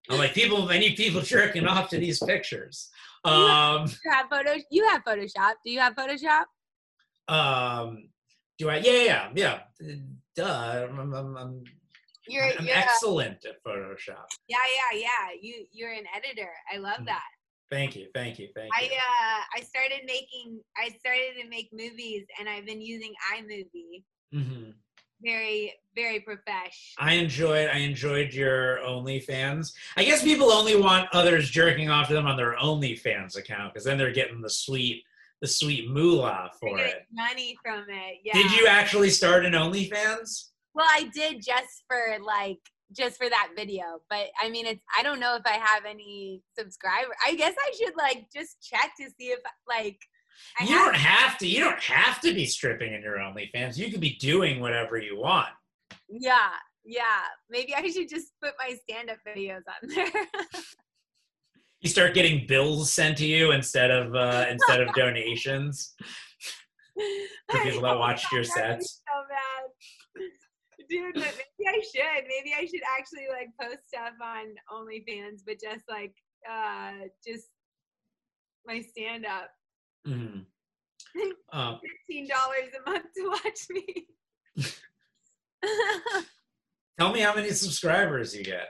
I'm 0.10 0.18
like, 0.18 0.34
people, 0.34 0.68
I 0.70 0.80
need 0.80 0.96
people 0.96 1.22
jerking 1.22 1.68
off 1.68 1.90
to 1.90 1.98
these 2.00 2.20
pictures. 2.24 2.90
Um, 3.26 3.86
you 4.04 4.12
have 4.12 4.26
photo. 4.32 4.56
You 4.72 4.88
have 4.88 5.04
Photoshop. 5.04 5.54
Do 5.66 5.72
you 5.72 5.80
have 5.80 5.94
Photoshop? 5.96 6.46
um, 7.28 8.10
do 8.58 8.70
I? 8.70 8.78
Yeah, 8.78 9.04
yeah, 9.04 9.30
yeah. 9.36 9.60
Duh. 10.36 10.88
I'm, 10.90 11.14
I'm, 11.14 11.38
I'm, 11.38 11.64
You're, 12.28 12.44
I'm 12.58 12.66
you're 12.66 12.76
a- 12.76 12.78
excellent 12.78 13.46
at 13.46 13.64
Photoshop. 13.64 14.26
yeah, 14.48 14.58
yeah, 14.94 15.00
yeah. 15.00 15.36
You 15.42 15.66
you're 15.72 15.92
an 15.92 16.06
editor. 16.16 16.50
I 16.74 16.78
love 16.78 16.98
Mm. 17.02 17.06
that. 17.06 17.22
Thank 17.72 17.96
you, 17.96 18.08
thank 18.16 18.40
you, 18.40 18.48
thank 18.56 18.72
you. 18.82 18.88
I 18.90 18.96
uh 18.98 19.42
I 19.58 19.62
started 19.62 20.00
making 20.08 20.60
I 20.76 20.90
started 21.00 21.40
to 21.40 21.48
make 21.48 21.70
movies 21.72 22.26
and 22.40 22.50
I've 22.50 22.66
been 22.66 22.82
using 22.82 23.14
iMovie. 23.36 24.04
hmm 24.34 24.72
Very 25.22 25.74
very 25.96 26.20
profesh. 26.22 26.94
I 26.98 27.14
enjoyed 27.14 27.70
I 27.70 27.80
enjoyed 27.80 28.34
your 28.34 28.78
OnlyFans. 28.80 29.74
I 29.98 30.04
guess 30.04 30.24
people 30.24 30.52
only 30.52 30.76
want 30.76 31.10
others 31.14 31.50
jerking 31.50 31.90
off 31.90 32.08
to 32.08 32.14
them 32.14 32.26
on 32.26 32.38
their 32.38 32.56
OnlyFans 32.56 33.38
account 33.38 33.74
because 33.74 33.86
then 33.86 33.98
they're 33.98 34.12
getting 34.12 34.42
the 34.42 34.50
sweet 34.50 35.04
the 35.42 35.48
sweet 35.48 35.90
moolah 35.90 36.52
for 36.60 36.80
it. 36.80 37.06
money 37.12 37.58
from 37.64 37.86
it. 37.90 38.18
Yeah. 38.24 38.34
Did 38.34 38.52
you 38.52 38.68
actually 38.68 39.10
start 39.10 39.46
an 39.46 39.54
OnlyFans? 39.54 40.50
Well, 40.74 40.88
I 40.90 41.10
did 41.14 41.42
just 41.44 41.84
for 41.88 42.18
like 42.24 42.60
just 42.92 43.18
for 43.18 43.30
that 43.30 43.50
video, 43.56 43.84
but 44.10 44.28
I 44.42 44.50
mean, 44.50 44.66
it's 44.66 44.84
I 44.98 45.04
don't 45.04 45.20
know 45.20 45.36
if 45.36 45.44
I 45.46 45.58
have 45.58 45.86
any 45.86 46.42
subscriber. 46.58 47.12
I 47.26 47.36
guess 47.36 47.54
I 47.58 47.72
should 47.78 47.96
like 47.98 48.28
just 48.34 48.62
check 48.62 48.92
to 49.00 49.10
see 49.18 49.28
if 49.28 49.40
like 49.68 50.00
I 50.60 50.64
you 50.64 50.78
have. 50.78 50.86
don't 50.86 50.96
have 50.96 51.38
to. 51.40 51.48
You 51.48 51.60
don't 51.62 51.80
have 51.80 52.22
to 52.22 52.34
be 52.34 52.46
stripping 52.46 52.94
in 52.94 53.02
your 53.02 53.18
OnlyFans. 53.18 53.78
You 53.78 53.92
could 53.92 54.02
be 54.02 54.16
doing 54.16 54.60
whatever 54.60 54.98
you 54.98 55.18
want. 55.18 55.50
Yeah, 56.10 56.50
yeah. 56.86 57.04
Maybe 57.50 57.74
I 57.76 57.88
should 57.90 58.10
just 58.10 58.32
put 58.42 58.54
my 58.60 58.76
stand-up 58.84 59.18
videos 59.28 59.62
on 59.68 59.90
there. 59.90 60.10
You 61.82 61.90
start 61.90 62.14
getting 62.14 62.46
bills 62.46 62.92
sent 62.92 63.18
to 63.20 63.26
you 63.26 63.52
instead 63.52 63.90
of 63.90 64.14
uh, 64.14 64.46
instead 64.50 64.82
of 64.82 64.94
donations 64.96 65.96
for 67.50 67.60
people 67.62 67.82
that 67.82 67.98
watched 67.98 68.30
your 68.34 68.44
That'd 68.44 68.80
be 68.80 68.84
sets. 68.84 69.02
So 69.08 69.24
bad. 69.30 70.26
Dude, 70.90 71.14
but 71.14 71.24
maybe 71.24 71.70
I 71.70 71.82
should. 71.82 72.28
Maybe 72.28 72.54
I 72.58 72.66
should 72.66 72.82
actually 72.98 73.28
like 73.32 73.48
post 73.62 73.88
stuff 73.88 74.14
on 74.22 74.48
OnlyFans, 74.74 75.40
but 75.46 75.60
just 75.62 75.86
like 75.90 76.14
uh 76.50 77.08
just 77.26 77.48
my 78.66 78.82
stand 78.82 79.26
up. 79.26 79.50
Um, 80.06 80.46
Fifteen 82.08 82.28
dollars 82.28 82.70
a 82.86 82.90
month 82.90 83.06
to 83.16 83.30
watch 83.30 83.68
me. 83.70 84.08
tell 87.00 87.12
me 87.14 87.20
how 87.22 87.34
many 87.36 87.50
subscribers 87.52 88.36
you 88.36 88.44
get. 88.44 88.70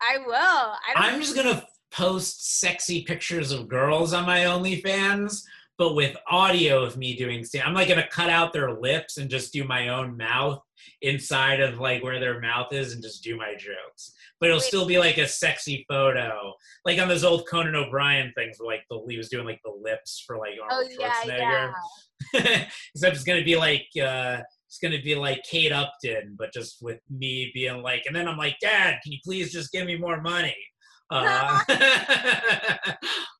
I 0.00 0.18
will. 0.18 0.34
I 0.34 0.76
I'm 0.96 1.20
just 1.20 1.34
gonna 1.36 1.66
post 1.90 2.60
sexy 2.60 3.02
pictures 3.02 3.52
of 3.52 3.68
girls 3.68 4.12
on 4.12 4.26
my 4.26 4.40
OnlyFans, 4.40 5.42
but 5.76 5.94
with 5.94 6.16
audio 6.30 6.82
of 6.84 6.96
me 6.96 7.16
doing. 7.16 7.44
stand- 7.44 7.64
I'm 7.66 7.74
like 7.74 7.88
gonna 7.88 8.08
cut 8.08 8.30
out 8.30 8.52
their 8.52 8.72
lips 8.78 9.18
and 9.18 9.30
just 9.30 9.52
do 9.52 9.64
my 9.64 9.88
own 9.88 10.16
mouth 10.16 10.62
inside 11.02 11.60
of 11.60 11.78
like 11.78 12.02
where 12.02 12.20
their 12.20 12.40
mouth 12.40 12.72
is 12.72 12.92
and 12.92 13.02
just 13.02 13.22
do 13.22 13.36
my 13.36 13.54
jokes. 13.54 14.12
But 14.40 14.50
it'll 14.50 14.60
still 14.60 14.86
be 14.86 14.98
like 14.98 15.18
a 15.18 15.26
sexy 15.26 15.84
photo, 15.88 16.52
like 16.84 16.98
on 16.98 17.08
those 17.08 17.24
old 17.24 17.46
Conan 17.48 17.74
O'Brien 17.74 18.32
things, 18.36 18.56
where 18.58 18.74
like 18.74 18.84
the 18.90 19.04
he 19.08 19.16
was 19.16 19.28
doing 19.28 19.46
like 19.46 19.60
the 19.64 19.72
lips 19.72 20.22
for 20.26 20.38
like 20.38 20.52
Oh 20.60 20.74
Arnold 20.74 20.92
yeah, 20.98 21.12
Schwarzenegger. 21.12 21.72
yeah. 22.34 22.64
Except 22.94 23.14
it's 23.16 23.24
gonna 23.24 23.44
be 23.44 23.56
like 23.56 23.86
uh 24.00 24.38
it's 24.68 24.78
gonna 24.82 25.02
be 25.02 25.14
like 25.14 25.42
Kate 25.48 25.72
Upton, 25.72 26.36
but 26.38 26.52
just 26.52 26.82
with 26.82 27.00
me 27.10 27.50
being 27.54 27.82
like, 27.82 28.04
and 28.06 28.14
then 28.14 28.28
I'm 28.28 28.36
like, 28.36 28.56
Dad, 28.60 28.98
can 29.02 29.12
you 29.12 29.18
please 29.24 29.50
just 29.52 29.72
give 29.72 29.86
me 29.86 29.96
more 29.96 30.20
money? 30.20 30.56
Uh, 31.10 31.58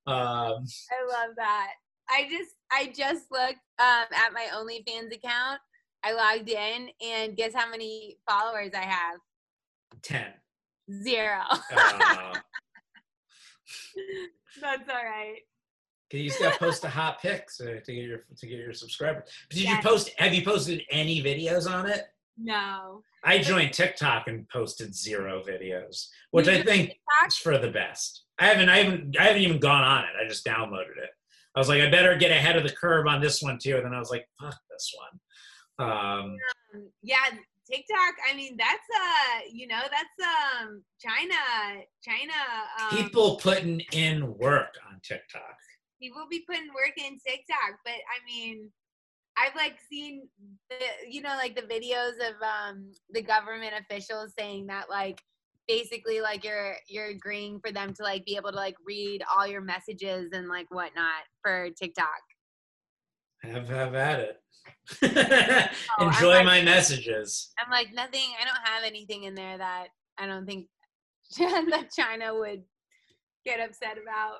um, 0.06 0.64
I 0.64 1.04
love 1.06 1.36
that. 1.36 1.72
I 2.08 2.22
just 2.30 2.54
I 2.72 2.86
just 2.86 3.30
looked 3.30 3.60
um, 3.78 4.06
at 4.14 4.32
my 4.32 4.46
OnlyFans 4.54 5.14
account. 5.14 5.60
I 6.04 6.12
logged 6.12 6.48
in 6.48 6.88
and 7.04 7.36
guess 7.36 7.52
how 7.54 7.68
many 7.70 8.18
followers 8.28 8.70
I 8.74 8.84
have? 8.84 9.18
ten. 10.02 10.32
Zero. 11.02 11.40
Uh, 11.50 12.34
That's 14.60 14.88
all 14.88 15.04
right. 15.04 15.38
Can 16.10 16.20
you 16.20 16.30
gotta 16.40 16.58
post 16.58 16.84
a 16.84 16.88
hot 16.88 17.20
pic 17.20 17.50
so, 17.50 17.66
to 17.66 17.80
get 17.92 18.04
your 18.04 18.24
to 18.38 18.46
get 18.46 18.58
your 18.58 18.72
subscribers. 18.72 19.28
Did 19.50 19.60
Yeah. 19.64 19.76
you 19.76 19.82
post? 19.82 20.10
Have 20.18 20.32
you 20.32 20.42
posted 20.44 20.82
any 20.90 21.22
videos 21.22 21.70
on 21.70 21.86
it? 21.88 22.04
No. 22.38 23.02
I 23.24 23.38
joined 23.38 23.72
TikTok 23.74 24.28
and 24.28 24.48
posted 24.48 24.94
zero 24.94 25.42
videos, 25.46 26.06
which 26.30 26.46
You 26.46 26.52
I 26.54 26.62
think 26.62 26.88
TikTok? 26.90 27.26
is 27.26 27.36
for 27.36 27.58
the 27.58 27.70
best. 27.70 28.22
I 28.38 28.46
haven't, 28.46 28.68
I 28.68 28.78
haven't, 28.78 29.16
I 29.18 29.24
haven't 29.24 29.42
even 29.42 29.58
gone 29.58 29.82
on 29.82 30.04
it. 30.04 30.10
I 30.24 30.28
just 30.28 30.46
downloaded 30.46 30.96
it. 31.02 31.10
I 31.56 31.58
was 31.58 31.68
like, 31.68 31.82
I 31.82 31.90
better 31.90 32.16
get 32.16 32.30
ahead 32.30 32.56
of 32.56 32.62
the 32.62 32.70
curve 32.72 33.08
on 33.08 33.20
this 33.20 33.42
one 33.42 33.58
too. 33.60 33.74
And 33.76 33.84
then 33.84 33.92
I 33.92 33.98
was 33.98 34.10
like, 34.10 34.26
fuck 34.40 34.56
this 34.70 34.94
one. 34.96 35.18
Um, 35.78 35.88
Um, 35.88 36.36
yeah, 37.02 37.16
TikTok. 37.70 38.14
I 38.30 38.34
mean, 38.34 38.56
that's 38.56 38.88
uh, 38.96 39.40
you 39.50 39.66
know, 39.66 39.80
that's 39.82 40.62
um, 40.62 40.82
China. 41.00 41.82
China. 42.02 42.32
Um, 42.80 43.04
people 43.04 43.36
putting 43.36 43.80
in 43.92 44.36
work 44.38 44.74
on 44.90 45.00
TikTok. 45.02 45.56
people 46.00 46.26
be 46.30 46.44
putting 46.48 46.68
work 46.68 46.96
in 46.96 47.18
TikTok, 47.26 47.78
but 47.84 47.92
I 47.94 48.24
mean, 48.26 48.70
I've 49.36 49.54
like 49.54 49.78
seen 49.90 50.28
the, 50.68 50.76
you 51.08 51.22
know, 51.22 51.36
like 51.36 51.54
the 51.54 51.62
videos 51.62 52.14
of 52.14 52.34
um 52.42 52.90
the 53.10 53.22
government 53.22 53.74
officials 53.78 54.32
saying 54.38 54.66
that 54.66 54.90
like 54.90 55.22
basically 55.66 56.20
like 56.20 56.44
you're 56.44 56.76
you're 56.88 57.08
agreeing 57.08 57.60
for 57.60 57.70
them 57.70 57.92
to 57.94 58.02
like 58.02 58.24
be 58.24 58.36
able 58.36 58.50
to 58.50 58.56
like 58.56 58.76
read 58.84 59.22
all 59.30 59.46
your 59.46 59.60
messages 59.60 60.30
and 60.32 60.48
like 60.48 60.66
whatnot 60.70 61.22
for 61.42 61.68
TikTok. 61.70 62.06
Have 63.42 63.68
have 63.68 63.94
at 63.94 64.20
it. 64.20 64.42
Oh, 65.02 66.06
Enjoy 66.06 66.34
like- 66.36 66.44
my 66.46 66.62
messages. 66.62 67.52
I'm 67.58 67.70
like 67.70 67.92
nothing. 67.92 68.30
I 68.40 68.44
don't 68.44 68.56
have 68.64 68.84
anything 68.84 69.24
in 69.24 69.34
there 69.34 69.58
that 69.58 69.88
I 70.18 70.26
don't 70.26 70.46
think 70.46 70.66
that 71.38 71.88
China 71.96 72.34
would 72.38 72.62
get 73.44 73.60
upset 73.60 73.98
about. 74.02 74.38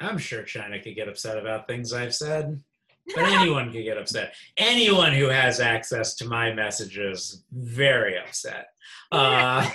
I'm 0.00 0.18
sure 0.18 0.42
China 0.42 0.80
could 0.80 0.94
get 0.94 1.08
upset 1.08 1.38
about 1.38 1.66
things 1.66 1.92
I've 1.92 2.14
said, 2.14 2.60
but 3.14 3.24
anyone 3.24 3.72
could 3.72 3.82
get 3.84 3.98
upset. 3.98 4.34
Anyone 4.56 5.12
who 5.12 5.26
has 5.28 5.58
access 5.60 6.14
to 6.16 6.26
my 6.28 6.52
messages, 6.52 7.44
very 7.52 8.16
upset. 8.18 8.66
Uh, 9.10 9.68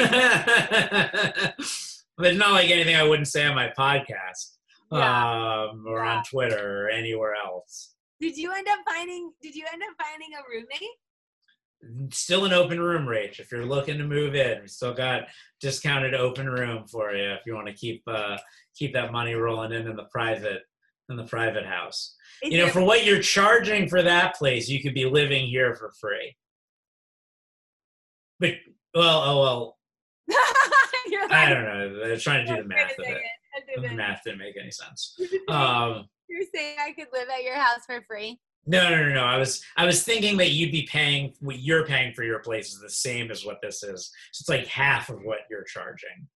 but 2.18 2.28
it's 2.28 2.38
not 2.38 2.52
like 2.52 2.70
anything 2.70 2.96
I 2.96 3.04
wouldn't 3.04 3.28
say 3.28 3.46
on 3.46 3.56
my 3.56 3.70
podcast 3.78 4.58
Yeah. 4.92 5.68
um, 5.72 5.86
or 5.88 6.04
Yeah. 6.04 6.18
on 6.18 6.24
Twitter 6.24 6.86
or 6.86 6.90
anywhere 6.90 7.34
else. 7.36 7.94
Did 8.20 8.38
you 8.38 8.52
end 8.54 8.68
up 8.68 8.80
finding? 8.88 9.32
Did 9.42 9.56
you 9.56 9.66
end 9.72 9.82
up 9.82 10.06
finding 10.06 10.30
a 10.34 10.42
roommate? 10.50 12.14
Still 12.14 12.46
an 12.46 12.54
open 12.54 12.80
room, 12.80 13.06
Rach. 13.06 13.40
If 13.40 13.52
you're 13.52 13.66
looking 13.66 13.98
to 13.98 14.06
move 14.06 14.36
in, 14.36 14.62
we 14.62 14.68
still 14.68 14.94
got 14.94 15.24
discounted 15.60 16.14
open 16.14 16.50
room 16.50 16.86
for 16.88 17.14
you 17.14 17.32
if 17.32 17.42
you 17.46 17.56
want 17.56 17.68
to 17.68 17.74
keep 17.74 18.04
uh, 18.08 18.38
keep 18.76 18.94
that 18.94 19.12
money 19.12 19.34
rolling 19.34 19.74
in 19.74 19.88
in 19.88 19.96
the 19.96 20.06
private 20.06 20.62
in 21.10 21.18
the 21.18 21.26
private 21.26 21.66
house. 21.66 22.16
Is 22.42 22.52
you 22.52 22.60
know, 22.60 22.70
for 22.70 22.82
what 22.82 23.06
you're 23.06 23.22
charging 23.22 23.90
for 23.90 24.02
that 24.02 24.36
place, 24.36 24.70
you 24.70 24.82
could 24.82 24.94
be 24.94 25.06
living 25.06 25.48
here 25.48 25.76
for 25.76 25.92
free. 26.00 26.36
But 28.40 28.52
Well, 28.96 29.22
oh 29.24 29.42
well. 29.42 29.78
You're 31.08 31.32
I 31.32 31.50
don't 31.50 31.64
know. 31.64 32.00
They're 32.00 32.18
trying 32.18 32.46
to 32.46 32.56
do 32.56 32.62
the 32.62 32.68
math 32.68 32.92
of 32.92 33.06
it. 33.06 33.22
The 33.76 33.92
math 33.94 34.22
didn't 34.24 34.40
make 34.40 34.56
any 34.60 34.72
sense. 34.72 35.20
Um, 35.50 36.08
You're 36.30 36.46
saying 36.54 36.78
I 36.80 36.92
could 36.94 37.08
live 37.14 37.28
at 37.30 37.44
your 37.44 37.56
house 37.56 37.82
for 37.86 38.02
free? 38.08 38.40
no, 38.66 38.90
no, 38.90 39.04
no, 39.08 39.14
no. 39.14 39.24
I 39.24 39.38
was, 39.38 39.62
I 39.76 39.86
was 39.86 40.04
thinking 40.04 40.38
that 40.38 40.52
you'd 40.52 40.72
be 40.72 40.84
paying 40.90 41.34
what 41.42 41.60
you're 41.60 41.86
paying 41.86 42.14
for 42.14 42.24
your 42.24 42.40
place 42.40 42.74
is 42.74 42.80
the 42.80 42.90
same 42.90 43.30
as 43.30 43.46
what 43.46 43.62
this 43.62 43.84
is. 43.84 44.10
So 44.32 44.42
it's 44.44 44.50
like 44.50 44.68
half 44.68 45.10
of 45.10 45.20
what 45.24 45.40
you're 45.50 45.64
charging. 45.66 46.28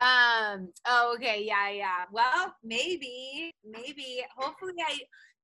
Um. 0.00 0.68
Oh, 0.86 1.14
okay. 1.16 1.42
Yeah, 1.44 1.70
yeah. 1.70 2.04
Well, 2.12 2.54
maybe, 2.62 3.50
maybe. 3.68 4.22
Hopefully, 4.36 4.74
I. 4.86 4.98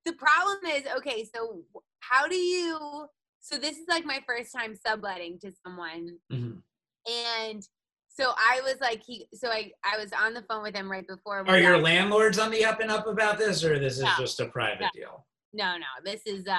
The 0.05 0.12
problem 0.12 0.59
is, 0.77 0.83
okay. 0.98 1.27
So, 1.35 1.62
how 2.00 2.29
do 2.29 2.37
you? 2.37 3.07
So 3.40 3.59
this 3.59 3.77
is 3.79 3.87
like 3.88 4.05
my 4.05 4.22
first 4.29 4.53
time 4.57 4.74
subletting 4.87 5.38
to 5.40 5.53
someone, 5.66 6.18
Mhm. 6.33 6.62
and 7.11 7.62
so 8.14 8.33
I 8.37 8.61
was 8.62 8.77
like, 8.81 9.03
he. 9.05 9.27
So 9.35 9.48
I, 9.48 9.72
I 9.85 9.98
was 9.98 10.11
on 10.12 10.35
the 10.35 10.42
phone 10.48 10.62
with 10.62 10.74
him 10.74 10.90
right 10.90 11.07
before. 11.07 11.44
Are 11.48 11.59
your 11.59 11.79
landlords 11.79 12.38
on 12.38 12.50
the 12.50 12.64
up 12.64 12.81
and 12.81 12.90
up 12.90 13.07
about 13.07 13.38
this, 13.38 13.64
or 13.64 13.79
this 13.79 13.94
is 13.98 14.05
No. 14.05 14.11
just 14.18 14.40
a 14.40 14.46
private 14.46 14.81
No. 14.83 14.88
deal? 14.94 15.27
No, 15.53 15.77
no. 15.77 15.87
This 16.05 16.22
is 16.27 16.46
uh, 16.46 16.59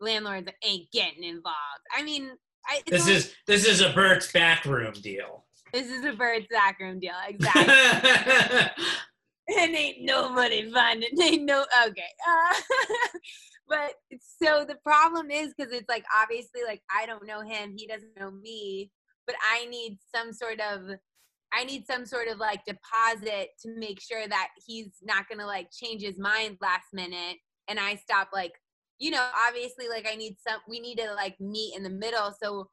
landlords 0.00 0.48
ain't 0.64 0.90
getting 0.92 1.24
involved. 1.24 1.56
I 1.96 2.02
mean, 2.02 2.30
I. 2.66 2.82
This 2.86 3.02
only- 3.02 3.14
is 3.14 3.34
this 3.46 3.66
is 3.66 3.80
a 3.80 3.90
Bert's 3.92 4.30
backroom 4.30 4.92
deal. 4.92 5.44
This 5.72 5.88
is 5.90 6.04
a 6.04 6.12
bird 6.14 6.46
sack 6.50 6.78
room 6.80 6.98
deal. 6.98 7.12
Exactly. 7.28 8.84
and 9.58 9.74
ain't 9.74 10.02
nobody 10.02 10.70
finding 10.70 11.08
ain't 11.22 11.44
no 11.44 11.64
okay 11.86 12.02
uh, 12.28 12.54
but 13.68 13.94
so 14.42 14.64
the 14.66 14.76
problem 14.84 15.30
is 15.30 15.54
because 15.56 15.72
it's 15.72 15.88
like 15.88 16.04
obviously 16.22 16.60
like 16.66 16.82
i 16.94 17.06
don't 17.06 17.26
know 17.26 17.40
him 17.40 17.74
he 17.76 17.86
doesn't 17.86 18.14
know 18.18 18.30
me 18.30 18.90
but 19.28 19.36
i 19.52 19.64
need 19.66 19.96
some 20.12 20.32
sort 20.32 20.58
of 20.60 20.96
i 21.52 21.62
need 21.62 21.86
some 21.86 22.04
sort 22.04 22.26
of 22.26 22.38
like 22.38 22.60
deposit 22.64 23.50
to 23.62 23.70
make 23.78 24.00
sure 24.00 24.26
that 24.26 24.48
he's 24.66 24.88
not 25.02 25.28
gonna 25.28 25.46
like 25.46 25.68
change 25.70 26.02
his 26.02 26.18
mind 26.18 26.56
last 26.60 26.88
minute 26.92 27.36
and 27.68 27.78
i 27.78 27.94
stop 27.94 28.28
like 28.32 28.52
you 28.98 29.12
know 29.12 29.28
obviously 29.46 29.88
like 29.88 30.08
i 30.10 30.16
need 30.16 30.34
some 30.44 30.60
we 30.68 30.80
need 30.80 30.96
to 30.96 31.14
like 31.14 31.36
meet 31.38 31.76
in 31.76 31.84
the 31.84 31.90
middle 31.90 32.34
so 32.42 32.66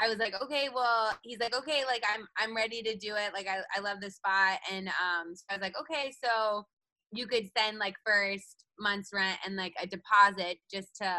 I 0.00 0.08
was 0.08 0.18
like, 0.18 0.34
okay, 0.42 0.68
well, 0.74 1.16
he's 1.22 1.38
like, 1.38 1.54
okay, 1.54 1.84
like 1.86 2.02
I'm 2.12 2.26
I'm 2.38 2.56
ready 2.56 2.82
to 2.82 2.96
do 2.96 3.14
it. 3.14 3.32
Like 3.34 3.46
I, 3.46 3.58
I 3.76 3.80
love 3.80 4.00
the 4.00 4.10
spot. 4.10 4.58
And 4.72 4.88
um 4.88 5.34
so 5.34 5.44
I 5.50 5.54
was 5.54 5.60
like, 5.60 5.76
okay, 5.80 6.12
so 6.24 6.64
you 7.12 7.26
could 7.26 7.48
send 7.56 7.78
like 7.78 7.94
first 8.04 8.64
month's 8.80 9.10
rent 9.12 9.38
and 9.44 9.54
like 9.56 9.74
a 9.80 9.86
deposit 9.86 10.58
just 10.72 10.96
to 10.96 11.14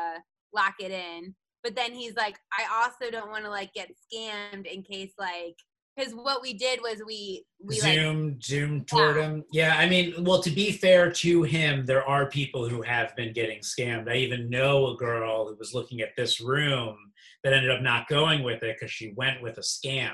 lock 0.53 0.75
it 0.79 0.91
in. 0.91 1.35
But 1.63 1.75
then 1.75 1.93
he's 1.93 2.15
like, 2.15 2.37
I 2.51 2.83
also 2.83 3.09
don't 3.09 3.29
want 3.29 3.45
to 3.45 3.49
like 3.49 3.73
get 3.73 3.89
scammed 3.89 4.65
in 4.65 4.83
case 4.83 5.13
like 5.17 5.55
because 5.95 6.13
what 6.13 6.41
we 6.41 6.53
did 6.53 6.79
was 6.81 7.01
we 7.05 7.45
we 7.63 7.79
like 7.81 7.93
Zoom, 7.93 8.41
Zoom 8.41 8.85
toward 8.85 9.17
him. 9.17 9.43
Yeah, 9.51 9.75
I 9.77 9.87
mean, 9.87 10.23
well, 10.23 10.41
to 10.41 10.49
be 10.49 10.71
fair 10.71 11.11
to 11.11 11.43
him, 11.43 11.85
there 11.85 12.07
are 12.07 12.29
people 12.29 12.67
who 12.67 12.81
have 12.81 13.15
been 13.15 13.33
getting 13.33 13.59
scammed. 13.59 14.09
I 14.09 14.15
even 14.15 14.49
know 14.49 14.87
a 14.87 14.97
girl 14.97 15.47
who 15.47 15.55
was 15.55 15.73
looking 15.73 16.01
at 16.01 16.15
this 16.17 16.41
room 16.41 16.97
that 17.43 17.53
ended 17.53 17.71
up 17.71 17.81
not 17.81 18.07
going 18.07 18.43
with 18.43 18.63
it 18.63 18.77
because 18.77 18.91
she 18.91 19.13
went 19.15 19.41
with 19.41 19.57
a 19.57 19.61
scam 19.61 20.13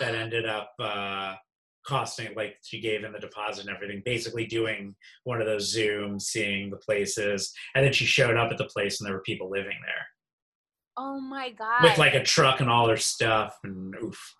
that 0.00 0.14
ended 0.14 0.46
up 0.46 0.72
uh, 0.80 1.34
costing, 1.86 2.34
like, 2.34 2.56
she 2.62 2.80
gave 2.80 3.02
him 3.02 3.12
the 3.12 3.18
deposit 3.18 3.66
and 3.66 3.74
everything, 3.74 4.02
basically 4.04 4.46
doing 4.46 4.94
one 5.24 5.40
of 5.40 5.46
those 5.46 5.74
Zooms, 5.74 6.22
seeing 6.22 6.70
the 6.70 6.76
places. 6.76 7.52
And 7.74 7.84
then 7.84 7.92
she 7.92 8.06
showed 8.06 8.36
up 8.36 8.50
at 8.50 8.58
the 8.58 8.66
place 8.66 9.00
and 9.00 9.06
there 9.06 9.14
were 9.14 9.22
people 9.22 9.50
living 9.50 9.78
there 9.84 10.06
oh 10.96 11.20
my 11.20 11.50
god 11.50 11.82
with 11.82 11.98
like 11.98 12.14
a 12.14 12.22
truck 12.22 12.60
and 12.60 12.70
all 12.70 12.86
their 12.86 12.96
stuff. 12.96 13.58
And 13.64 13.94
oof, 14.02 14.34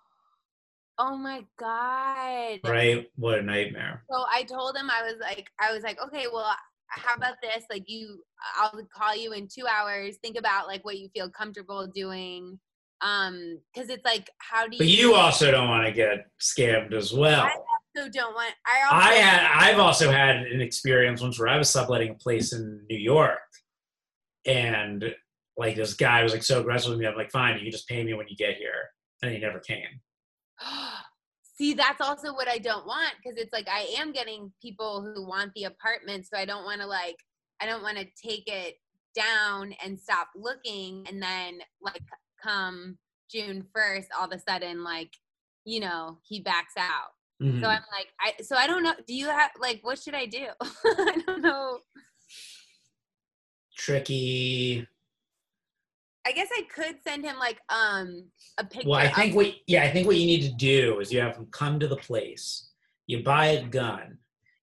oh 0.99 1.17
my 1.17 1.45
god 1.59 2.59
right? 2.65 3.07
What 3.15 3.39
a 3.39 3.41
nightmare. 3.41 4.03
So 4.09 4.25
I 4.31 4.43
told 4.43 4.75
him 4.75 4.89
I 4.89 5.03
was 5.03 5.15
like 5.21 5.47
I 5.59 5.73
was 5.73 5.83
like, 5.83 5.99
okay, 6.05 6.25
well, 6.31 6.55
how 6.89 7.15
about 7.15 7.35
this? 7.41 7.65
Like 7.69 7.83
you 7.87 8.23
I'll 8.57 8.71
call 8.95 9.15
you 9.15 9.33
in 9.33 9.47
2 9.47 9.65
hours. 9.67 10.17
Think 10.21 10.37
about 10.37 10.67
like 10.67 10.85
what 10.85 10.97
you 10.99 11.09
feel 11.09 11.29
comfortable 11.29 11.87
doing. 11.87 12.59
Um 13.01 13.59
cuz 13.75 13.89
it's 13.89 14.05
like 14.05 14.29
how 14.37 14.67
do 14.67 14.73
you 14.73 14.79
But 14.79 14.87
you 14.87 15.15
also 15.15 15.51
don't 15.51 15.67
want 15.67 15.85
to 15.85 15.91
get 15.91 16.27
scammed 16.39 16.93
as 16.93 17.11
well. 17.13 17.43
I 17.43 17.55
also 17.97 18.09
don't 18.09 18.33
want 18.35 18.53
I 18.65 18.83
also 18.83 19.07
I 19.07 19.13
had 19.15 19.69
I've 19.69 19.79
also 19.79 20.11
had 20.11 20.37
an 20.37 20.61
experience 20.61 21.21
once 21.21 21.39
where 21.39 21.49
I 21.49 21.57
was 21.57 21.69
subletting 21.69 22.11
a 22.11 22.15
place 22.15 22.53
in 22.53 22.85
New 22.89 22.97
York 22.97 23.39
and 24.45 25.15
like 25.57 25.75
this 25.75 25.93
guy 25.93 26.23
was 26.23 26.33
like 26.33 26.43
so 26.43 26.59
aggressive 26.59 26.91
with 26.91 26.99
me. 26.99 27.07
I'm 27.07 27.15
like, 27.15 27.31
fine, 27.31 27.55
you 27.55 27.63
can 27.63 27.71
just 27.71 27.87
pay 27.87 28.03
me 28.03 28.13
when 28.13 28.27
you 28.27 28.35
get 28.35 28.55
here. 28.55 28.89
And 29.21 29.31
he 29.31 29.39
never 29.39 29.59
came. 29.59 30.01
See, 31.55 31.73
that's 31.75 32.01
also 32.01 32.33
what 32.33 32.47
I 32.47 32.57
don't 32.57 32.87
want 32.87 33.13
because 33.23 33.37
it's 33.37 33.53
like 33.53 33.67
I 33.69 33.81
am 33.99 34.11
getting 34.11 34.51
people 34.61 35.03
who 35.03 35.27
want 35.27 35.51
the 35.53 35.65
apartment, 35.65 36.25
so 36.25 36.37
I 36.37 36.45
don't 36.45 36.63
want 36.65 36.81
to 36.81 36.87
like 36.87 37.17
I 37.61 37.67
don't 37.67 37.83
want 37.83 37.97
to 37.97 38.05
take 38.21 38.47
it 38.47 38.75
down 39.15 39.75
and 39.85 39.99
stop 39.99 40.29
looking 40.35 41.05
and 41.07 41.21
then 41.21 41.59
like 41.79 42.01
come 42.41 42.97
June 43.31 43.63
1st 43.77 44.05
all 44.17 44.25
of 44.25 44.31
a 44.31 44.39
sudden 44.39 44.83
like 44.83 45.11
you 45.63 45.79
know, 45.79 46.17
he 46.23 46.41
backs 46.41 46.73
out. 46.75 47.11
Mhm. 47.41 47.61
So 47.61 47.67
I'm 47.67 47.83
like 47.97 48.07
I 48.19 48.41
so 48.41 48.55
I 48.55 48.65
don't 48.65 48.83
know, 48.83 48.95
do 49.07 49.13
you 49.13 49.27
have 49.27 49.51
like 49.61 49.79
what 49.83 50.01
should 50.01 50.15
I 50.15 50.25
do? 50.25 50.47
I 50.61 51.21
don't 51.25 51.41
know. 51.41 51.79
Tricky. 53.77 54.87
I 56.25 56.31
guess 56.31 56.47
I 56.51 56.63
could 56.73 56.95
send 57.05 57.25
him 57.25 57.37
like 57.37 57.59
um 57.69 58.25
a 58.57 58.63
picture. 58.63 58.89
Well, 58.89 58.99
I 58.99 59.09
think 59.09 59.35
what 59.35 59.53
yeah, 59.67 59.83
I 59.83 59.91
think 59.91 60.07
what 60.07 60.17
you 60.17 60.25
need 60.25 60.43
to 60.43 60.55
do 60.55 60.99
is 60.99 61.11
you 61.11 61.19
have 61.19 61.35
him 61.35 61.47
come 61.51 61.79
to 61.79 61.87
the 61.87 61.97
place. 61.97 62.69
You 63.07 63.23
buy 63.23 63.47
a 63.47 63.63
gun. 63.63 64.17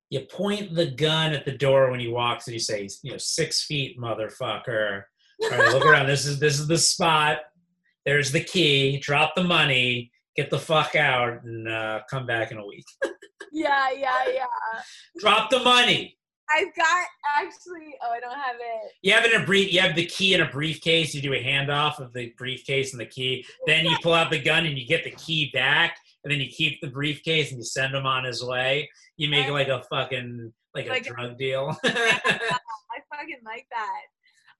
You 0.08 0.20
point 0.20 0.74
the 0.74 0.86
gun 0.86 1.32
at 1.32 1.44
the 1.44 1.56
door 1.56 1.90
when 1.90 2.00
he 2.00 2.08
walks, 2.08 2.46
and 2.46 2.54
you 2.54 2.60
say, 2.60 2.88
you 3.02 3.12
know, 3.12 3.18
six 3.18 3.64
feet, 3.64 3.98
motherfucker. 3.98 5.02
All 5.42 5.50
right, 5.50 5.72
look 5.72 5.86
around. 5.86 6.06
This 6.06 6.26
is 6.26 6.38
this 6.38 6.58
is 6.58 6.66
the 6.66 6.78
spot. 6.78 7.38
There's 8.06 8.32
the 8.32 8.42
key. 8.42 8.98
Drop 8.98 9.34
the 9.34 9.44
money. 9.44 10.10
Get 10.36 10.50
the 10.50 10.58
fuck 10.58 10.96
out 10.96 11.44
and 11.44 11.68
uh, 11.68 12.00
come 12.08 12.26
back 12.26 12.50
in 12.50 12.58
a 12.58 12.66
week. 12.66 12.86
yeah, 13.52 13.90
yeah, 13.90 14.24
yeah. 14.32 14.46
Drop 15.18 15.50
the 15.50 15.60
money. 15.60 16.16
I've 16.52 16.74
got 16.74 17.06
actually 17.38 17.94
oh 18.02 18.10
I 18.10 18.20
don't 18.20 18.34
have 18.38 18.56
it. 18.56 18.92
You 19.02 19.12
have 19.12 19.24
it 19.24 19.32
in 19.32 19.42
a 19.42 19.46
brief. 19.46 19.72
You 19.72 19.80
have 19.80 19.94
the 19.94 20.06
key 20.06 20.34
in 20.34 20.40
a 20.40 20.50
briefcase. 20.50 21.14
You 21.14 21.22
do 21.22 21.32
a 21.34 21.42
handoff 21.44 21.98
of 22.00 22.12
the 22.12 22.32
briefcase 22.36 22.92
and 22.92 23.00
the 23.00 23.06
key. 23.06 23.44
Then 23.66 23.84
you 23.84 23.96
pull 24.02 24.14
out 24.14 24.30
the 24.30 24.40
gun 24.42 24.66
and 24.66 24.76
you 24.78 24.86
get 24.86 25.04
the 25.04 25.10
key 25.12 25.50
back, 25.52 25.96
and 26.24 26.32
then 26.32 26.40
you 26.40 26.48
keep 26.48 26.80
the 26.80 26.88
briefcase 26.88 27.50
and 27.50 27.58
you 27.58 27.64
send 27.64 27.94
him 27.94 28.06
on 28.06 28.24
his 28.24 28.44
way. 28.44 28.90
You 29.16 29.28
make 29.28 29.46
it 29.46 29.52
like 29.52 29.68
a 29.68 29.82
fucking 29.90 30.52
like 30.74 30.86
a 30.86 30.90
Like- 30.90 31.04
drug 31.06 31.38
deal. 31.38 31.76
I 31.84 32.98
fucking 33.14 33.40
like 33.44 33.66
that. 33.70 34.00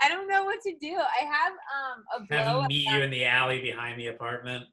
I 0.03 0.09
don't 0.09 0.29
know 0.29 0.45
what 0.45 0.61
to 0.63 0.75
do. 0.81 0.97
I 0.97 1.25
have 1.25 1.53
um 1.53 2.05
a 2.17 2.27
blow 2.27 2.37
have 2.39 2.63
him 2.63 2.67
meet 2.69 2.89
you 2.89 3.01
in 3.03 3.11
the 3.11 3.25
alley 3.27 3.61
behind 3.61 3.99
the 4.01 4.07
apartment. 4.09 4.65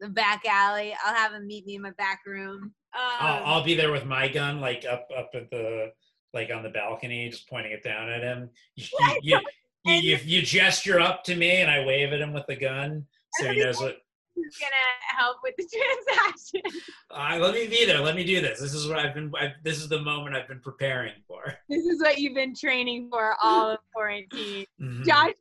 the 0.00 0.08
back 0.08 0.42
alley. 0.48 0.94
I'll 1.04 1.14
have 1.14 1.32
him 1.32 1.46
meet 1.46 1.66
me 1.66 1.74
in 1.74 1.82
my 1.82 1.90
back 1.98 2.20
room. 2.26 2.72
Um, 2.94 3.00
I'll, 3.20 3.44
I'll 3.44 3.64
be 3.64 3.74
there 3.74 3.92
with 3.92 4.06
my 4.06 4.28
gun, 4.28 4.60
like 4.60 4.84
up 4.90 5.06
up 5.16 5.30
at 5.34 5.50
the 5.50 5.90
like 6.34 6.50
on 6.54 6.62
the 6.62 6.68
balcony, 6.70 7.28
just 7.28 7.48
pointing 7.48 7.72
it 7.72 7.82
down 7.82 8.08
at 8.08 8.22
him. 8.22 8.50
You, 8.76 8.86
you, 9.22 9.40
you, 9.84 9.94
you, 9.94 10.18
you 10.24 10.42
gesture 10.42 11.00
up 11.00 11.24
to 11.24 11.34
me, 11.36 11.56
and 11.62 11.70
I 11.70 11.84
wave 11.84 12.12
at 12.12 12.20
him 12.20 12.32
with 12.32 12.46
the 12.46 12.56
gun, 12.56 13.06
so 13.34 13.50
he 13.50 13.60
knows 13.60 13.78
what. 13.80 13.96
who's 14.34 14.56
gonna 14.60 15.16
help 15.16 15.38
with 15.42 15.54
the 15.56 15.66
transaction. 15.66 16.60
Uh, 17.10 17.38
let 17.40 17.54
me 17.54 17.66
be 17.66 17.86
there. 17.86 18.00
Let 18.00 18.14
me 18.16 18.22
do 18.22 18.42
this. 18.42 18.60
This 18.60 18.74
is 18.74 18.86
what 18.86 18.98
I've 18.98 19.14
been. 19.14 19.32
I've, 19.40 19.52
this 19.64 19.78
is 19.78 19.88
the 19.88 20.00
moment 20.02 20.36
I've 20.36 20.46
been 20.46 20.60
preparing 20.60 21.14
for. 21.26 21.54
this 21.70 21.86
is 21.86 22.02
what 22.02 22.18
you've 22.18 22.34
been 22.34 22.54
training 22.54 23.08
for 23.10 23.34
all 23.42 23.70
of 23.70 23.78
quarantine. 23.94 24.66
Mhm. 24.78 25.06
Josh 25.06 25.32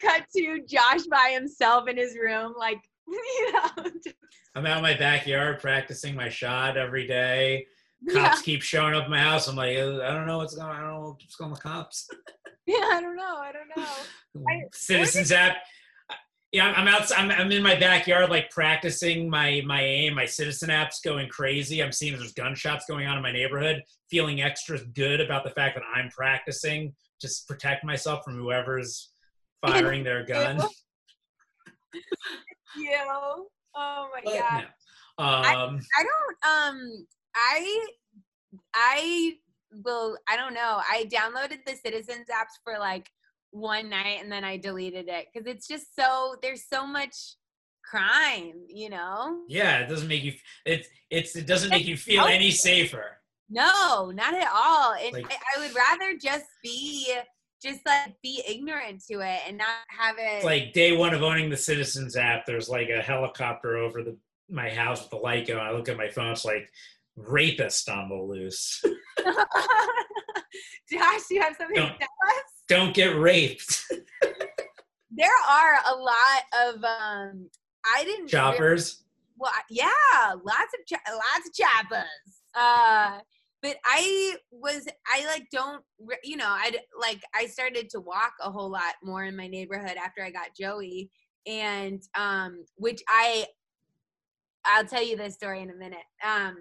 cut 0.00 0.26
to 0.36 0.60
Josh 0.68 1.02
by 1.10 1.30
himself 1.34 1.88
in 1.88 1.96
his 1.96 2.16
room, 2.16 2.54
like 2.56 2.78
you 3.08 3.52
know. 3.52 3.90
I'm 4.54 4.64
out 4.64 4.76
in 4.76 4.82
my 4.84 4.94
backyard 4.94 5.60
practicing 5.60 6.14
my 6.14 6.28
shot 6.28 6.76
every 6.76 7.06
day. 7.06 7.66
Yeah, 8.02 8.28
Cops 8.28 8.42
keep 8.42 8.62
showing 8.62 8.94
up 8.94 9.04
at 9.04 9.10
my 9.10 9.20
house. 9.20 9.48
I'm 9.48 9.56
like, 9.56 9.76
uh, 9.76 10.00
I 10.02 10.12
don't 10.14 10.26
know 10.26 10.38
what's 10.38 10.54
going. 10.54 10.68
on. 10.68 10.76
I 10.76 10.80
don't 10.80 10.92
know 11.02 11.16
what's 11.20 11.36
going 11.36 11.46
on 11.48 11.50
with 11.52 11.62
cops. 11.62 12.08
yeah, 12.66 12.76
I 12.92 13.00
don't 13.00 13.16
know. 13.16 13.36
I 13.38 13.52
don't 13.52 13.68
know. 13.76 14.68
Citizens 14.72 15.32
app. 15.32 15.56
Yeah, 16.52 16.72
I'm 16.74 16.88
out. 16.88 17.10
I'm, 17.16 17.30
I'm 17.30 17.52
in 17.52 17.62
my 17.62 17.74
backyard, 17.74 18.30
like 18.30 18.50
practicing 18.50 19.28
my 19.28 19.62
my 19.66 19.82
aim. 19.82 20.14
My 20.14 20.24
citizen 20.24 20.70
app's 20.70 21.00
going 21.00 21.28
crazy. 21.28 21.82
I'm 21.82 21.92
seeing 21.92 22.16
there's 22.16 22.32
gunshots 22.32 22.86
going 22.88 23.06
on 23.06 23.16
in 23.16 23.22
my 23.22 23.32
neighborhood. 23.32 23.82
Feeling 24.10 24.40
extra 24.40 24.78
good 24.94 25.20
about 25.20 25.44
the 25.44 25.50
fact 25.50 25.74
that 25.74 25.84
I'm 25.94 26.08
practicing 26.08 26.94
to 27.20 27.28
protect 27.48 27.84
myself 27.84 28.24
from 28.24 28.36
whoever's 28.36 29.10
firing 29.66 30.04
their 30.04 30.24
gun. 30.24 30.60
You. 32.76 32.90
Oh 33.74 34.08
my 34.14 34.20
But 34.24 34.34
god. 34.38 34.64
no. 35.18 35.24
Um, 35.24 35.80
I 35.98 36.04
don't 36.04 36.68
um 36.68 37.06
I 37.38 37.86
I 38.74 39.32
will 39.84 40.18
I 40.28 40.36
don't 40.36 40.54
know. 40.54 40.80
I 40.88 41.08
downloaded 41.12 41.64
the 41.66 41.76
Citizens 41.76 42.26
apps 42.32 42.58
for 42.64 42.78
like 42.78 43.08
one 43.50 43.88
night 43.88 44.18
and 44.20 44.30
then 44.30 44.44
I 44.44 44.56
deleted 44.56 45.08
it 45.08 45.26
cuz 45.34 45.46
it's 45.46 45.66
just 45.66 45.94
so 45.94 46.36
there's 46.42 46.64
so 46.68 46.86
much 46.86 47.14
crime, 47.84 48.66
you 48.68 48.90
know? 48.90 49.44
Yeah, 49.48 49.78
it 49.78 49.88
doesn't 49.88 50.08
make 50.08 50.22
you. 50.22 50.34
It's 50.64 50.88
it's 51.10 51.36
it 51.36 51.46
doesn't 51.46 51.70
make 51.70 51.86
you 51.86 51.96
feel 51.96 52.24
any 52.24 52.50
safer. 52.50 53.20
No, 53.48 54.10
not 54.10 54.34
at 54.34 54.48
all. 54.52 54.94
And 54.94 55.12
Like- 55.14 55.32
I, 55.32 55.38
I 55.56 55.60
would 55.60 55.74
rather 55.74 56.18
just 56.18 56.46
be 56.62 57.14
just 57.62 57.80
like 57.86 58.14
be 58.22 58.42
ignorant 58.46 59.04
to 59.06 59.14
it 59.20 59.40
and 59.46 59.58
not 59.58 59.68
have 59.88 60.16
it 60.18 60.36
It's 60.36 60.44
like 60.44 60.72
day 60.72 60.96
one 60.96 61.12
of 61.14 61.22
owning 61.22 61.50
the 61.50 61.56
Citizens 61.56 62.16
app. 62.16 62.46
There's 62.46 62.68
like 62.68 62.88
a 62.88 63.02
helicopter 63.02 63.76
over 63.78 64.02
the 64.02 64.16
my 64.50 64.70
house 64.70 65.00
with 65.02 65.10
the 65.10 65.16
light 65.16 65.46
going. 65.46 65.60
I 65.60 65.72
look 65.72 65.88
at 65.88 65.96
my 65.96 66.08
phone. 66.08 66.32
It's 66.32 66.44
like 66.44 66.70
rapist 67.26 67.88
on 67.88 68.08
the 68.08 68.14
loose. 68.14 68.82
Josh, 70.90 71.20
you 71.30 71.40
have 71.42 71.56
something 71.56 71.74
Don't- 71.76 71.98
tell 71.98 72.08
us? 72.28 72.44
Don't 72.68 72.94
get 72.94 73.16
raped. 73.18 73.84
There 75.10 75.26
are 75.50 75.74
a 75.90 75.96
lot 75.96 76.42
of 76.66 76.74
um 76.84 77.48
I 77.84 78.04
didn't 78.04 78.18
really- 78.26 78.28
Choppers. 78.28 79.02
well, 79.36 79.50
yeah, 79.68 79.88
lots 80.44 80.74
of 80.78 80.86
cha- 80.86 81.12
lots 81.12 81.48
of 81.48 81.54
choppers. 81.54 82.42
Uh, 82.54 83.18
but 83.62 83.78
I 83.84 84.36
was 84.52 84.86
I 85.12 85.24
like 85.26 85.48
don't 85.50 85.82
you 86.22 86.36
know 86.36 86.46
I 86.46 86.72
like 87.00 87.20
I 87.34 87.46
started 87.46 87.88
to 87.90 88.00
walk 88.00 88.34
a 88.42 88.50
whole 88.52 88.70
lot 88.70 88.94
more 89.02 89.24
in 89.24 89.34
my 89.36 89.48
neighborhood 89.48 89.96
after 89.96 90.22
I 90.22 90.30
got 90.30 90.50
Joey, 90.56 91.10
and 91.46 92.00
um, 92.16 92.64
which 92.76 93.02
I 93.08 93.46
I'll 94.66 94.84
tell 94.86 95.02
you 95.02 95.16
this 95.16 95.34
story 95.34 95.62
in 95.62 95.70
a 95.70 95.74
minute. 95.74 96.04
Um, 96.24 96.54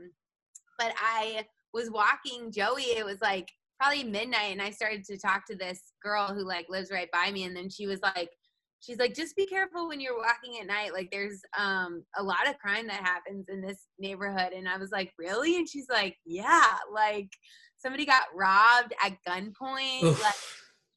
but 0.78 0.94
I 0.98 1.46
was 1.74 1.92
walking 1.92 2.52
Joey. 2.52 2.84
It 2.84 3.06
was 3.06 3.22
like 3.22 3.50
probably 3.80 4.04
midnight, 4.04 4.52
and 4.52 4.62
I 4.62 4.72
started 4.72 5.04
to 5.06 5.18
talk 5.18 5.46
to 5.48 5.56
this 5.56 5.94
girl 6.04 6.28
who 6.28 6.46
like 6.48 6.68
lives 6.70 6.92
right 6.92 7.10
by 7.12 7.32
me, 7.32 7.44
and 7.44 7.56
then 7.56 7.70
she 7.70 7.88
was 7.88 8.02
like 8.02 8.30
she's 8.80 9.00
like 9.00 9.16
just 9.16 9.36
be 9.36 9.46
careful 9.46 9.88
when 9.88 10.00
you're 10.00 10.18
walking 10.18 10.60
at 10.62 10.68
night 10.68 10.94
like 10.94 11.10
there's 11.12 11.42
um 11.58 12.04
a 12.18 12.24
lot 12.24 12.48
of 12.48 12.58
crime 12.60 12.86
that 12.88 13.02
happens 13.02 13.48
in 13.50 13.60
this 13.60 13.88
neighborhood 13.98 14.54
and 14.54 14.70
i 14.70 14.78
was 14.78 14.92
like 14.92 15.12
really 15.18 15.56
and 15.56 15.68
she's 15.68 15.88
like 15.90 16.16
yeah 16.26 16.76
like 16.94 17.30
somebody 17.78 18.06
got 18.06 18.24
robbed 18.36 18.94
at 19.04 19.18
gunpoint 19.28 20.04
Oof. 20.04 20.22
like 20.22 20.36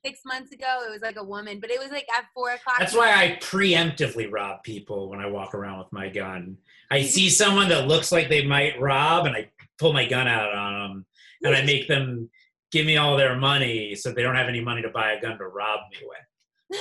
six 0.04 0.20
months 0.24 0.52
ago 0.52 0.82
it 0.86 0.90
was 0.90 1.02
like 1.02 1.16
a 1.16 1.24
woman 1.24 1.60
but 1.60 1.70
it 1.70 1.78
was 1.78 1.90
like 1.90 2.06
at 2.16 2.24
four 2.34 2.50
o'clock 2.50 2.78
That's 2.78 2.94
why 2.94 3.12
I 3.12 3.38
preemptively 3.40 4.30
rob 4.30 4.62
people 4.62 5.10
when 5.10 5.20
I 5.20 5.26
walk 5.26 5.54
around 5.54 5.78
with 5.78 5.92
my 5.92 6.08
gun. 6.08 6.56
I 6.90 7.02
see 7.02 7.28
someone 7.28 7.68
that 7.68 7.86
looks 7.86 8.10
like 8.10 8.28
they 8.28 8.44
might 8.44 8.80
rob, 8.80 9.26
and 9.26 9.36
I 9.36 9.48
pull 9.80 9.92
my 9.92 10.06
gun 10.06 10.28
out 10.28 10.54
on 10.54 10.72
them, 10.74 11.06
and 11.42 11.56
I 11.56 11.64
make 11.64 11.88
them 11.88 12.30
give 12.70 12.86
me 12.86 12.98
all 12.98 13.16
their 13.16 13.34
money 13.36 13.94
so 13.96 14.12
they 14.12 14.22
don't 14.22 14.36
have 14.36 14.48
any 14.48 14.60
money 14.60 14.82
to 14.82 14.90
buy 14.90 15.12
a 15.12 15.20
gun 15.20 15.38
to 15.38 15.44
rob 15.46 15.80
me 15.90 16.06
with. 16.06 16.80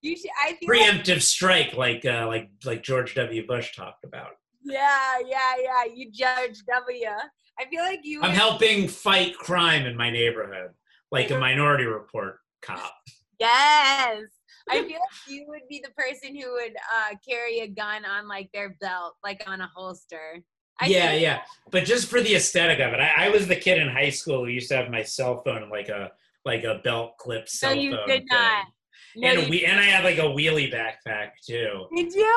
you 0.00 0.16
should 0.16 0.30
i 0.42 0.54
feel 0.54 0.68
like, 0.70 0.80
Preemptive 0.80 1.20
strike, 1.20 1.74
like 1.74 2.04
uh, 2.06 2.26
like 2.26 2.48
like 2.64 2.82
George 2.82 3.14
W. 3.16 3.46
Bush 3.46 3.74
talked 3.76 4.04
about. 4.04 4.30
yeah 4.62 5.18
yeah 5.26 5.54
yeah 5.62 5.84
you 5.94 6.10
George 6.10 6.58
W 6.72 7.06
i 7.58 7.64
feel 7.66 7.82
like 7.82 8.00
you 8.02 8.22
I'm 8.22 8.30
would- 8.30 8.38
helping 8.38 8.88
fight 8.88 9.36
crime 9.36 9.84
in 9.84 9.96
my 9.96 10.10
neighborhood, 10.10 10.70
like 11.10 11.30
a 11.30 11.38
Minority 11.38 11.84
Report 11.84 12.38
cop. 12.62 12.94
Yes. 13.38 14.22
I 14.70 14.74
feel 14.88 14.88
like 14.88 15.28
you 15.28 15.44
would 15.48 15.62
be 15.68 15.82
the 15.84 15.90
person 15.92 16.34
who 16.34 16.52
would 16.52 16.74
uh, 16.76 17.14
carry 17.28 17.60
a 17.60 17.68
gun 17.68 18.04
on 18.04 18.26
like 18.28 18.50
their 18.52 18.76
belt, 18.80 19.14
like 19.22 19.42
on 19.46 19.60
a 19.60 19.70
holster. 19.74 20.42
I 20.80 20.86
yeah, 20.86 21.10
think- 21.10 21.22
yeah. 21.22 21.40
But 21.70 21.84
just 21.84 22.08
for 22.08 22.20
the 22.20 22.34
aesthetic 22.36 22.78
of 22.80 22.92
it, 22.92 23.00
I, 23.00 23.26
I 23.26 23.28
was 23.30 23.48
the 23.48 23.56
kid 23.56 23.78
in 23.78 23.88
high 23.88 24.10
school 24.10 24.44
who 24.44 24.50
used 24.50 24.68
to 24.68 24.76
have 24.76 24.90
my 24.90 25.02
cell 25.02 25.42
phone 25.42 25.68
like 25.70 25.88
a 25.88 26.12
like 26.44 26.62
a 26.64 26.80
belt 26.84 27.18
clip 27.18 27.42
No, 27.42 27.46
cell 27.46 27.74
you 27.74 27.90
phone 27.96 28.06
did 28.08 28.24
not. 28.30 28.66
No, 29.16 29.28
and, 29.28 29.42
you- 29.42 29.48
we, 29.48 29.64
and 29.64 29.80
I 29.80 29.84
had 29.84 30.04
like 30.04 30.18
a 30.18 30.22
wheelie 30.22 30.72
backpack 30.72 31.30
too. 31.44 31.86
did 31.94 32.12
you? 32.12 32.36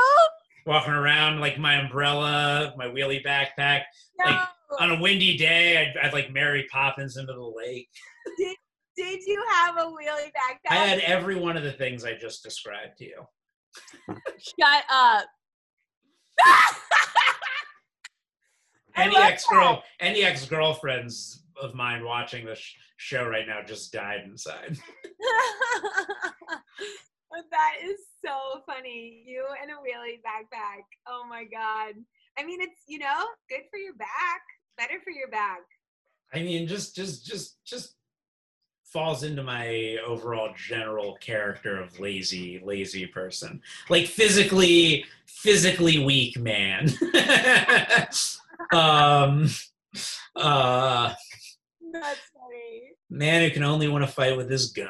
Walking 0.66 0.94
around 0.94 1.40
like 1.40 1.58
my 1.60 1.76
umbrella, 1.76 2.74
my 2.78 2.86
wheelie 2.88 3.24
backpack. 3.26 3.84
No. 4.18 4.26
Like, 4.26 4.48
On 4.80 4.92
a 4.92 5.02
windy 5.02 5.36
day, 5.38 5.78
I'd, 5.78 6.08
I'd 6.08 6.14
like 6.14 6.32
Mary 6.32 6.68
Poppins 6.72 7.18
into 7.18 7.34
the 7.34 7.42
lake. 7.56 7.90
Did, 8.38 8.56
did 8.96 9.20
you 9.26 9.44
have 9.52 9.78
a 9.78 9.82
wheelie 9.86 10.28
backpack? 10.32 10.72
I 10.72 10.76
had 10.76 11.00
every 11.00 11.36
one 11.36 11.58
of 11.58 11.64
the 11.64 11.72
things 11.72 12.04
I 12.06 12.16
just 12.16 12.44
described 12.44 12.98
to 13.00 13.06
you. 13.06 13.26
Shut 14.38 14.84
up. 14.92 15.26
Any 19.00 19.18
ex 19.18 19.46
girl, 19.46 19.84
any 20.00 20.24
ex 20.24 20.46
girlfriends 20.46 21.44
of 21.62 21.74
mine 21.76 22.04
watching 22.04 22.46
this 22.46 22.60
sh- 22.60 22.76
show 22.98 23.28
right 23.28 23.48
now 23.48 23.62
just 23.66 23.92
died 23.92 24.22
inside. 24.26 24.78
That 27.52 27.76
is 27.84 28.00
so 28.26 28.62
funny. 28.66 29.24
You 29.26 29.46
and 29.62 29.72
a 29.72 29.76
wheelie 29.76 30.20
backpack. 30.22 30.84
Oh 31.08 31.24
my 31.30 31.44
god. 31.44 31.96
I 32.38 32.46
mean, 32.46 32.62
it's 32.62 32.84
you 32.88 33.00
know 33.00 33.26
good 33.50 33.62
for 33.72 33.78
your 33.78 33.96
back. 33.96 34.42
Better 34.78 35.00
for 35.04 35.12
your 35.12 35.30
back. 35.30 35.60
I 36.34 36.42
mean, 36.42 36.68
just, 36.68 36.96
just, 36.96 37.26
just, 37.26 37.64
just 37.66 37.96
falls 38.84 39.24
into 39.24 39.44
my 39.44 39.98
overall 40.06 40.54
general 40.56 41.18
character 41.20 41.82
of 41.82 42.00
lazy, 42.00 42.62
lazy 42.64 43.08
person. 43.08 43.62
Like 43.90 44.06
physically, 44.06 45.06
physically 45.26 46.04
weak 46.04 46.40
man. 46.40 46.92
um, 48.74 49.48
uh, 50.36 51.14
That's 51.92 52.20
funny. 52.34 52.92
man 53.10 53.44
who 53.44 53.52
can 53.52 53.64
only 53.64 53.88
want 53.88 54.06
to 54.06 54.12
fight 54.12 54.38
with 54.38 54.50
his 54.50 54.72
gun. 54.72 54.88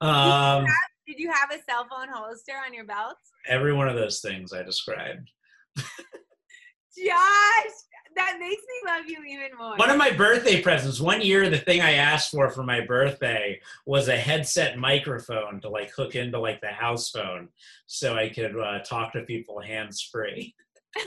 Um, 0.00 0.64
Did 1.06 1.18
you 1.18 1.30
have 1.32 1.50
a 1.50 1.62
cell 1.62 1.86
phone 1.90 2.08
holster 2.08 2.52
on 2.64 2.72
your 2.74 2.84
belt? 2.84 3.16
every 3.48 3.72
one 3.72 3.88
of 3.88 3.94
those 3.96 4.20
things 4.20 4.52
I 4.52 4.62
described. 4.62 5.30
Josh, 5.76 7.72
that 8.16 8.36
makes 8.40 8.62
me 8.62 8.90
love 8.90 9.04
you 9.08 9.22
even 9.24 9.56
more. 9.56 9.76
One 9.76 9.90
of 9.90 9.96
my 9.96 10.10
birthday 10.10 10.60
presents, 10.60 11.00
one 11.00 11.20
year, 11.20 11.48
the 11.48 11.58
thing 11.58 11.80
I 11.80 11.92
asked 11.92 12.30
for 12.32 12.50
for 12.50 12.62
my 12.64 12.80
birthday 12.80 13.60
was 13.86 14.08
a 14.08 14.16
headset 14.16 14.78
microphone 14.78 15.60
to 15.60 15.68
like 15.68 15.90
hook 15.92 16.16
into 16.16 16.38
like 16.40 16.60
the 16.60 16.68
house 16.68 17.10
phone 17.10 17.48
so 17.86 18.16
I 18.16 18.28
could 18.28 18.58
uh, 18.58 18.80
talk 18.80 19.12
to 19.12 19.22
people 19.22 19.60
hands 19.60 20.02
free. 20.02 20.54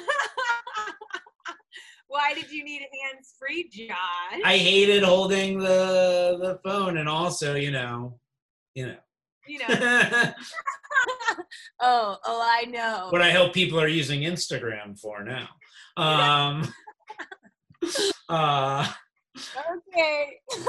Why 2.11 2.33
did 2.33 2.51
you 2.51 2.65
need 2.65 2.81
hands 2.81 3.35
free, 3.39 3.69
Josh? 3.71 4.41
I 4.43 4.57
hated 4.57 5.01
holding 5.01 5.59
the 5.59 6.37
the 6.41 6.59
phone, 6.61 6.97
and 6.97 7.07
also, 7.07 7.55
you 7.55 7.71
know, 7.71 8.19
you 8.75 8.87
know, 8.87 8.97
you 9.47 9.59
know. 9.59 9.65
oh, 11.79 12.17
oh, 12.25 12.41
I 12.45 12.65
know. 12.65 13.07
what 13.11 13.21
I 13.21 13.31
hope 13.31 13.53
people 13.53 13.79
are 13.79 13.87
using 13.87 14.23
Instagram 14.23 14.99
for 14.99 15.23
now. 15.23 15.47
Um, 15.95 16.73
uh, 18.27 18.91
okay. 19.87 20.37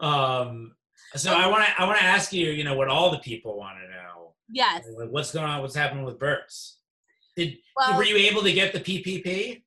um, 0.00 0.74
so 1.14 1.32
I 1.32 1.46
want 1.46 1.64
to 1.64 1.80
I 1.80 1.86
want 1.86 1.98
to 1.98 2.04
ask 2.04 2.32
you, 2.32 2.50
you 2.50 2.64
know, 2.64 2.74
what 2.74 2.88
all 2.88 3.12
the 3.12 3.20
people 3.20 3.56
want 3.56 3.78
to 3.78 3.88
know. 3.88 4.34
yes. 4.50 4.84
What's 4.88 5.30
going 5.30 5.46
on? 5.46 5.62
What's 5.62 5.76
happening 5.76 6.04
with 6.04 6.18
Burt's? 6.18 6.78
Did 7.36 7.58
Well, 7.76 7.96
were 7.96 8.04
you 8.04 8.16
able 8.16 8.42
to 8.42 8.52
get 8.52 8.72
the 8.72 8.80
PPP? 8.80 9.62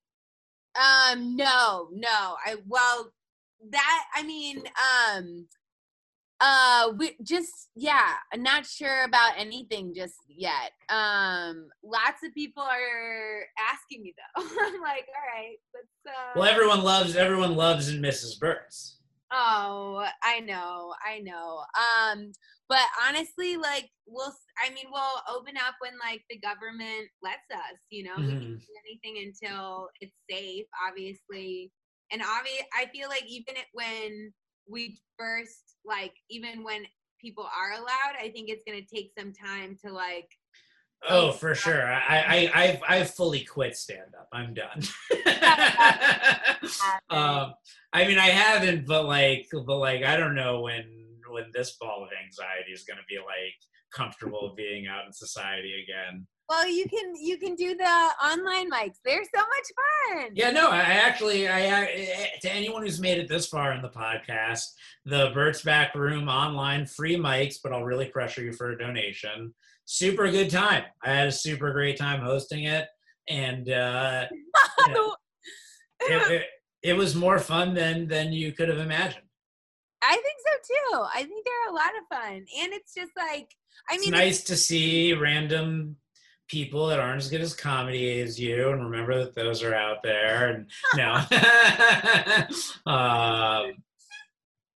Um, 0.76 1.36
no, 1.36 1.89
no. 1.93 2.36
I 2.45 2.55
well, 2.67 3.11
that 3.72 4.03
I 4.15 4.24
mean, 4.24 4.63
um, 5.15 5.47
uh, 6.39 6.93
we 6.97 7.15
just 7.22 7.70
yeah, 7.76 8.13
I'm 8.34 8.41
not 8.41 8.65
sure 8.65 9.03
about 9.03 9.34
anything 9.38 9.93
just 9.93 10.15
yet. 10.28 10.72
Um, 10.89 11.67
lots 11.84 12.24
of 12.24 12.34
people 12.34 12.63
are 12.63 13.41
asking 13.72 14.03
me 14.03 14.15
though. 14.17 14.41
I'm 14.61 14.82
like, 14.82 15.07
all 15.07 15.38
right, 15.38 15.57
let's. 15.74 15.88
Uh, 16.07 16.39
Well, 16.39 16.49
everyone 16.49 16.84
loves 16.84 17.15
everyone 17.15 17.55
loves 17.55 17.89
and 17.89 18.01
misses 18.01 18.36
Burt's. 18.36 18.99
Oh, 19.32 20.06
I 20.24 20.40
know, 20.40 20.94
I 21.06 21.20
know. 21.20 21.64
Um, 21.78 22.32
but 22.68 22.82
honestly, 23.08 23.58
like 23.58 23.90
we'll, 24.08 24.34
I 24.64 24.70
mean, 24.74 24.86
we'll 24.92 25.22
open 25.38 25.56
up 25.58 25.76
when 25.80 25.94
like 26.00 26.22
the 26.30 26.40
government 26.40 27.10
lets 27.22 27.46
us. 27.54 27.78
You 27.92 28.04
know, 28.06 28.24
we 28.26 28.34
Mhm. 28.34 28.40
can't 28.40 28.66
do 28.68 28.74
anything 29.14 29.28
until 29.44 29.90
it's 30.02 30.16
safe, 30.30 30.66
obviously. 30.88 31.72
And 32.12 32.22
obvi- 32.24 32.66
I 32.76 32.88
feel 32.94 33.08
like 33.10 33.26
even 33.28 33.56
when 33.74 34.34
we 34.68 35.00
first, 35.18 35.76
like, 35.86 36.14
even 36.30 36.64
when 36.64 36.86
people 37.22 37.44
are 37.46 37.74
allowed, 37.74 38.16
I 38.20 38.32
think 38.32 38.50
it's 38.50 38.64
gonna 38.66 38.82
take 38.92 39.12
some 39.18 39.34
time 39.34 39.78
to 39.86 39.92
like. 39.92 40.28
Oh, 41.08 41.32
for 41.32 41.56
sure. 41.56 41.91
I 41.91 42.50
I 42.54 42.64
I've 42.64 42.80
I've 42.88 43.12
fully 43.12 43.43
quit 43.43 43.76
stand 43.78 44.14
up. 44.20 44.28
I'm 44.34 44.54
done. 44.54 44.82
um, 47.10 47.54
I 47.93 48.08
mean, 48.08 48.18
I 48.18 48.30
haven't, 48.30 48.86
but 48.86 49.06
like, 49.06 49.47
but 49.52 49.78
like, 49.78 50.04
I 50.04 50.18
don't 50.18 50.36
know 50.36 50.62
when 50.62 50.84
when 51.32 51.45
this 51.54 51.76
ball 51.80 52.04
of 52.04 52.10
anxiety 52.26 52.72
is 52.72 52.84
going 52.84 52.97
to 52.97 53.04
be 53.08 53.18
like 53.18 53.54
comfortable 53.93 54.54
being 54.58 54.88
out 54.88 55.06
in 55.06 55.14
society 55.14 55.74
again. 55.84 56.26
Well, 56.50 56.68
you 56.68 56.86
can 56.89 57.14
you 57.16 57.38
can 57.38 57.56
do 57.56 57.76
the 57.78 58.10
online 58.26 58.72
mics. 58.72 58.97
They're 59.06 59.24
so 59.24 59.39
much 59.41 60.18
fun. 60.18 60.32
Yeah, 60.34 60.50
no, 60.50 60.70
I 60.70 60.80
actually, 60.80 61.47
I 61.47 61.82
I- 61.82 62.30
to 62.41 62.52
anyone 62.52 62.82
who's 62.82 63.00
made 63.00 63.20
it 63.20 63.30
this 63.30 63.45
far 63.47 63.72
in 63.74 63.84
the 63.84 63.89
podcast, 63.89 64.64
the 65.06 65.30
Bert's 65.34 65.62
Back 65.62 65.93
Room 65.93 66.28
online 66.28 66.88
free 66.88 67.18
mics, 67.18 67.58
but 67.64 67.72
I'll 67.72 67.84
really 67.86 68.08
pressure 68.08 68.41
you 68.41 68.52
for 68.52 68.72
a 68.72 68.78
donation. 68.78 69.54
Super 69.90 70.30
good 70.30 70.52
time. 70.52 70.84
I 71.04 71.14
had 71.14 71.28
a 71.28 71.32
super 71.32 71.74
great 71.74 71.98
time 71.98 72.22
hosting 72.22 72.66
it, 72.66 72.88
and 73.28 73.68
uh, 73.70 74.28
you 74.32 74.46
know, 74.94 75.16
it, 76.02 76.32
it, 76.32 76.46
it 76.84 76.94
was 76.94 77.16
more 77.16 77.40
fun 77.40 77.74
than 77.74 78.08
than 78.08 78.32
you 78.32 78.52
could 78.52 78.70
have 78.70 78.78
imagined. 78.78 79.26
I 80.04 80.14
think 80.14 80.38
so 80.46 80.74
too. 80.74 81.06
I 81.14 81.24
think 81.24 81.44
they're 81.44 81.72
a 81.72 81.76
lot 81.76 81.92
of 82.00 82.18
fun, 82.18 82.34
and 82.36 82.74
it's 82.74 82.94
just 82.94 83.12
like 83.18 83.50
I 83.90 83.96
It's 83.96 84.06
mean, 84.06 84.12
nice 84.12 84.44
to 84.44 84.56
see 84.56 85.14
random 85.14 85.98
people 86.48 86.88
that 86.88 87.00
aren't 87.00 87.22
as 87.22 87.30
good 87.30 87.42
as 87.42 87.56
comedy 87.56 88.22
as 88.22 88.40
you, 88.40 88.70
and 88.70 88.84
remember 88.92 89.18
that 89.24 89.36
those 89.36 89.64
are 89.64 89.74
out 89.74 90.04
there. 90.04 90.50
And 90.52 90.70
no, 90.96 91.14
um, 92.86 93.74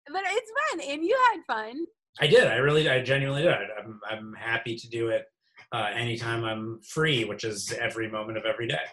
but 0.08 0.24
it's 0.26 0.52
fun, 0.70 0.82
and 0.88 1.04
you 1.04 1.18
had 1.34 1.42
fun. 1.54 1.86
I 2.20 2.28
did. 2.28 2.48
I 2.48 2.56
really, 2.58 2.90
I 2.90 3.02
genuinely 3.02 3.44
did. 3.44 3.54
I'm, 3.54 4.00
I'm 4.10 4.34
happy 4.34 4.76
to 4.76 4.90
do 4.90 5.10
it 5.10 5.26
uh, 5.72 5.90
anytime 5.94 6.44
I'm 6.44 6.80
free, 6.82 7.24
which 7.24 7.44
is 7.44 7.72
every 7.74 8.10
moment 8.10 8.38
of 8.38 8.46
every 8.46 8.68
day. 8.68 8.78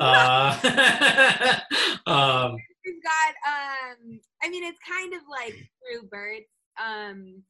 Uh, 0.00 1.58
um, 2.06 2.56
We've 2.84 3.02
got 3.02 3.34
um 3.44 4.20
I 4.42 4.48
mean 4.48 4.64
it's 4.64 4.78
kind 4.88 5.12
of 5.14 5.20
like 5.28 5.52
through 5.52 6.08
Bert's 6.08 6.46
um 6.80 7.42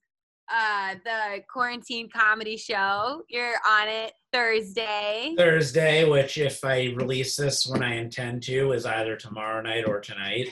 uh 0.51 0.95
the 1.05 1.43
quarantine 1.53 2.09
comedy 2.09 2.57
show. 2.57 3.23
You're 3.29 3.57
on 3.68 3.89
it 3.89 4.12
Thursday. 4.33 5.35
Thursday, 5.37 6.09
which 6.09 6.39
if 6.39 6.64
I 6.64 6.95
release 6.97 7.37
this 7.37 7.66
when 7.66 7.83
I 7.83 7.97
intend 7.97 8.43
to, 8.45 8.73
is 8.73 8.87
either 8.87 9.16
tomorrow 9.16 9.61
night 9.61 9.87
or 9.87 10.01
tonight. 10.01 10.49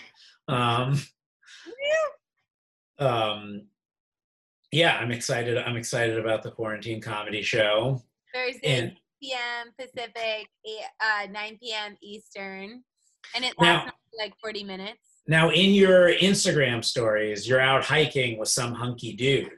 Um, 0.47 1.01
um, 2.99 3.63
yeah, 4.73 4.99
I'm 4.99 5.11
excited. 5.11 5.57
I'm 5.59 5.77
excited 5.77 6.19
about 6.19 6.43
the 6.43 6.51
quarantine 6.51 7.01
comedy 7.01 7.43
show. 7.43 8.03
Thursday 8.35 8.61
And 8.65 8.87
8 8.91 8.97
p.m. 9.23 9.73
Pacific, 9.79 10.49
8, 10.65 10.79
uh 11.01 11.27
9 11.31 11.59
p.m. 11.63 11.97
Eastern. 12.03 12.83
And 13.35 13.45
it 13.45 13.55
Now- 13.61 13.85
lasts 13.85 13.93
like 14.19 14.35
40 14.41 14.65
minutes. 14.65 15.01
now, 15.27 15.51
in 15.51 15.71
your 15.73 16.13
Instagram 16.15 16.85
stories, 16.85 17.47
you're 17.49 17.61
out 17.61 17.85
hiking 17.85 18.39
with 18.39 18.49
some 18.49 18.73
hunky 18.75 19.13
dude. 19.15 19.51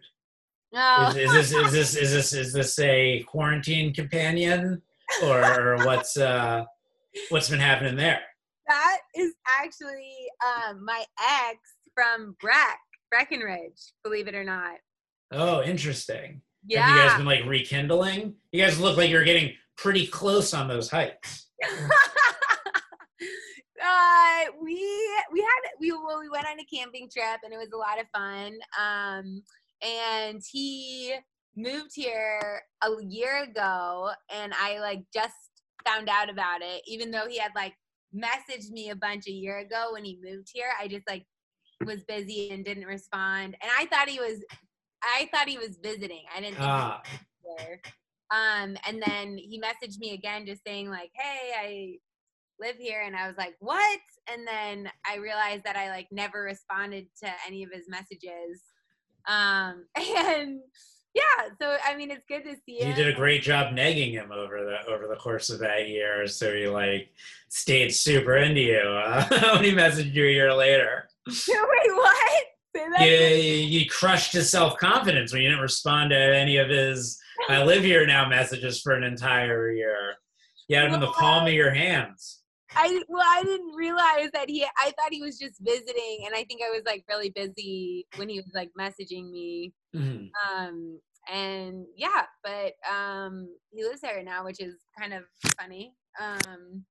Oh, 0.74 1.08
Is, 1.08 1.16
is 1.16 1.32
this 1.32 1.52
is 1.52 1.72
this 1.72 1.96
is 1.96 2.12
this 2.12 2.32
is 2.32 2.52
this 2.52 2.78
a 2.78 3.24
quarantine 3.24 3.92
companion, 3.92 4.80
or, 5.24 5.42
or 5.42 5.84
what's 5.84 6.16
uh, 6.16 6.64
what's 7.30 7.48
been 7.48 7.58
happening 7.60 7.96
there? 7.96 8.20
that 8.68 8.98
is 9.16 9.32
actually 9.48 10.14
um 10.46 10.84
my 10.84 11.04
ex 11.20 11.58
from 11.92 12.36
Breck, 12.40 12.78
Breckenridge, 13.10 13.80
believe 14.04 14.28
it 14.28 14.34
or 14.36 14.44
not. 14.44 14.76
Oh, 15.32 15.62
interesting. 15.62 16.42
Yeah. 16.66 16.82
Have 16.82 16.96
you 16.96 17.02
guys 17.02 17.16
been 17.16 17.26
like 17.26 17.44
rekindling? 17.46 18.34
You 18.52 18.62
guys 18.62 18.80
look 18.80 18.96
like 18.96 19.10
you're 19.10 19.24
getting 19.24 19.54
pretty 19.76 20.06
close 20.06 20.52
on 20.52 20.68
those 20.68 20.90
hikes. 20.90 21.46
uh, 21.64 21.68
we 24.62 24.74
we 25.32 25.40
had 25.40 25.60
we 25.78 25.92
well, 25.92 26.20
we 26.20 26.28
went 26.28 26.46
on 26.46 26.58
a 26.58 26.64
camping 26.64 27.08
trip 27.10 27.40
and 27.44 27.52
it 27.52 27.58
was 27.58 27.70
a 27.72 27.76
lot 27.76 28.00
of 28.00 28.06
fun. 28.14 28.54
Um, 28.78 29.42
and 29.82 30.42
he 30.50 31.14
moved 31.56 31.90
here 31.94 32.62
a 32.82 32.90
year 33.02 33.44
ago, 33.44 34.10
and 34.34 34.52
I 34.60 34.80
like 34.80 35.02
just 35.12 35.34
found 35.86 36.08
out 36.08 36.30
about 36.30 36.62
it, 36.62 36.82
even 36.86 37.10
though 37.10 37.26
he 37.28 37.38
had 37.38 37.52
like 37.54 37.74
messaged 38.14 38.70
me 38.70 38.90
a 38.90 38.96
bunch 38.96 39.26
a 39.28 39.32
year 39.32 39.58
ago 39.58 39.90
when 39.92 40.04
he 40.04 40.18
moved 40.22 40.48
here. 40.52 40.70
I 40.80 40.88
just 40.88 41.08
like 41.08 41.24
was 41.84 42.04
busy 42.04 42.50
and 42.50 42.64
didn't 42.64 42.84
respond, 42.84 43.56
and 43.62 43.70
I 43.78 43.86
thought 43.86 44.08
he 44.08 44.20
was. 44.20 44.42
I 45.02 45.28
thought 45.32 45.48
he 45.48 45.58
was 45.58 45.78
visiting. 45.82 46.22
I 46.34 46.40
didn't 46.40 46.56
think 46.56 46.66
he 46.66 46.66
was 46.66 47.00
Ah, 47.00 47.02
there. 47.58 47.80
Um, 48.32 48.76
and 48.86 49.02
then 49.04 49.36
he 49.38 49.60
messaged 49.60 49.98
me 49.98 50.14
again, 50.14 50.46
just 50.46 50.62
saying 50.64 50.88
like, 50.88 51.10
"Hey, 51.14 51.52
I 51.58 52.64
live 52.64 52.76
here," 52.76 53.02
and 53.04 53.16
I 53.16 53.26
was 53.26 53.36
like, 53.36 53.54
"What?" 53.58 54.00
And 54.32 54.46
then 54.46 54.90
I 55.08 55.16
realized 55.16 55.64
that 55.64 55.76
I 55.76 55.90
like 55.90 56.06
never 56.12 56.42
responded 56.42 57.06
to 57.24 57.30
any 57.46 57.64
of 57.64 57.70
his 57.72 57.88
messages. 57.88 58.62
Um, 59.26 59.86
and 59.96 60.60
yeah, 61.12 61.48
so 61.60 61.76
I 61.84 61.96
mean, 61.96 62.12
it's 62.12 62.24
good 62.28 62.44
to 62.44 62.54
see 62.64 62.78
you 62.80 62.86
him. 62.86 62.94
did 62.94 63.08
a 63.08 63.12
great 63.16 63.42
job 63.42 63.74
negging 63.74 64.12
him 64.12 64.30
over 64.30 64.64
the 64.64 64.92
over 64.92 65.08
the 65.08 65.16
course 65.16 65.50
of 65.50 65.58
that 65.58 65.88
year, 65.88 66.26
so 66.28 66.54
he 66.54 66.68
like 66.68 67.10
stayed 67.48 67.90
super 67.92 68.36
into 68.36 68.60
you 68.60 68.78
uh, 68.78 69.24
when 69.54 69.64
he 69.64 69.72
messaged 69.72 70.14
you 70.14 70.24
a 70.26 70.30
year 70.30 70.54
later. 70.54 71.08
Wait, 71.26 71.36
what? 71.48 72.44
That 72.74 73.06
You, 73.06 73.88
crushed 73.88 74.32
his 74.32 74.50
self 74.50 74.78
confidence 74.78 75.32
when 75.32 75.42
you 75.42 75.48
didn't 75.48 75.62
respond 75.62 76.10
to 76.10 76.16
any 76.16 76.56
of 76.56 76.68
his 76.68 77.18
"I 77.48 77.62
live 77.62 77.82
here 77.82 78.06
now" 78.06 78.28
messages 78.28 78.80
for 78.80 78.92
an 78.92 79.02
entire 79.02 79.72
year. 79.72 80.16
You 80.68 80.76
had 80.76 80.86
him 80.86 80.94
in 80.94 81.00
the 81.00 81.08
palm 81.08 81.46
of 81.46 81.52
your 81.52 81.72
hands. 81.72 82.42
I 82.76 83.02
well, 83.08 83.26
I 83.26 83.42
didn't 83.42 83.74
realize 83.74 84.30
that 84.32 84.48
he. 84.48 84.64
I 84.78 84.92
thought 84.92 85.12
he 85.12 85.22
was 85.22 85.38
just 85.38 85.56
visiting, 85.60 86.22
and 86.26 86.34
I 86.34 86.44
think 86.44 86.62
I 86.62 86.70
was 86.70 86.82
like 86.86 87.04
really 87.08 87.30
busy 87.30 88.06
when 88.16 88.28
he 88.28 88.38
was 88.38 88.52
like 88.54 88.70
messaging 88.78 89.30
me. 89.30 89.72
Mhm. 89.94 90.30
um 90.48 91.00
and 91.30 91.84
yeah 91.96 92.24
but 92.44 92.72
um 92.90 93.48
he 93.72 93.82
lives 93.84 94.00
there 94.00 94.22
now 94.22 94.44
which 94.44 94.60
is 94.60 94.76
kind 94.98 95.12
of 95.12 95.24
funny 95.60 95.92
um 96.20 96.84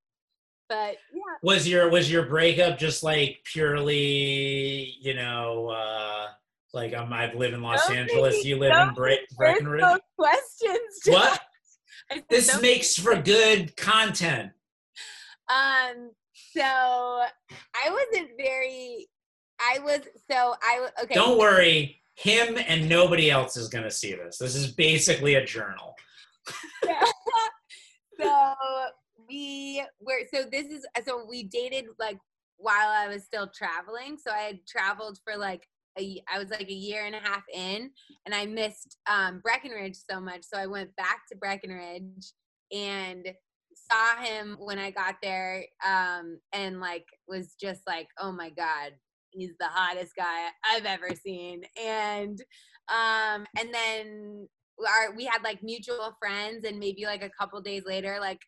but 0.70 0.96
yeah 1.14 1.36
Was 1.44 1.68
your 1.68 1.90
was 1.90 2.12
your 2.12 2.26
breakup 2.28 2.78
just 2.78 3.04
like 3.04 3.42
purely, 3.44 4.96
you 5.02 5.14
know, 5.16 5.70
uh 5.70 6.28
like 6.74 6.94
um, 6.94 7.12
I 7.12 7.34
live 7.34 7.54
in 7.54 7.62
Los 7.64 7.90
Angeles, 7.90 8.46
you 8.46 8.58
live 8.58 8.72
in 8.72 8.94
Where's 8.96 9.20
Breckenridge? 9.36 9.82
those 9.82 10.00
questions? 10.18 10.80
What? 11.08 11.42
This 12.30 12.62
makes 12.62 12.96
for 12.96 13.16
good 13.22 13.76
content. 13.76 14.52
um 15.50 16.12
so 16.54 16.62
i 16.62 17.90
wasn't 17.90 18.30
very 18.38 19.08
i 19.60 19.78
was 19.80 20.00
so 20.32 20.56
I 20.64 20.88
okay 21.04 21.14
Don't 21.16 21.38
worry, 21.38 22.02
him 22.16 22.58
and 22.68 22.88
nobody 22.88 23.30
else 23.32 23.58
is 23.58 23.68
going 23.70 23.84
to 23.84 23.92
see 23.92 24.14
this. 24.14 24.38
This 24.38 24.56
is 24.56 24.72
basically 24.74 25.36
a 25.36 25.46
journal. 25.46 25.96
so 28.20 28.54
we 29.30 29.84
were 30.02 30.22
so 30.34 30.44
this 30.52 30.68
is 30.68 30.86
so 31.06 31.26
we 31.30 31.44
dated 31.44 31.86
like 32.00 32.18
while 32.58 32.90
I 32.90 33.08
was 33.08 33.24
still 33.24 33.48
traveling. 33.48 34.18
So 34.18 34.32
I 34.32 34.40
had 34.42 34.68
traveled 34.68 35.20
for 35.24 35.38
like 35.38 35.68
a 35.98 36.22
I 36.32 36.40
was 36.40 36.50
like 36.50 36.70
a 36.70 36.74
year 36.74 37.06
and 37.06 37.16
a 37.16 37.20
half 37.20 37.44
in 37.54 37.92
and 38.26 38.36
I 38.36 38.46
missed 38.46 38.98
um 39.10 39.40
Breckenridge 39.42 39.98
so 40.10 40.20
much. 40.20 40.44
So 40.44 40.58
I 40.60 40.68
went 40.68 40.96
back 40.96 41.22
to 41.32 41.38
Breckenridge 41.38 42.34
and 42.72 43.28
saw 43.74 44.22
him 44.22 44.58
when 44.60 44.78
I 44.78 44.92
got 44.92 45.16
there 45.22 45.64
um 45.88 46.40
and 46.54 46.80
like 46.80 47.06
was 47.28 47.56
just 47.60 47.82
like, 47.88 48.08
"Oh 48.20 48.32
my 48.32 48.50
god, 48.50 48.92
he's 49.32 49.54
the 49.60 49.68
hottest 49.68 50.16
guy 50.16 50.50
I've 50.66 50.86
ever 50.86 51.10
seen." 51.16 51.64
And 51.82 52.40
um 52.90 53.46
and 53.58 53.74
then 53.74 54.48
our 54.80 55.16
we 55.16 55.26
had 55.26 55.44
like 55.44 55.64
mutual 55.64 56.16
friends 56.20 56.66
and 56.66 56.80
maybe 56.80 57.06
like 57.06 57.24
a 57.24 57.32
couple 57.38 57.60
days 57.62 57.84
later 57.86 58.18
like 58.20 58.40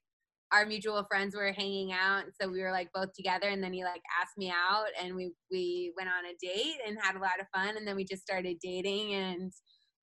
our 0.51 0.65
mutual 0.65 1.03
friends 1.09 1.35
were 1.35 1.51
hanging 1.51 1.91
out 1.93 2.23
so 2.39 2.49
we 2.49 2.61
were 2.61 2.71
like 2.71 2.89
both 2.93 3.13
together 3.13 3.47
and 3.49 3.63
then 3.63 3.73
he 3.73 3.83
like 3.83 4.01
asked 4.21 4.37
me 4.37 4.49
out 4.51 4.87
and 5.01 5.15
we 5.15 5.31
we 5.51 5.93
went 5.97 6.09
on 6.09 6.25
a 6.25 6.35
date 6.45 6.77
and 6.87 6.97
had 7.01 7.15
a 7.15 7.19
lot 7.19 7.39
of 7.39 7.47
fun 7.55 7.77
and 7.77 7.87
then 7.87 7.95
we 7.95 8.03
just 8.03 8.21
started 8.21 8.57
dating 8.61 9.13
and 9.13 9.51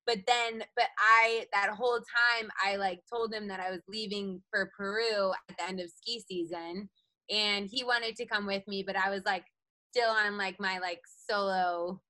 but 0.07 0.19
then 0.27 0.63
but 0.75 0.87
i 0.99 1.45
that 1.53 1.71
whole 1.71 1.99
time 1.99 2.51
i 2.65 2.77
like 2.77 3.01
told 3.13 3.33
him 3.33 3.47
that 3.49 3.61
i 3.61 3.71
was 3.71 3.81
leaving 3.89 4.41
for 4.51 4.71
peru 4.77 5.33
at 5.51 5.57
the 5.59 5.65
end 5.69 5.81
of 5.81 5.91
ski 5.91 6.23
season 6.27 6.89
and 7.31 7.69
he 7.71 7.85
wanted 7.85 8.17
to 8.17 8.25
come 8.25 8.47
with 8.47 8.67
me 8.67 8.83
but 8.87 8.97
i 8.97 9.11
was 9.11 9.23
like 9.27 9.45
still 9.93 10.11
on 10.11 10.39
like 10.39 10.59
my 10.59 10.79
like 10.79 11.01
solo 11.31 12.01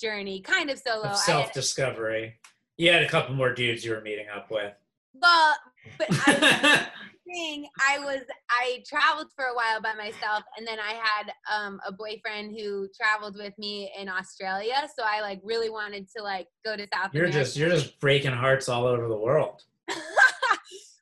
journey 0.00 0.40
kind 0.40 0.70
of 0.70 0.78
solo 0.78 1.02
Of 1.08 1.16
self 1.16 1.46
had- 1.46 1.52
discovery. 1.54 2.38
You 2.76 2.92
had 2.92 3.02
a 3.02 3.08
couple 3.08 3.34
more 3.34 3.52
dudes 3.52 3.84
you 3.84 3.90
were 3.90 4.00
meeting 4.02 4.26
up 4.32 4.52
with. 4.52 4.72
well 5.14 5.56
but 5.98 6.06
I, 6.10 6.86
thing 7.32 7.66
i 7.86 7.98
was 7.98 8.22
i 8.50 8.82
traveled 8.86 9.28
for 9.34 9.46
a 9.46 9.54
while 9.54 9.80
by 9.82 9.94
myself 9.94 10.42
and 10.56 10.66
then 10.66 10.78
i 10.78 10.92
had 10.92 11.32
um, 11.54 11.80
a 11.86 11.92
boyfriend 11.92 12.56
who 12.58 12.88
traveled 12.96 13.36
with 13.36 13.56
me 13.58 13.90
in 13.98 14.08
australia 14.08 14.88
so 14.96 15.02
i 15.04 15.20
like 15.20 15.40
really 15.42 15.70
wanted 15.70 16.06
to 16.14 16.22
like 16.22 16.46
go 16.64 16.76
to 16.76 16.86
south 16.94 17.12
you're 17.12 17.24
america 17.24 17.44
just 17.44 17.56
you're 17.56 17.70
just 17.70 17.98
breaking 18.00 18.32
hearts 18.32 18.68
all 18.68 18.86
over 18.86 19.08
the 19.08 19.16
world. 19.16 19.62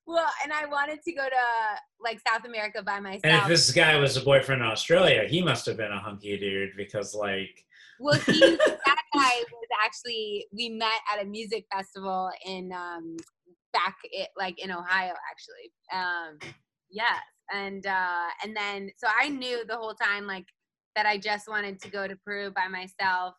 well 0.06 0.26
and 0.44 0.52
i 0.52 0.66
wanted 0.66 1.02
to 1.02 1.12
go 1.12 1.24
to 1.24 1.36
like 2.00 2.20
south 2.26 2.44
america 2.44 2.82
by 2.82 3.00
myself 3.00 3.24
And 3.24 3.42
if 3.42 3.48
this 3.48 3.72
guy 3.72 3.96
was 3.96 4.16
a 4.16 4.20
boyfriend 4.20 4.62
in 4.62 4.68
Australia, 4.68 5.24
he 5.26 5.42
must 5.42 5.66
have 5.66 5.76
been 5.76 5.90
a 5.90 5.98
hunky 5.98 6.36
dude 6.38 6.76
because 6.76 7.14
like 7.14 7.64
well 7.98 8.18
he 8.20 8.40
that 8.40 9.02
guy 9.14 9.32
was 9.52 9.68
actually 9.84 10.46
we 10.52 10.68
met 10.68 11.00
at 11.12 11.24
a 11.24 11.26
music 11.26 11.66
festival 11.72 12.30
in 12.44 12.72
um 12.72 13.16
back 13.76 13.96
it 14.04 14.28
like 14.36 14.58
in 14.58 14.70
ohio 14.70 15.14
actually. 15.30 15.72
Um 15.92 16.38
yes 16.90 17.20
and 17.52 17.86
uh 17.86 18.28
and 18.42 18.56
then 18.56 18.90
so 18.96 19.06
i 19.20 19.28
knew 19.28 19.64
the 19.66 19.76
whole 19.76 19.94
time 19.94 20.26
like 20.26 20.46
that 20.96 21.06
i 21.06 21.16
just 21.16 21.48
wanted 21.48 21.80
to 21.80 21.90
go 21.90 22.08
to 22.08 22.16
peru 22.24 22.50
by 22.50 22.66
myself 22.68 23.34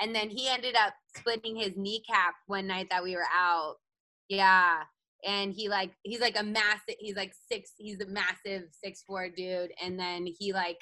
and 0.00 0.14
then 0.14 0.28
he 0.28 0.48
ended 0.48 0.76
up 0.76 0.92
splitting 1.16 1.56
his 1.56 1.72
kneecap 1.76 2.34
one 2.46 2.66
night 2.66 2.88
that 2.90 3.02
we 3.02 3.14
were 3.14 3.28
out. 3.34 3.76
Yeah 4.28 4.82
and 5.24 5.52
he 5.52 5.68
like 5.68 5.92
he's 6.02 6.20
like 6.20 6.38
a 6.38 6.42
massive 6.42 6.94
he's 6.98 7.16
like 7.16 7.32
six 7.50 7.72
he's 7.78 8.00
a 8.00 8.06
massive 8.06 8.64
six 8.70 9.02
four 9.06 9.28
dude 9.28 9.72
and 9.82 9.98
then 9.98 10.26
he 10.26 10.52
like 10.52 10.78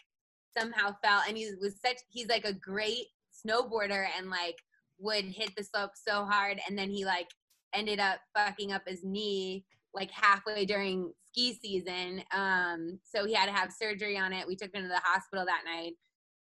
somehow 0.59 0.95
fell 1.05 1.23
and 1.29 1.37
he 1.37 1.51
was 1.61 1.81
such 1.81 1.99
he's 2.11 2.29
like 2.29 2.45
a 2.45 2.53
great 2.53 3.07
snowboarder 3.47 4.07
and 4.19 4.31
like 4.31 4.57
would 4.99 5.25
hit 5.25 5.53
the 5.57 5.63
slope 5.63 5.93
so 5.95 6.25
hard 6.25 6.59
and 6.69 6.77
then 6.77 6.91
he 6.91 7.05
like 7.05 7.29
ended 7.75 8.01
up 8.01 8.19
fucking 8.37 8.73
up 8.73 8.83
his 8.87 9.03
knee 9.05 9.65
like 9.95 10.11
halfway 10.11 10.65
during 10.65 11.13
ski 11.29 11.59
season 11.61 12.23
um 12.33 12.99
so 13.05 13.27
he 13.27 13.35
had 13.35 13.47
to 13.47 13.53
have 13.53 13.73
surgery 13.73 14.17
on 14.17 14.33
it 14.33 14.47
we 14.47 14.57
took 14.57 14.75
him 14.75 14.83
to 14.83 14.89
the 14.89 15.01
hospital 15.03 15.45
that 15.45 15.63
night 15.65 15.93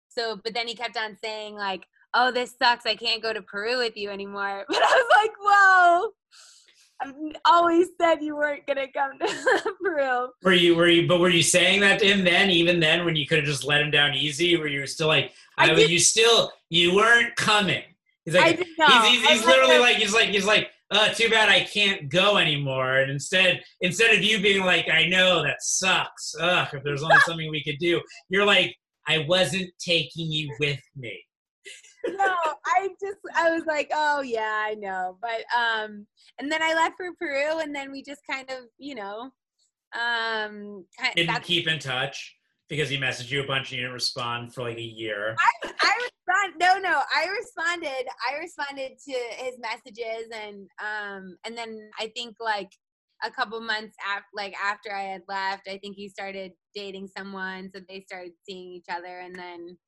so 0.08 0.38
but 0.42 0.54
then 0.54 0.66
he 0.66 0.74
kept 0.74 0.96
on 0.96 1.16
saying 1.22 1.54
like 1.54 1.84
oh 2.14 2.30
this 2.30 2.54
sucks 2.58 2.86
i 2.86 2.94
can't 2.94 3.22
go 3.22 3.32
to 3.32 3.42
peru 3.42 3.78
with 3.78 3.96
you 3.96 4.10
anymore 4.10 4.64
but 4.68 4.78
i 4.78 4.80
was 4.80 5.16
like 5.22 5.32
whoa 5.40 6.10
I've 7.00 7.12
always 7.44 7.88
said 8.00 8.22
you 8.22 8.36
weren't 8.36 8.66
gonna 8.66 8.86
come 8.86 9.18
to 9.18 9.74
Peru. 9.82 10.28
Were 10.44 10.52
you? 10.52 10.76
Were 10.76 10.88
you? 10.88 11.08
But 11.08 11.18
were 11.18 11.28
you 11.28 11.42
saying 11.42 11.80
that 11.80 11.98
to 11.98 12.06
him 12.06 12.24
then? 12.24 12.50
Even 12.50 12.78
then, 12.78 13.04
when 13.04 13.16
you 13.16 13.26
could 13.26 13.38
have 13.38 13.46
just 13.46 13.64
let 13.64 13.82
him 13.82 13.90
down 13.90 14.14
easy, 14.14 14.56
were 14.56 14.68
you 14.68 14.80
were 14.80 14.86
still 14.86 15.08
like? 15.08 15.32
I, 15.58 15.70
I 15.70 15.74
mean, 15.74 15.90
you 15.90 15.98
still 15.98 16.52
you 16.70 16.94
weren't 16.94 17.34
coming. 17.36 17.82
He's 18.24 18.36
I 18.36 18.38
like, 18.38 18.58
did 18.58 18.66
he's, 18.66 19.04
he's, 19.06 19.28
he's 19.28 19.46
literally 19.46 19.78
like, 19.78 19.96
he's 19.96 20.14
like, 20.14 20.28
he's 20.30 20.46
like, 20.46 20.70
uh, 20.94 21.08
too 21.10 21.28
bad 21.28 21.48
I 21.48 21.64
can't 21.64 22.08
go 22.08 22.36
anymore. 22.36 22.98
And 22.98 23.10
instead, 23.10 23.62
instead 23.80 24.14
of 24.14 24.22
you 24.22 24.40
being 24.40 24.64
like, 24.64 24.88
I 24.88 25.06
know 25.06 25.42
that 25.42 25.62
sucks. 25.62 26.34
Ugh, 26.40 26.68
if 26.72 26.82
there's 26.84 27.02
only 27.02 27.18
something 27.26 27.50
we 27.50 27.64
could 27.64 27.78
do, 27.78 28.00
you're 28.28 28.46
like, 28.46 28.76
I 29.06 29.26
wasn't 29.28 29.70
taking 29.78 30.30
you 30.30 30.54
with 30.60 30.80
me. 30.96 31.20
no, 32.06 32.34
I 32.66 32.88
just 33.00 33.18
I 33.34 33.50
was 33.50 33.64
like, 33.66 33.90
oh 33.92 34.22
yeah, 34.22 34.64
I 34.66 34.74
know. 34.74 35.18
But 35.20 35.44
um 35.56 36.06
and 36.38 36.50
then 36.50 36.62
I 36.62 36.74
left 36.74 36.96
for 36.96 37.12
Peru 37.18 37.58
and 37.60 37.74
then 37.74 37.92
we 37.92 38.02
just 38.02 38.22
kind 38.28 38.48
of, 38.50 38.64
you 38.78 38.94
know, 38.94 39.30
um 39.94 40.84
kind 40.98 41.14
Didn't 41.16 41.42
keep 41.42 41.68
in 41.68 41.78
touch 41.78 42.34
because 42.74 42.90
he 42.90 42.98
messaged 42.98 43.30
you 43.30 43.42
a 43.42 43.46
bunch 43.46 43.70
and 43.70 43.78
you 43.78 43.82
didn't 43.82 43.94
respond 43.94 44.52
for 44.52 44.62
like 44.62 44.76
a 44.78 44.82
year. 44.82 45.36
I 45.64 45.94
respond 46.02 46.54
no 46.58 46.78
no, 46.78 47.02
I 47.14 47.28
responded 47.28 48.08
I 48.28 48.38
responded 48.38 48.92
to 49.06 49.12
his 49.36 49.54
messages 49.58 50.26
and 50.32 50.68
um 50.82 51.36
and 51.44 51.56
then 51.56 51.90
I 51.98 52.10
think 52.16 52.36
like 52.40 52.70
a 53.22 53.30
couple 53.30 53.60
months 53.60 53.96
after 54.06 54.26
like 54.34 54.54
after 54.62 54.92
I 54.92 55.02
had 55.02 55.22
left, 55.28 55.68
I 55.68 55.78
think 55.78 55.96
he 55.96 56.08
started 56.08 56.52
dating 56.74 57.08
someone, 57.16 57.70
so 57.72 57.80
they 57.88 58.00
started 58.00 58.32
seeing 58.46 58.72
each 58.72 58.86
other 58.90 59.20
and 59.20 59.34
then 59.34 59.78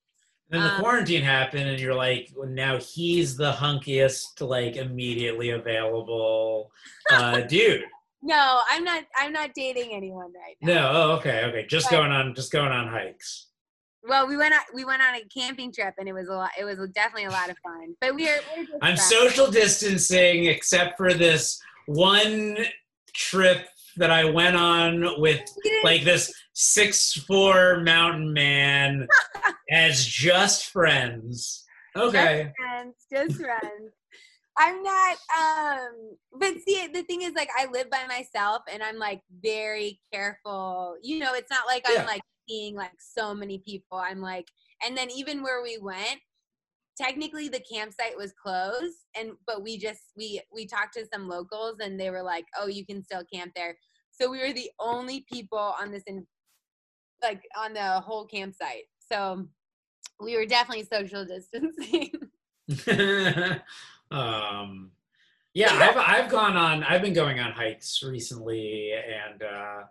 Then 0.48 0.62
the 0.62 0.74
Um, 0.74 0.80
quarantine 0.80 1.22
happened, 1.24 1.68
and 1.68 1.80
you're 1.80 1.94
like, 1.94 2.30
well, 2.36 2.48
now 2.48 2.78
he's 2.78 3.36
the 3.36 3.52
hunkiest, 3.52 4.40
like 4.40 4.76
immediately 4.76 5.50
available 5.50 6.70
uh, 7.10 7.40
dude. 7.40 7.82
No, 8.26 8.60
I'm 8.70 8.82
not 8.84 9.04
I'm 9.16 9.32
not 9.32 9.50
dating 9.54 9.92
anyone 9.92 10.32
right 10.34 10.56
now. 10.60 10.74
No, 10.74 10.90
oh, 10.92 11.10
okay, 11.18 11.44
okay, 11.44 11.66
just 11.66 11.88
But- 11.90 11.96
going 11.96 12.10
on, 12.12 12.34
just 12.34 12.50
going 12.52 12.72
on 12.72 12.88
hikes. 12.88 13.46
Well, 14.08 14.28
we 14.28 14.36
went 14.36 14.54
on 14.54 14.60
we 14.74 14.84
went 14.84 15.02
on 15.02 15.14
a 15.14 15.22
camping 15.24 15.72
trip 15.72 15.94
and 15.98 16.08
it 16.08 16.12
was 16.12 16.28
a 16.28 16.32
lot. 16.34 16.50
It 16.58 16.64
was 16.64 16.78
definitely 16.94 17.24
a 17.24 17.30
lot 17.30 17.50
of 17.50 17.56
fun. 17.58 17.94
But 18.00 18.14
we 18.14 18.28
are. 18.28 18.36
We 18.56 18.62
were 18.62 18.66
just 18.66 18.78
I'm 18.82 18.96
social 18.96 19.50
distancing, 19.50 20.44
except 20.46 20.96
for 20.96 21.12
this 21.14 21.60
one 21.86 22.56
trip 23.14 23.66
that 23.96 24.10
I 24.10 24.24
went 24.24 24.56
on 24.56 25.20
with 25.20 25.40
like 25.82 26.04
this 26.04 26.32
six 26.52 27.12
four 27.26 27.80
mountain 27.80 28.32
man 28.32 29.06
as 29.70 30.04
just 30.04 30.66
friends. 30.66 31.64
Okay. 31.96 32.52
friends, 32.58 32.94
just 33.10 33.40
friends. 33.40 33.92
I'm 34.58 34.82
not. 34.82 35.16
Um, 35.38 36.16
but 36.32 36.54
see, 36.66 36.86
the 36.92 37.02
thing 37.02 37.22
is, 37.22 37.34
like, 37.34 37.50
I 37.56 37.66
live 37.66 37.90
by 37.90 38.06
myself, 38.08 38.62
and 38.72 38.82
I'm 38.82 38.98
like 38.98 39.20
very 39.42 40.00
careful. 40.12 40.96
You 41.02 41.18
know, 41.18 41.34
it's 41.34 41.50
not 41.50 41.66
like 41.66 41.84
Yeah. 41.88 42.00
I'm 42.00 42.06
like 42.06 42.22
seeing 42.48 42.74
like 42.74 42.92
so 42.98 43.34
many 43.34 43.58
people. 43.58 43.98
I'm 43.98 44.20
like, 44.20 44.48
and 44.84 44.96
then 44.96 45.10
even 45.10 45.42
where 45.42 45.62
we 45.62 45.78
went, 45.78 46.20
technically 46.96 47.48
the 47.48 47.60
campsite 47.70 48.16
was 48.16 48.32
closed, 48.32 49.06
and 49.14 49.32
but 49.46 49.62
we 49.62 49.78
just 49.78 50.00
we 50.16 50.40
we 50.52 50.66
talked 50.66 50.94
to 50.94 51.06
some 51.12 51.28
locals, 51.28 51.78
and 51.80 51.98
they 52.00 52.10
were 52.10 52.22
like, 52.22 52.46
oh, 52.58 52.66
you 52.68 52.86
can 52.86 53.02
still 53.04 53.24
camp 53.32 53.52
there. 53.54 53.76
So 54.10 54.30
we 54.30 54.38
were 54.40 54.52
the 54.52 54.70
only 54.80 55.26
people 55.30 55.58
on 55.58 55.90
this 55.90 56.04
in 56.06 56.26
like 57.22 57.42
on 57.56 57.74
the 57.74 58.00
whole 58.00 58.26
campsite. 58.26 58.84
So 58.98 59.46
we 60.20 60.36
were 60.36 60.46
definitely 60.46 60.86
social 60.90 61.24
distancing. 61.24 62.12
um, 64.10 64.90
yeah, 65.54 65.72
I've 65.72 65.96
I've 65.96 66.30
gone 66.30 66.56
on. 66.56 66.84
I've 66.84 67.02
been 67.02 67.14
going 67.14 67.40
on 67.40 67.52
hikes 67.52 68.02
recently, 68.02 68.92
and 68.92 69.42
uh, 69.42 69.82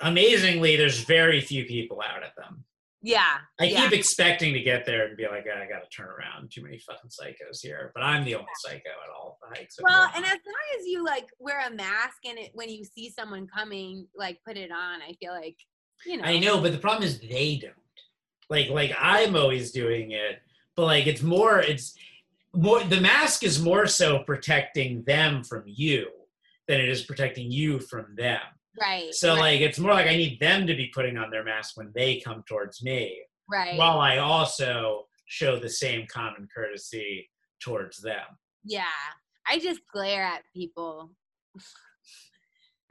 amazingly, 0.00 0.76
there's 0.76 1.00
very 1.00 1.40
few 1.40 1.64
people 1.64 2.00
out 2.00 2.22
at 2.22 2.36
them. 2.36 2.64
Yeah. 3.04 3.36
I 3.60 3.64
yeah. 3.64 3.82
keep 3.82 3.92
expecting 3.92 4.54
to 4.54 4.60
get 4.60 4.86
there 4.86 5.06
and 5.06 5.16
be 5.16 5.26
like, 5.26 5.44
"Ah, 5.46 5.60
I 5.60 5.68
got 5.68 5.82
to 5.82 5.90
turn 5.94 6.08
around. 6.08 6.50
Too 6.50 6.62
many 6.62 6.78
fucking 6.78 7.10
psychos 7.10 7.60
here. 7.60 7.92
But 7.94 8.02
I'm 8.02 8.24
the 8.24 8.34
only 8.34 8.48
psycho 8.54 8.78
at 8.78 9.14
all 9.14 9.38
the 9.42 9.58
hikes. 9.58 9.76
Well, 9.82 10.08
and 10.16 10.24
as 10.24 10.30
long 10.30 10.78
as 10.80 10.86
you 10.86 11.04
like 11.04 11.26
wear 11.38 11.66
a 11.66 11.70
mask 11.70 12.18
and 12.24 12.38
it 12.38 12.50
when 12.54 12.70
you 12.70 12.82
see 12.82 13.10
someone 13.10 13.46
coming, 13.46 14.06
like 14.16 14.38
put 14.46 14.56
it 14.56 14.70
on, 14.72 15.02
I 15.02 15.12
feel 15.20 15.32
like 15.32 15.56
you 16.06 16.16
know. 16.16 16.24
I 16.24 16.38
know, 16.38 16.62
but 16.62 16.72
the 16.72 16.78
problem 16.78 17.02
is 17.02 17.20
they 17.20 17.58
don't. 17.60 17.74
Like, 18.48 18.70
like 18.70 18.96
I'm 18.98 19.36
always 19.36 19.70
doing 19.70 20.12
it, 20.12 20.40
but 20.74 20.86
like 20.86 21.06
it's 21.06 21.22
more. 21.22 21.58
It's 21.58 21.94
more. 22.54 22.82
The 22.84 23.00
mask 23.00 23.42
is 23.42 23.62
more 23.62 23.86
so 23.86 24.20
protecting 24.20 25.02
them 25.04 25.44
from 25.44 25.64
you 25.66 26.08
than 26.68 26.80
it 26.80 26.88
is 26.88 27.02
protecting 27.02 27.50
you 27.50 27.80
from 27.80 28.14
them. 28.16 28.40
Right. 28.80 29.14
So 29.14 29.34
right, 29.34 29.40
like 29.40 29.60
it's 29.60 29.78
more 29.78 29.92
like 29.92 30.06
I 30.06 30.16
need 30.16 30.40
them 30.40 30.66
to 30.66 30.74
be 30.74 30.90
putting 30.94 31.16
on 31.16 31.30
their 31.30 31.44
mask 31.44 31.76
when 31.76 31.92
they 31.94 32.20
come 32.24 32.42
towards 32.48 32.82
me, 32.82 33.20
right. 33.50 33.76
while 33.76 34.00
I 34.00 34.18
also 34.18 35.06
show 35.26 35.58
the 35.58 35.68
same 35.68 36.06
common 36.08 36.48
courtesy 36.54 37.30
towards 37.60 37.98
them. 37.98 38.24
yeah. 38.64 38.84
I 39.46 39.58
just 39.58 39.80
glare 39.92 40.22
at 40.22 40.42
people. 40.54 41.10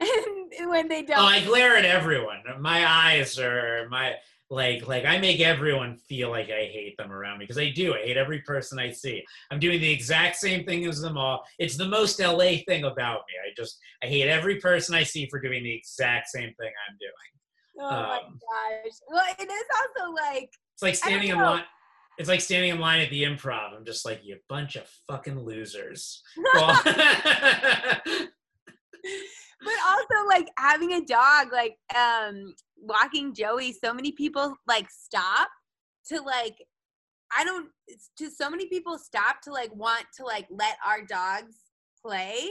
and 0.00 0.70
when 0.70 0.88
they 0.88 1.02
don't 1.02 1.18
Oh, 1.18 1.24
I 1.24 1.40
glare 1.44 1.76
at 1.76 1.84
everyone. 1.84 2.42
My 2.60 2.88
eyes 2.88 3.38
are 3.38 3.88
my 3.90 4.14
like 4.50 4.86
like 4.86 5.04
I 5.04 5.18
make 5.18 5.40
everyone 5.40 5.96
feel 5.96 6.30
like 6.30 6.50
I 6.50 6.66
hate 6.66 6.96
them 6.98 7.12
around 7.12 7.38
me 7.38 7.44
because 7.44 7.58
I 7.58 7.70
do. 7.70 7.94
I 7.94 7.98
hate 7.98 8.16
every 8.16 8.40
person 8.42 8.78
I 8.78 8.90
see. 8.90 9.24
I'm 9.50 9.58
doing 9.58 9.80
the 9.80 9.90
exact 9.90 10.36
same 10.36 10.64
thing 10.64 10.84
as 10.86 11.00
them 11.00 11.16
all. 11.16 11.44
It's 11.58 11.76
the 11.76 11.88
most 11.88 12.20
LA 12.20 12.58
thing 12.66 12.84
about 12.84 13.22
me. 13.28 13.34
I 13.42 13.52
just 13.56 13.78
I 14.02 14.06
hate 14.06 14.28
every 14.28 14.60
person 14.60 14.94
I 14.94 15.02
see 15.02 15.26
for 15.30 15.40
doing 15.40 15.64
the 15.64 15.74
exact 15.74 16.28
same 16.28 16.52
thing 16.54 16.70
I'm 16.88 16.96
doing. 17.00 17.12
Oh 17.80 17.90
my 17.90 18.18
um, 18.18 18.38
gosh. 18.38 18.92
Well, 19.08 19.24
it 19.38 19.50
is 19.50 19.64
also 19.76 20.12
like 20.12 20.50
It's 20.74 20.82
like 20.82 20.94
standing 20.94 21.30
in 21.30 21.38
line. 21.38 21.64
It's 22.18 22.28
like 22.28 22.40
standing 22.40 22.70
in 22.70 22.78
line 22.78 23.00
at 23.00 23.10
the 23.10 23.24
improv. 23.24 23.74
I'm 23.76 23.84
just 23.84 24.04
like 24.04 24.20
you 24.22 24.36
bunch 24.48 24.76
of 24.76 24.86
fucking 25.08 25.40
losers. 25.40 26.22
Well, 26.54 26.80
but 29.64 29.74
also 29.88 30.26
like 30.28 30.48
having 30.58 30.92
a 30.92 31.00
dog 31.04 31.48
like 31.52 31.76
um 31.96 32.54
walking 32.76 33.34
joey 33.34 33.72
so 33.72 33.94
many 33.94 34.12
people 34.12 34.54
like 34.66 34.88
stop 34.90 35.48
to 36.06 36.20
like 36.20 36.56
i 37.36 37.44
don't 37.44 37.68
just 38.18 38.38
so 38.38 38.50
many 38.50 38.66
people 38.66 38.98
stop 38.98 39.40
to 39.42 39.52
like 39.52 39.74
want 39.74 40.04
to 40.16 40.24
like 40.24 40.46
let 40.50 40.76
our 40.86 41.02
dogs 41.02 41.56
play. 42.04 42.48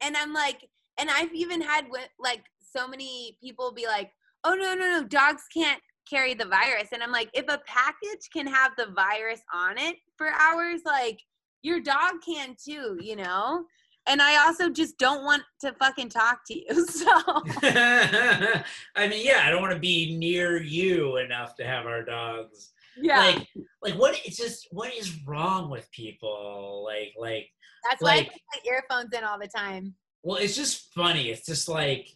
And 0.00 0.16
i'm 0.16 0.32
like 0.32 0.68
and 0.98 1.10
i've 1.10 1.32
even 1.32 1.60
had 1.60 1.86
like 2.18 2.44
so 2.60 2.88
many 2.88 3.36
people 3.42 3.72
be 3.72 3.86
like 3.86 4.10
oh 4.44 4.54
no 4.54 4.74
no 4.74 5.00
no 5.00 5.04
dogs 5.04 5.42
can't 5.52 5.80
carry 6.08 6.34
the 6.34 6.46
virus. 6.46 6.88
And 6.92 7.02
i'm 7.02 7.12
like 7.12 7.30
if 7.34 7.44
a 7.48 7.60
package 7.66 8.28
can 8.32 8.46
have 8.46 8.72
the 8.76 8.86
virus 8.94 9.40
on 9.52 9.78
it 9.78 9.96
for 10.16 10.28
hours 10.28 10.80
like 10.84 11.18
your 11.62 11.80
dog 11.80 12.14
can 12.26 12.56
too 12.62 12.98
you 13.00 13.16
know 13.16 13.64
and 14.06 14.20
I 14.20 14.44
also 14.44 14.70
just 14.70 14.98
don't 14.98 15.24
want 15.24 15.42
to 15.60 15.72
fucking 15.74 16.10
talk 16.10 16.40
to 16.48 16.54
you. 16.54 16.86
So 16.88 17.06
I 17.62 19.08
mean, 19.08 19.24
yeah, 19.24 19.42
I 19.44 19.50
don't 19.50 19.62
want 19.62 19.74
to 19.74 19.80
be 19.80 20.16
near 20.16 20.62
you 20.62 21.16
enough 21.16 21.56
to 21.56 21.64
have 21.64 21.86
our 21.86 22.04
dogs. 22.04 22.72
yeah, 23.00 23.18
Like, 23.18 23.48
like 23.82 23.94
what? 23.94 24.20
It's 24.24 24.36
just 24.36 24.68
what 24.70 24.92
is 24.94 25.24
wrong 25.26 25.70
with 25.70 25.90
people? 25.90 26.84
Like, 26.86 27.14
like, 27.18 27.48
that's 27.88 28.02
why 28.02 28.14
I 28.16 28.22
put 28.24 28.32
my 28.54 28.70
earphones 28.70 29.12
in 29.12 29.24
all 29.24 29.38
the 29.38 29.48
time. 29.48 29.94
well, 30.22 30.38
it's 30.38 30.56
just 30.56 30.92
funny. 30.94 31.30
It's 31.30 31.46
just 31.46 31.68
like 31.68 32.08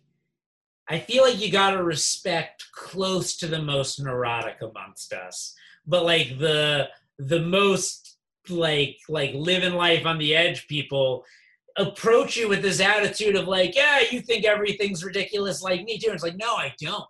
I 0.88 0.98
feel 0.98 1.22
like 1.22 1.38
you 1.38 1.50
got 1.52 1.72
to 1.72 1.82
respect 1.82 2.66
close 2.72 3.36
to 3.38 3.46
the 3.46 3.60
most 3.60 4.00
neurotic 4.00 4.56
amongst 4.62 5.12
us, 5.12 5.54
but 5.86 6.04
like 6.04 6.38
the 6.38 6.88
the 7.18 7.40
most 7.40 8.16
like 8.48 8.96
like 9.08 9.32
living 9.34 9.74
life 9.74 10.06
on 10.06 10.18
the 10.18 10.34
edge 10.34 10.66
people 10.66 11.24
approach 11.78 12.36
you 12.36 12.48
with 12.48 12.60
this 12.62 12.80
attitude 12.80 13.36
of 13.36 13.46
like, 13.48 13.74
yeah, 13.74 14.00
you 14.10 14.20
think 14.20 14.44
everything's 14.44 15.04
ridiculous 15.04 15.62
like 15.62 15.84
me 15.84 15.98
too. 15.98 16.08
And 16.08 16.14
it's 16.14 16.24
like, 16.24 16.36
no, 16.36 16.54
I 16.56 16.74
don't. 16.80 17.04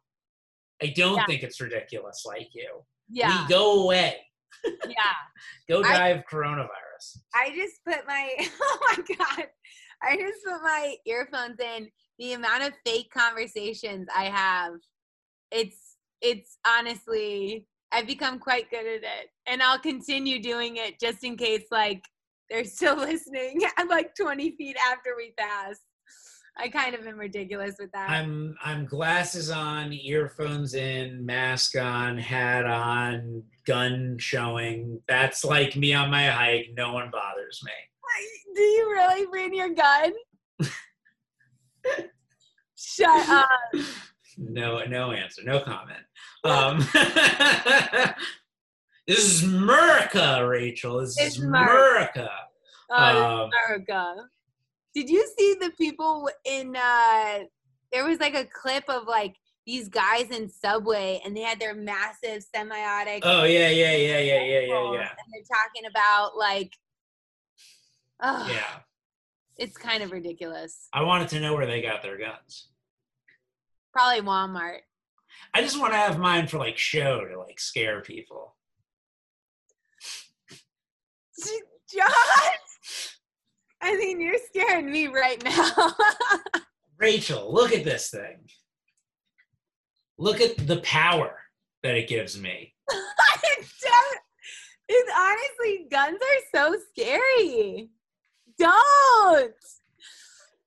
I 0.83 0.93
don't 0.95 1.17
Yeah. 1.17 1.27
think 1.27 1.43
it's 1.43 1.61
ridiculous 1.61 2.25
like 2.27 2.49
you. 2.55 2.85
Yeah, 3.11 3.43
We 3.43 3.49
go 3.49 3.83
away. 3.83 4.19
yeah. 4.65 5.15
Go 5.69 5.83
I- 5.83 5.93
die 5.99 6.09
of 6.09 6.25
coronavirus. 6.31 7.19
I 7.35 7.51
just 7.55 7.77
put 7.87 8.07
my 8.07 8.31
oh 8.63 8.79
my 8.89 9.15
god. 9.17 9.47
I 10.03 10.17
just 10.17 10.39
put 10.45 10.63
my 10.63 10.95
earphones 11.07 11.59
in. 11.61 11.89
The 12.19 12.33
amount 12.35 12.65
of 12.65 12.73
fake 12.85 13.11
conversations 13.17 14.09
I 14.15 14.25
have, 14.25 14.73
it's 15.53 15.97
it's 16.21 16.59
honestly 16.67 17.67
I've 17.93 18.07
become 18.07 18.39
quite 18.39 18.69
good 18.71 18.81
at 18.87 19.03
it. 19.03 19.29
And 19.47 19.63
I'll 19.63 19.79
continue 19.79 20.43
doing 20.43 20.77
it 20.77 20.99
just 21.01 21.23
in 21.25 21.37
case 21.37 21.65
like 21.71 22.03
they're 22.51 22.65
still 22.65 22.97
listening 22.99 23.61
at 23.77 23.89
like 23.89 24.15
20 24.15 24.53
feet 24.53 24.77
after 24.91 25.11
we 25.17 25.33
pass. 25.39 25.79
I 26.61 26.69
kind 26.69 26.95
of 26.95 27.07
am 27.07 27.19
ridiculous 27.19 27.77
with 27.79 27.93
that. 27.93 28.11
I'm 28.11 28.57
I'm 28.65 28.85
glasses 28.85 29.49
on, 29.49 29.93
earphones 29.93 30.75
in, 30.75 31.25
mask 31.25 31.77
on, 31.77 32.19
hat 32.19 32.67
on, 32.67 33.45
gun 33.65 34.17
showing. 34.19 35.01
That's 35.07 35.45
like 35.45 35.77
me 35.77 35.95
on 35.95 36.11
my 36.11 36.27
hike. 36.27 36.71
No 36.77 36.93
one 36.93 37.11
bothers 37.13 37.61
me. 37.65 37.71
Do 38.57 38.63
you 38.63 38.91
really 38.91 39.27
bring 39.27 39.55
your 39.55 39.73
gun? 39.73 40.13
Shut 42.75 43.29
up. 43.29 43.49
No, 44.37 44.85
no 44.85 45.13
answer. 45.13 45.43
No 45.45 45.61
comment. 45.61 46.01
Um, 46.45 46.87
this 49.09 49.19
is 49.25 49.43
America, 49.43 50.47
Rachel. 50.47 51.01
This 51.01 51.19
It's 51.19 51.37
is 51.39 51.43
America. 51.43 52.21
America. 52.21 52.31
Oh, 52.91 53.45
Um, 53.45 53.51
America. 53.69 54.29
Did 54.95 55.11
you 55.11 55.27
see 55.37 55.55
the 55.61 55.71
people 55.71 56.31
in 56.45 56.77
uh 56.77 57.41
there 57.93 58.05
was 58.05 58.21
like 58.21 58.35
a 58.35 58.45
clip 58.45 58.85
of 58.89 59.07
like 59.09 59.35
these 59.67 59.89
guys 59.89 60.29
in 60.31 60.49
subway 60.49 61.21
and 61.25 61.37
they 61.37 61.41
had 61.43 61.59
their 61.61 61.75
massive 61.75 62.43
semi-automatic 62.55 63.23
Oh 63.27 63.45
yeah, 63.45 63.69
yeah, 63.69 63.93
yeah, 63.97 64.19
yeah, 64.19 64.43
yeah, 64.43 64.61
yeah, 64.61 64.93
yeah. 64.93 65.09
and 65.11 65.29
they're 65.33 65.57
talking 65.57 65.87
about 65.91 66.37
like 66.37 66.73
oh 68.23 68.47
Yeah. 68.51 68.81
it's 69.57 69.77
kind 69.77 70.03
of 70.03 70.11
ridiculous. 70.13 70.89
I 70.93 71.03
wanted 71.03 71.29
to 71.31 71.41
know 71.41 71.55
where 71.55 71.67
they 71.67 71.81
got 71.83 72.03
their 72.03 72.19
guns. 72.19 72.69
Probably 73.93 74.21
Walmart. 74.23 74.81
I 75.55 75.63
just 75.63 75.79
want 75.81 75.93
to 75.93 75.99
have 75.99 76.19
mine 76.19 76.47
for 76.47 76.59
like 76.59 76.79
show 76.79 77.25
to 77.25 77.39
like 77.39 77.59
scare 77.61 78.01
people. 78.03 78.55
Josh! 81.93 82.11
I 83.81 83.97
mean 83.97 84.21
you're 84.21 84.39
scaring 84.53 84.91
me 84.91 85.07
right 85.07 85.43
now. 85.45 85.95
Rachel, 86.99 87.53
look 87.53 87.73
at 87.73 87.85
this 87.85 88.11
thing. 88.11 88.39
Look 90.19 90.41
at 90.41 90.67
the 90.67 90.79
power 90.79 91.39
that 91.83 91.95
it 91.95 92.09
gives 92.09 92.41
me. 92.41 92.75
it's, 92.91 93.85
honestly 95.17 95.87
guns 95.91 96.19
are 96.21 96.43
so 96.55 96.77
scary. 96.91 97.91
Don't. 98.59 99.55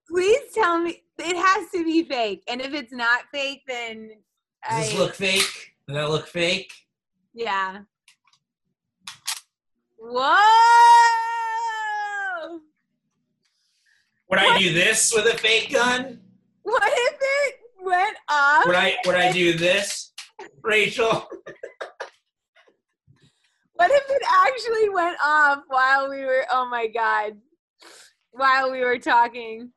Please 0.09 0.41
tell 0.53 0.79
me 0.79 1.03
it 1.19 1.35
has 1.35 1.69
to 1.71 1.83
be 1.83 2.03
fake. 2.03 2.43
And 2.47 2.61
if 2.61 2.73
it's 2.73 2.93
not 2.93 3.23
fake, 3.33 3.63
then 3.67 4.11
Does 4.69 4.71
I 4.71 4.81
this 4.83 4.97
look 4.97 5.15
fake? 5.15 5.73
Does 5.87 5.95
that 5.95 6.09
look 6.09 6.27
fake? 6.27 6.71
yeah. 7.33 7.79
Whoa! 10.03 10.31
Would 14.29 14.39
I 14.39 14.57
do 14.57 14.73
this 14.73 15.13
with 15.13 15.31
a 15.31 15.37
fake 15.37 15.71
gun? 15.71 16.19
What 16.63 16.91
if 16.91 17.17
it 17.21 17.55
went 17.83 18.17
off? 18.27 18.65
Would 18.65 18.75
I 18.75 18.95
would 19.05 19.13
I 19.15 19.31
do 19.31 19.53
this, 19.53 20.11
Rachel? 20.63 21.29
What 23.75 23.91
if 23.91 24.03
it 24.09 24.23
actually 24.27 24.89
went 24.89 25.17
off 25.23 25.63
while 25.67 26.09
we 26.09 26.25
were? 26.25 26.45
Oh 26.51 26.67
my 26.67 26.87
god! 26.87 27.33
While 28.31 28.71
we 28.71 28.81
were 28.81 28.97
talking. 28.97 29.71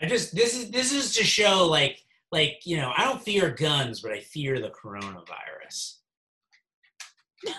I 0.00 0.06
just 0.06 0.34
this 0.34 0.56
is 0.56 0.72
this 0.72 0.92
is 0.92 1.14
to 1.14 1.24
show 1.24 1.66
like 1.66 2.00
like 2.32 2.62
you 2.64 2.78
know 2.78 2.92
I 2.96 3.04
don't 3.04 3.22
fear 3.22 3.50
guns, 3.50 4.00
but 4.00 4.10
I 4.10 4.18
fear 4.20 4.58
the 4.58 4.70
coronavirus. 4.70 5.98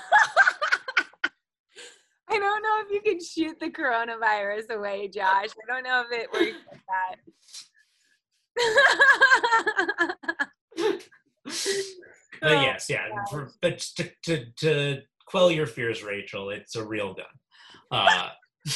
I 2.31 2.39
don't 2.39 2.61
know 2.61 2.81
if 2.85 2.91
you 2.91 3.01
can 3.01 3.19
shoot 3.23 3.59
the 3.59 3.69
coronavirus 3.69 4.69
away, 4.69 5.09
Josh. 5.09 5.49
I 5.49 5.65
don't 5.67 5.83
know 5.83 6.05
if 6.09 6.17
it 6.17 6.31
works 6.31 6.57
like 6.71 6.81
that. 10.87 10.97
But 12.41 12.53
Oh, 12.53 12.61
yes, 12.61 12.87
yeah. 12.89 13.07
For, 13.29 13.51
but 13.61 13.77
to, 13.97 14.09
to 14.23 14.45
to 14.57 15.01
quell 15.27 15.51
your 15.51 15.67
fears, 15.67 16.01
Rachel, 16.01 16.49
it's 16.49 16.75
a 16.75 16.83
real 16.83 17.13
gun. 17.13 17.25
Uh, 17.91 18.29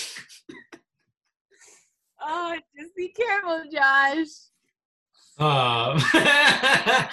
oh, 2.22 2.56
just 2.78 2.96
be 2.96 3.10
careful, 3.10 3.64
Josh. 3.72 4.28
um, 5.40 5.98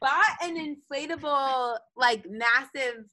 bought 0.00 0.36
an 0.42 0.76
inflatable, 0.76 1.78
like 1.96 2.28
massive 2.28 3.06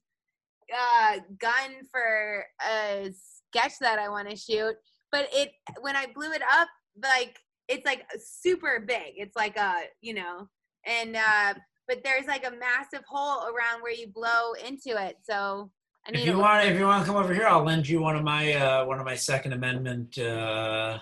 uh, 0.76 1.20
gun 1.39 1.86
for 1.91 2.45
a 2.68 3.11
sketch 3.13 3.80
that 3.80 3.99
I 3.99 4.09
want 4.09 4.30
to 4.30 4.36
shoot. 4.36 4.76
But 5.11 5.30
it 5.32 5.51
when 5.82 5.95
I 5.95 6.07
blew 6.13 6.32
it 6.32 6.41
up, 6.51 6.68
like 7.01 7.38
it's 7.68 7.86
like 7.86 8.05
super 8.20 8.84
big. 8.86 9.13
It's 9.15 9.36
like 9.36 9.57
a 9.57 9.84
you 10.01 10.13
know, 10.13 10.49
and 10.86 11.15
uh, 11.15 11.53
but 11.88 12.03
there's 12.03 12.26
like 12.26 12.45
a 12.45 12.51
massive 12.51 13.03
hole 13.07 13.43
around 13.43 13.82
where 13.82 13.93
you 13.93 14.07
blow 14.07 14.53
into 14.65 15.01
it. 15.01 15.18
So 15.24 15.72
I 16.05 16.11
need 16.11 16.22
if 16.22 16.26
you 16.28 16.38
want, 16.38 16.68
if 16.68 16.78
you 16.78 16.86
want 16.86 17.05
to 17.05 17.07
come 17.11 17.22
over 17.22 17.34
here, 17.34 17.47
I'll 17.47 17.63
lend 17.63 17.88
you 17.88 18.01
one 18.01 18.15
of 18.15 18.24
my 18.24 18.53
uh, 18.53 18.86
one 18.86 18.99
of 18.99 19.05
my 19.05 19.15
Second 19.15 19.53
Amendment 19.53 20.18
uh, 20.18 20.99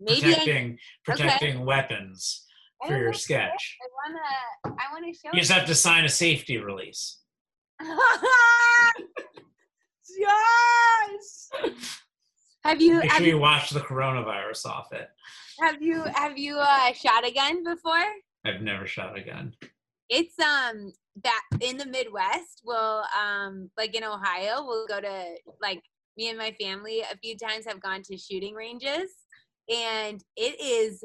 maybe 0.00 0.26
I, 0.26 0.28
protecting 0.28 0.78
protecting 1.04 1.64
weapons 1.64 2.44
for 2.86 2.96
your 2.96 3.12
sketch. 3.12 3.78
I 3.82 4.10
wanna 4.10 4.78
I 4.78 4.92
wanna 4.92 5.12
show 5.12 5.30
You 5.32 5.40
just 5.40 5.52
have 5.52 5.66
to 5.66 5.74
sign 5.74 6.04
a 6.04 6.08
safety 6.08 6.58
release. 6.58 7.18
Josh. 10.20 11.72
Have 12.64 12.80
you 12.80 12.94
Make 12.98 13.10
have 13.10 13.18
sure 13.18 13.26
you 13.26 13.34
you 13.34 13.38
wash 13.38 13.70
the 13.70 13.80
coronavirus 13.80 14.66
off 14.66 14.92
it. 14.92 15.08
have 15.60 15.80
you 15.80 16.02
have 16.14 16.36
you 16.36 16.56
uh, 16.58 16.92
shot 16.92 17.26
a 17.26 17.32
gun 17.32 17.62
before? 17.62 18.04
I've 18.44 18.60
never 18.60 18.86
shot 18.86 19.16
a 19.16 19.22
gun. 19.22 19.54
It's 20.08 20.38
um 20.40 20.92
that 21.22 21.42
in 21.60 21.76
the 21.76 21.86
Midwest. 21.86 22.62
We'll 22.64 23.04
um 23.16 23.70
like 23.76 23.94
in 23.94 24.04
Ohio, 24.04 24.64
we'll 24.66 24.86
go 24.86 25.00
to 25.00 25.24
like 25.60 25.82
me 26.16 26.28
and 26.28 26.38
my 26.38 26.54
family 26.60 27.00
a 27.00 27.16
few 27.22 27.36
times 27.36 27.66
have 27.66 27.80
gone 27.80 28.02
to 28.04 28.16
shooting 28.16 28.54
ranges, 28.54 29.10
and 29.68 30.22
it 30.36 30.60
is 30.60 31.04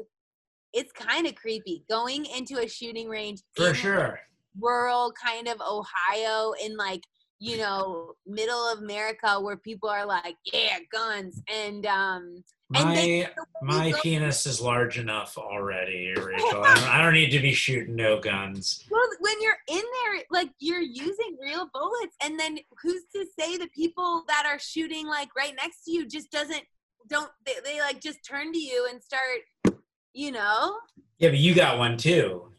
it's 0.72 0.92
kind 0.92 1.26
of 1.26 1.34
creepy 1.34 1.84
going 1.88 2.24
into 2.26 2.58
a 2.58 2.68
shooting 2.68 3.08
range 3.08 3.42
For 3.54 3.74
sure. 3.74 4.20
Rural 4.60 5.12
kind 5.12 5.48
of 5.48 5.60
Ohio 5.60 6.52
in 6.64 6.76
like 6.76 7.02
you 7.38 7.56
know 7.58 8.12
middle 8.26 8.68
of 8.72 8.78
America 8.78 9.40
where 9.40 9.56
people 9.56 9.88
are 9.88 10.06
like 10.06 10.36
yeah 10.52 10.78
guns 10.92 11.42
and 11.52 11.84
um 11.86 12.42
and 12.74 12.84
My 12.88 12.94
they- 12.94 13.28
my 13.60 13.92
penis 14.02 14.46
is 14.46 14.60
large 14.60 14.98
enough 14.98 15.36
already, 15.38 16.12
Rachel. 16.16 16.64
I 16.64 16.74
don't, 16.74 16.88
I 16.94 17.02
don't 17.02 17.12
need 17.12 17.30
to 17.30 17.38
be 17.38 17.52
shooting 17.52 17.94
no 17.96 18.18
guns. 18.18 18.84
well 18.90 19.02
when 19.20 19.34
you're 19.40 19.58
in 19.68 19.82
there 20.04 20.22
like 20.30 20.50
you're 20.58 20.80
using 20.80 21.36
real 21.40 21.68
bullets 21.72 22.16
and 22.24 22.38
then 22.40 22.58
who's 22.82 23.02
to 23.14 23.24
say 23.38 23.56
the 23.56 23.68
people 23.74 24.24
that 24.28 24.44
are 24.46 24.58
shooting 24.58 25.06
like 25.06 25.28
right 25.36 25.54
next 25.56 25.84
to 25.84 25.92
you 25.92 26.06
just 26.08 26.30
doesn't 26.30 26.62
don't 27.08 27.30
they, 27.44 27.54
they 27.64 27.80
like 27.80 28.00
just 28.00 28.18
turn 28.24 28.52
to 28.52 28.58
you 28.58 28.88
and 28.90 29.02
start 29.02 29.76
you 30.14 30.30
know 30.32 30.76
Yeah, 31.18 31.30
but 31.30 31.38
you 31.38 31.54
got 31.54 31.78
one 31.78 31.96
too. 31.96 32.51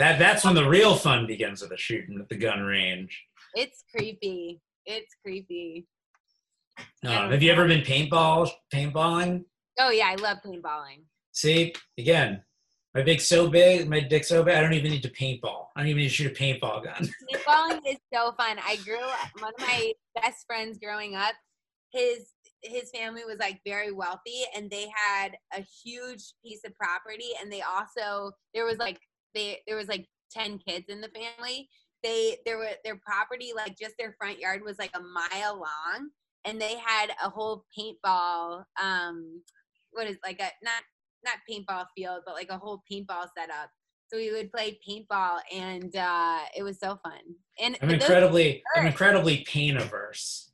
That 0.00 0.18
that's 0.18 0.44
when 0.44 0.54
the 0.54 0.66
real 0.68 0.96
fun 0.96 1.26
begins 1.26 1.60
with 1.60 1.70
the 1.70 1.76
shooting 1.76 2.18
at 2.20 2.28
the 2.30 2.36
gun 2.36 2.62
range. 2.62 3.22
it's 3.54 3.84
creepy 3.94 4.60
it's 4.86 5.14
creepy 5.22 5.86
Um, 7.04 7.30
have 7.30 7.42
you 7.42 7.52
ever 7.52 7.68
been 7.68 7.82
paintball 7.82 8.50
paintballing? 8.74 9.44
oh 9.78 9.90
yeah 9.90 10.08
i 10.08 10.14
love 10.16 10.38
paintballing 10.44 11.02
See, 11.32 11.72
again, 11.96 12.42
my 12.94 13.02
big 13.02 13.20
so 13.20 13.48
big, 13.48 13.88
my 13.88 14.00
dick 14.00 14.24
so 14.24 14.42
big, 14.42 14.56
I 14.56 14.60
don't 14.60 14.72
even 14.72 14.90
need 14.90 15.04
to 15.04 15.10
paintball. 15.10 15.66
I 15.76 15.80
don't 15.80 15.88
even 15.90 16.02
need 16.02 16.08
to 16.08 16.14
shoot 16.14 16.32
a 16.32 16.34
paintball 16.34 16.82
gun. 16.84 17.08
Paintballing 17.32 17.80
is 17.86 17.98
so 18.12 18.32
fun. 18.32 18.56
I 18.66 18.76
grew 18.84 18.98
one 19.38 19.52
of 19.54 19.60
my 19.60 19.92
best 20.20 20.44
friends 20.46 20.78
growing 20.82 21.14
up. 21.14 21.34
His 21.92 22.30
his 22.62 22.90
family 22.90 23.22
was 23.24 23.38
like 23.38 23.60
very 23.64 23.92
wealthy, 23.92 24.42
and 24.56 24.68
they 24.68 24.88
had 24.94 25.36
a 25.56 25.64
huge 25.84 26.34
piece 26.44 26.62
of 26.66 26.74
property. 26.74 27.30
And 27.40 27.50
they 27.50 27.62
also 27.62 28.32
there 28.54 28.64
was 28.64 28.78
like 28.78 28.98
they 29.34 29.60
there 29.66 29.76
was 29.76 29.88
like 29.88 30.06
ten 30.30 30.58
kids 30.58 30.86
in 30.88 31.00
the 31.00 31.08
family. 31.08 31.68
They 32.02 32.38
there 32.46 32.58
were 32.58 32.70
their 32.84 32.96
property 33.04 33.52
like 33.54 33.78
just 33.78 33.94
their 33.98 34.14
front 34.18 34.38
yard 34.38 34.62
was 34.64 34.78
like 34.78 34.92
a 34.94 35.00
mile 35.00 35.54
long, 35.54 36.10
and 36.44 36.60
they 36.60 36.76
had 36.76 37.10
a 37.24 37.28
whole 37.28 37.64
paintball. 37.78 38.64
Um, 38.82 39.42
what 39.92 40.06
is 40.06 40.18
like 40.24 40.40
a 40.40 40.50
not 40.62 40.82
not 41.24 41.38
paintball 41.50 41.86
field, 41.96 42.22
but 42.24 42.34
like 42.34 42.50
a 42.50 42.58
whole 42.58 42.82
paintball 42.90 43.28
setup. 43.36 43.70
So 44.08 44.16
we 44.16 44.32
would 44.32 44.50
play 44.50 44.78
paintball, 44.88 45.38
and 45.54 45.94
uh, 45.94 46.40
it 46.56 46.62
was 46.62 46.80
so 46.80 46.98
fun. 47.02 47.20
And 47.60 47.78
I'm 47.80 47.90
incredibly, 47.90 48.62
I'm 48.76 48.86
incredibly 48.86 49.44
pain 49.44 49.76
averse. 49.76 50.50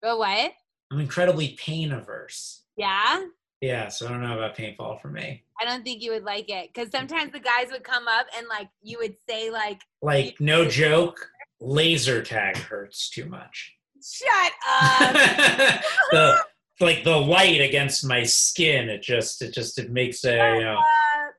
but 0.00 0.18
what? 0.18 0.52
I'm 0.90 1.00
incredibly 1.00 1.50
pain 1.50 1.92
averse. 1.92 2.62
Yeah. 2.76 3.24
Yeah, 3.60 3.88
so 3.88 4.06
I 4.06 4.10
don't 4.10 4.22
know 4.22 4.36
about 4.38 4.56
paintball 4.56 5.00
for 5.02 5.08
me. 5.08 5.42
I 5.60 5.64
don't 5.64 5.82
think 5.82 6.00
you 6.02 6.12
would 6.12 6.22
like 6.24 6.48
it 6.48 6.70
because 6.72 6.90
sometimes 6.92 7.32
the 7.32 7.40
guys 7.40 7.66
would 7.72 7.82
come 7.82 8.06
up 8.06 8.26
and 8.36 8.46
like 8.48 8.68
you 8.82 8.98
would 9.00 9.16
say 9.28 9.50
like, 9.50 9.80
Like, 10.00 10.36
no 10.40 10.64
joke, 10.68 11.18
laser 11.60 12.22
tag 12.22 12.56
hurts 12.56 13.10
too 13.10 13.24
much. 13.26 13.74
"Shut 14.00 14.52
up." 14.70 15.82
the 16.12 16.38
like 16.80 17.02
the 17.02 17.16
light 17.16 17.60
against 17.60 18.06
my 18.06 18.22
skin, 18.22 18.88
it 18.88 19.02
just 19.02 19.42
it 19.42 19.52
just 19.52 19.78
it 19.80 19.90
makes 19.90 20.24
a 20.24 20.38
uh, 20.40 20.74
Uh, 20.74 20.82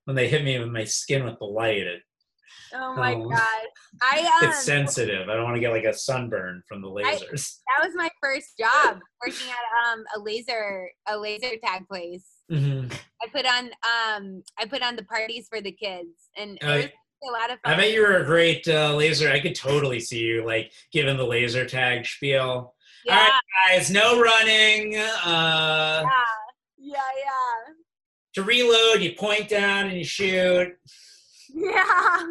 when 0.04 0.16
they 0.18 0.28
hit 0.28 0.44
me 0.44 0.60
with 0.60 0.68
my 0.70 0.84
skin 0.84 1.24
with 1.24 1.40
the 1.40 1.46
light, 1.46 1.78
it 1.88 2.02
oh 2.74 2.96
my 2.96 3.14
Oh. 3.14 3.30
god! 3.30 3.68
I 4.02 4.20
um, 4.42 4.50
it's 4.50 4.64
sensitive. 4.64 5.30
I 5.30 5.36
don't 5.36 5.44
want 5.44 5.56
to 5.56 5.60
get 5.62 5.72
like 5.72 5.84
a 5.84 5.94
sunburn 5.94 6.64
from 6.68 6.82
the 6.82 6.90
I- 6.90 7.16
lasers. 7.16 7.58
that 7.78 7.86
was 7.86 7.94
my 7.96 8.10
first 8.22 8.58
job 8.58 9.00
working 9.26 9.50
at 9.50 9.92
um 9.94 10.04
a 10.16 10.20
laser 10.20 10.90
a 11.08 11.18
laser 11.18 11.52
tag 11.64 11.88
place. 11.88 12.26
Mhm. 12.52 12.92
I 13.22 13.28
put 13.28 13.46
on 13.46 13.66
um 13.66 14.44
I 14.58 14.66
put 14.70 14.82
on 14.82 14.96
the 14.96 15.04
parties 15.04 15.48
for 15.50 15.62
the 15.62 15.72
kids 15.72 16.30
and 16.38 16.58
it 16.62 16.66
was 16.66 16.86
a 17.28 17.32
lot 17.32 17.52
of 17.52 17.60
fun. 17.64 17.74
I 17.74 17.76
bet 17.78 17.92
you 17.92 18.02
were 18.02 18.18
a 18.18 18.26
great 18.26 18.66
uh, 18.68 18.96
laser. 18.96 19.30
I 19.30 19.40
could 19.42 19.56
totally 19.56 20.00
see 20.00 20.20
you 20.20 20.46
like 20.46 20.72
giving 20.94 21.18
the 21.18 21.26
laser 21.26 21.66
tag 21.66 22.06
spiel. 22.06 22.74
yeah, 23.06 23.18
All 23.18 23.20
right, 23.24 23.42
guys, 23.76 23.92
no 23.92 24.22
running. 24.22 24.96
Uh, 24.96 26.04
yeah, 26.06 26.10
yeah, 26.78 26.94
yeah, 27.18 27.74
to 28.36 28.44
reload, 28.44 29.02
you 29.02 29.14
point 29.14 29.50
down 29.50 29.88
and 29.88 29.98
you 29.98 30.06
shoot. 30.06 30.70
yeah. 31.54 32.24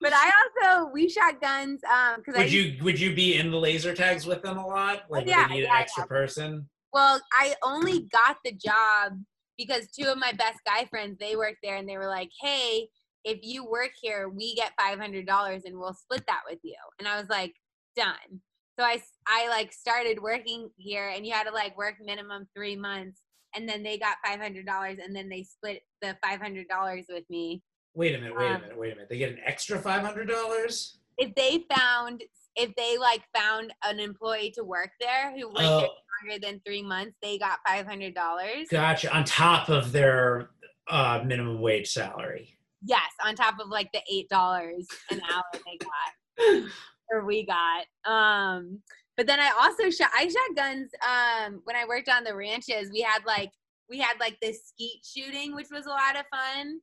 But 0.00 0.12
I 0.14 0.30
also 0.40 0.90
we 0.92 1.08
shot 1.08 1.40
guns 1.40 1.80
um 1.84 2.16
because 2.18 2.36
I 2.36 2.44
Would 2.44 2.52
you 2.52 2.76
would 2.82 3.00
you 3.00 3.14
be 3.14 3.36
in 3.36 3.50
the 3.50 3.58
laser 3.58 3.94
tags 3.94 4.26
with 4.26 4.42
them 4.42 4.58
a 4.58 4.66
lot? 4.66 5.04
Like, 5.08 5.26
would 5.26 5.34
they 5.34 5.54
need 5.54 5.62
yeah, 5.64 5.74
an 5.74 5.80
extra 5.82 6.06
person? 6.06 6.68
well 6.92 7.20
I 7.32 7.54
only 7.62 8.08
got 8.12 8.38
the 8.44 8.52
job 8.52 9.12
because 9.58 9.88
two 9.90 10.08
of 10.08 10.18
my 10.18 10.32
best 10.32 10.60
guy 10.64 10.86
friends 10.86 11.18
they 11.18 11.36
worked 11.36 11.58
there 11.62 11.76
and 11.76 11.88
they 11.88 11.98
were 11.98 12.06
like, 12.08 12.30
hey, 12.40 12.88
if 13.24 13.40
you 13.42 13.64
work 13.68 13.90
here, 14.00 14.28
we 14.28 14.54
get 14.54 14.72
five 14.80 14.98
hundred 14.98 15.26
dollars 15.26 15.62
and 15.64 15.78
we'll 15.78 15.94
split 15.94 16.24
that 16.28 16.42
with 16.48 16.60
you. 16.62 16.76
And 16.98 17.08
I 17.08 17.18
was 17.18 17.28
like, 17.28 17.54
done. 17.96 18.40
So 18.78 18.84
I 18.84 19.02
I 19.26 19.48
like 19.48 19.72
started 19.72 20.22
working 20.22 20.70
here 20.76 21.08
and 21.08 21.26
you 21.26 21.32
had 21.32 21.48
to 21.48 21.52
like 21.52 21.76
work 21.76 21.96
minimum 22.00 22.46
three 22.56 22.76
months 22.76 23.20
and 23.54 23.68
then 23.68 23.82
they 23.82 23.98
got 23.98 24.16
five 24.24 24.40
hundred 24.40 24.66
dollars 24.66 24.98
and 25.02 25.14
then 25.14 25.28
they 25.28 25.42
split 25.42 25.82
the 26.00 26.16
five 26.22 26.40
hundred 26.40 26.68
dollars 26.68 27.06
with 27.08 27.24
me. 27.28 27.62
Wait 27.98 28.14
a 28.14 28.18
minute, 28.18 28.36
wait 28.36 28.46
a 28.46 28.54
Um, 28.54 28.60
minute, 28.60 28.78
wait 28.78 28.92
a 28.92 28.94
minute. 28.94 29.08
They 29.08 29.18
get 29.18 29.32
an 29.32 29.40
extra 29.44 29.76
five 29.76 30.02
hundred 30.02 30.28
dollars? 30.28 30.98
If 31.16 31.34
they 31.34 31.64
found 31.76 32.22
if 32.54 32.72
they 32.76 32.96
like 32.96 33.22
found 33.36 33.72
an 33.84 33.98
employee 33.98 34.52
to 34.52 34.62
work 34.62 34.90
there 35.00 35.32
who 35.36 35.48
worked 35.48 35.58
Oh, 35.62 35.80
there 35.80 35.88
longer 36.30 36.46
than 36.46 36.60
three 36.64 36.82
months, 36.82 37.16
they 37.20 37.38
got 37.38 37.58
five 37.66 37.86
hundred 37.86 38.14
dollars. 38.14 38.68
gotcha. 38.70 39.12
On 39.12 39.24
top 39.24 39.68
of 39.68 39.90
their 39.90 40.50
uh, 40.86 41.22
minimum 41.26 41.60
wage 41.60 41.88
salary. 41.88 42.56
Yes, 42.84 43.10
on 43.24 43.34
top 43.34 43.58
of 43.58 43.68
like 43.68 43.90
the 43.90 44.00
eight 44.08 44.28
dollars 44.28 44.86
an 45.10 45.20
hour 45.32 45.42
they 45.52 45.76
got 45.78 46.70
or 47.10 47.24
we 47.24 47.44
got. 47.44 47.84
Um, 48.08 48.78
but 49.16 49.26
then 49.26 49.40
I 49.40 49.50
also 49.60 49.90
shot. 49.90 50.10
I 50.16 50.28
shot 50.28 50.54
guns. 50.56 50.92
Um, 51.04 51.62
when 51.64 51.74
I 51.74 51.84
worked 51.84 52.08
on 52.08 52.22
the 52.22 52.36
ranches, 52.36 52.90
we 52.92 53.00
had 53.00 53.24
like 53.26 53.50
we 53.90 53.98
had 53.98 54.20
like 54.20 54.38
this 54.40 54.68
skeet 54.68 55.00
shooting, 55.04 55.56
which 55.56 55.66
was 55.72 55.86
a 55.86 55.90
lot 55.90 56.14
of 56.16 56.22
fun. 56.30 56.78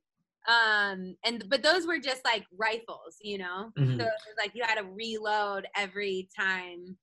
Um, 0.46 1.16
and 1.24 1.44
but 1.48 1.62
those 1.62 1.86
were 1.86 1.98
just 1.98 2.24
like 2.24 2.44
rifles, 2.56 3.16
you 3.20 3.38
know. 3.38 3.72
Mhm. 3.76 3.96
So 3.98 4.04
it 4.04 4.12
was 4.26 4.36
like 4.38 4.52
you 4.54 4.62
had 4.64 4.76
to 4.76 4.84
reload 4.84 5.66
every 5.76 6.28
time. 6.38 6.96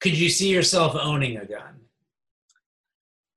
Could 0.00 0.16
you 0.16 0.28
see 0.28 0.48
yourself 0.48 0.94
owning 0.94 1.36
a 1.36 1.44
gun? 1.44 1.80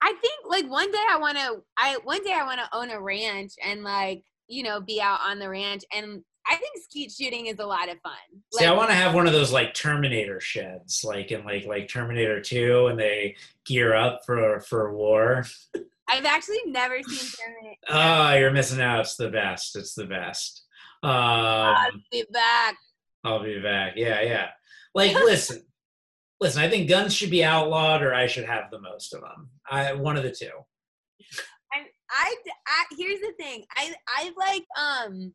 I 0.01 0.13
think 0.21 0.33
like 0.47 0.69
one 0.69 0.91
day 0.91 1.05
I 1.09 1.17
want 1.17 1.37
to. 1.37 1.61
I 1.77 1.97
one 2.03 2.23
day 2.23 2.33
I 2.33 2.45
want 2.45 2.59
to 2.61 2.77
own 2.77 2.89
a 2.89 3.01
ranch 3.01 3.53
and 3.63 3.83
like 3.83 4.23
you 4.47 4.63
know 4.63 4.79
be 4.79 5.01
out 5.01 5.19
on 5.23 5.39
the 5.39 5.49
ranch 5.49 5.83
and. 5.93 6.23
I 6.47 6.55
think 6.55 6.83
skeet 6.83 7.11
shooting 7.11 7.45
is 7.45 7.59
a 7.59 7.65
lot 7.65 7.89
of 7.89 7.99
fun. 8.01 8.13
See, 8.53 8.65
I 8.65 8.71
want 8.71 8.89
to 8.89 8.95
have 8.95 9.13
one 9.13 9.27
of 9.27 9.33
those 9.33 9.51
like 9.51 9.75
Terminator 9.75 10.39
sheds, 10.39 11.03
like 11.03 11.31
in 11.31 11.45
like 11.45 11.65
like 11.67 11.87
Terminator 11.89 12.41
Two, 12.41 12.87
and 12.87 12.97
they 12.97 13.35
gear 13.65 13.93
up 13.93 14.21
for 14.25 14.59
for 14.61 14.91
war. 14.91 15.45
I've 16.09 16.25
actually 16.25 16.61
never 16.65 17.01
seen 17.01 17.31
Terminator. 17.39 17.77
Oh, 17.89 18.33
you're 18.33 18.51
missing 18.51 18.81
out. 18.81 19.01
It's 19.01 19.15
the 19.15 19.29
best. 19.29 19.75
It's 19.75 19.93
the 19.93 20.05
best. 20.05 20.65
Um, 21.03 21.11
I'll 21.11 21.91
Be 22.11 22.25
back. 22.31 22.75
I'll 23.23 23.43
be 23.43 23.59
back. 23.59 23.93
Yeah, 23.95 24.21
yeah. 24.21 24.47
Like, 24.93 25.13
listen, 25.23 25.63
listen. 26.39 26.61
I 26.61 26.69
think 26.69 26.89
guns 26.89 27.13
should 27.13 27.29
be 27.31 27.43
outlawed, 27.43 28.01
or 28.01 28.13
I 28.13 28.27
should 28.27 28.45
have 28.45 28.71
the 28.71 28.81
most 28.81 29.13
of 29.13 29.21
them. 29.21 29.49
I 29.69 29.93
one 29.93 30.17
of 30.17 30.23
the 30.23 30.31
two. 30.31 30.49
I, 31.73 31.85
I, 32.09 32.35
I 32.67 32.85
here's 32.97 33.19
the 33.19 33.33
thing. 33.37 33.63
I 33.75 33.93
I 34.07 34.31
like 34.37 34.65
um 34.77 35.33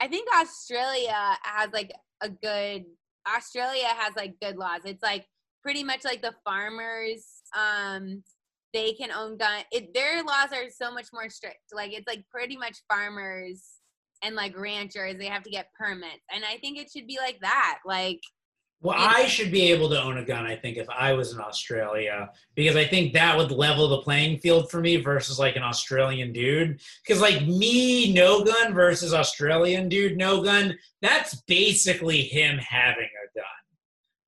I 0.00 0.08
think 0.08 0.28
Australia 0.34 1.36
has 1.42 1.70
like 1.72 1.92
a 2.20 2.28
good 2.28 2.84
Australia 3.28 3.86
has 3.86 4.14
like 4.16 4.34
good 4.40 4.56
laws. 4.56 4.80
It's 4.84 5.02
like 5.02 5.26
pretty 5.62 5.84
much 5.84 6.04
like 6.04 6.22
the 6.22 6.34
farmers 6.44 7.24
um 7.56 8.22
they 8.74 8.92
can 8.92 9.10
own 9.10 9.38
gun 9.38 9.62
it 9.72 9.94
their 9.94 10.22
laws 10.22 10.50
are 10.52 10.68
so 10.68 10.92
much 10.92 11.06
more 11.14 11.30
strict. 11.30 11.72
Like 11.72 11.92
it's 11.92 12.06
like 12.06 12.24
pretty 12.28 12.56
much 12.58 12.76
farmers 12.92 13.62
and 14.22 14.34
like 14.34 14.58
ranchers 14.58 15.16
they 15.16 15.26
have 15.26 15.44
to 15.44 15.50
get 15.50 15.72
permits. 15.78 16.24
And 16.34 16.44
I 16.44 16.58
think 16.58 16.78
it 16.78 16.90
should 16.90 17.06
be 17.06 17.18
like 17.18 17.38
that. 17.40 17.78
Like 17.86 18.20
Well. 18.82 18.96
I 18.98 19.26
should 19.26 19.50
be 19.50 19.70
able 19.72 19.88
to 19.90 20.02
own 20.02 20.18
a 20.18 20.24
gun. 20.24 20.44
I 20.44 20.56
think 20.56 20.76
if 20.76 20.88
I 20.90 21.12
was 21.14 21.32
in 21.32 21.40
Australia, 21.40 22.30
because 22.54 22.76
I 22.76 22.84
think 22.84 23.12
that 23.14 23.36
would 23.36 23.50
level 23.50 23.88
the 23.88 24.02
playing 24.02 24.40
field 24.40 24.70
for 24.70 24.80
me 24.80 24.96
versus 24.96 25.38
like 25.38 25.56
an 25.56 25.62
Australian 25.62 26.32
dude. 26.32 26.80
Because 27.06 27.22
like 27.22 27.46
me, 27.46 28.12
no 28.12 28.44
gun 28.44 28.74
versus 28.74 29.14
Australian 29.14 29.88
dude, 29.88 30.18
no 30.18 30.42
gun. 30.42 30.76
That's 31.00 31.36
basically 31.42 32.22
him 32.22 32.58
having 32.58 33.04
a 33.04 33.23
gun. 33.23 33.23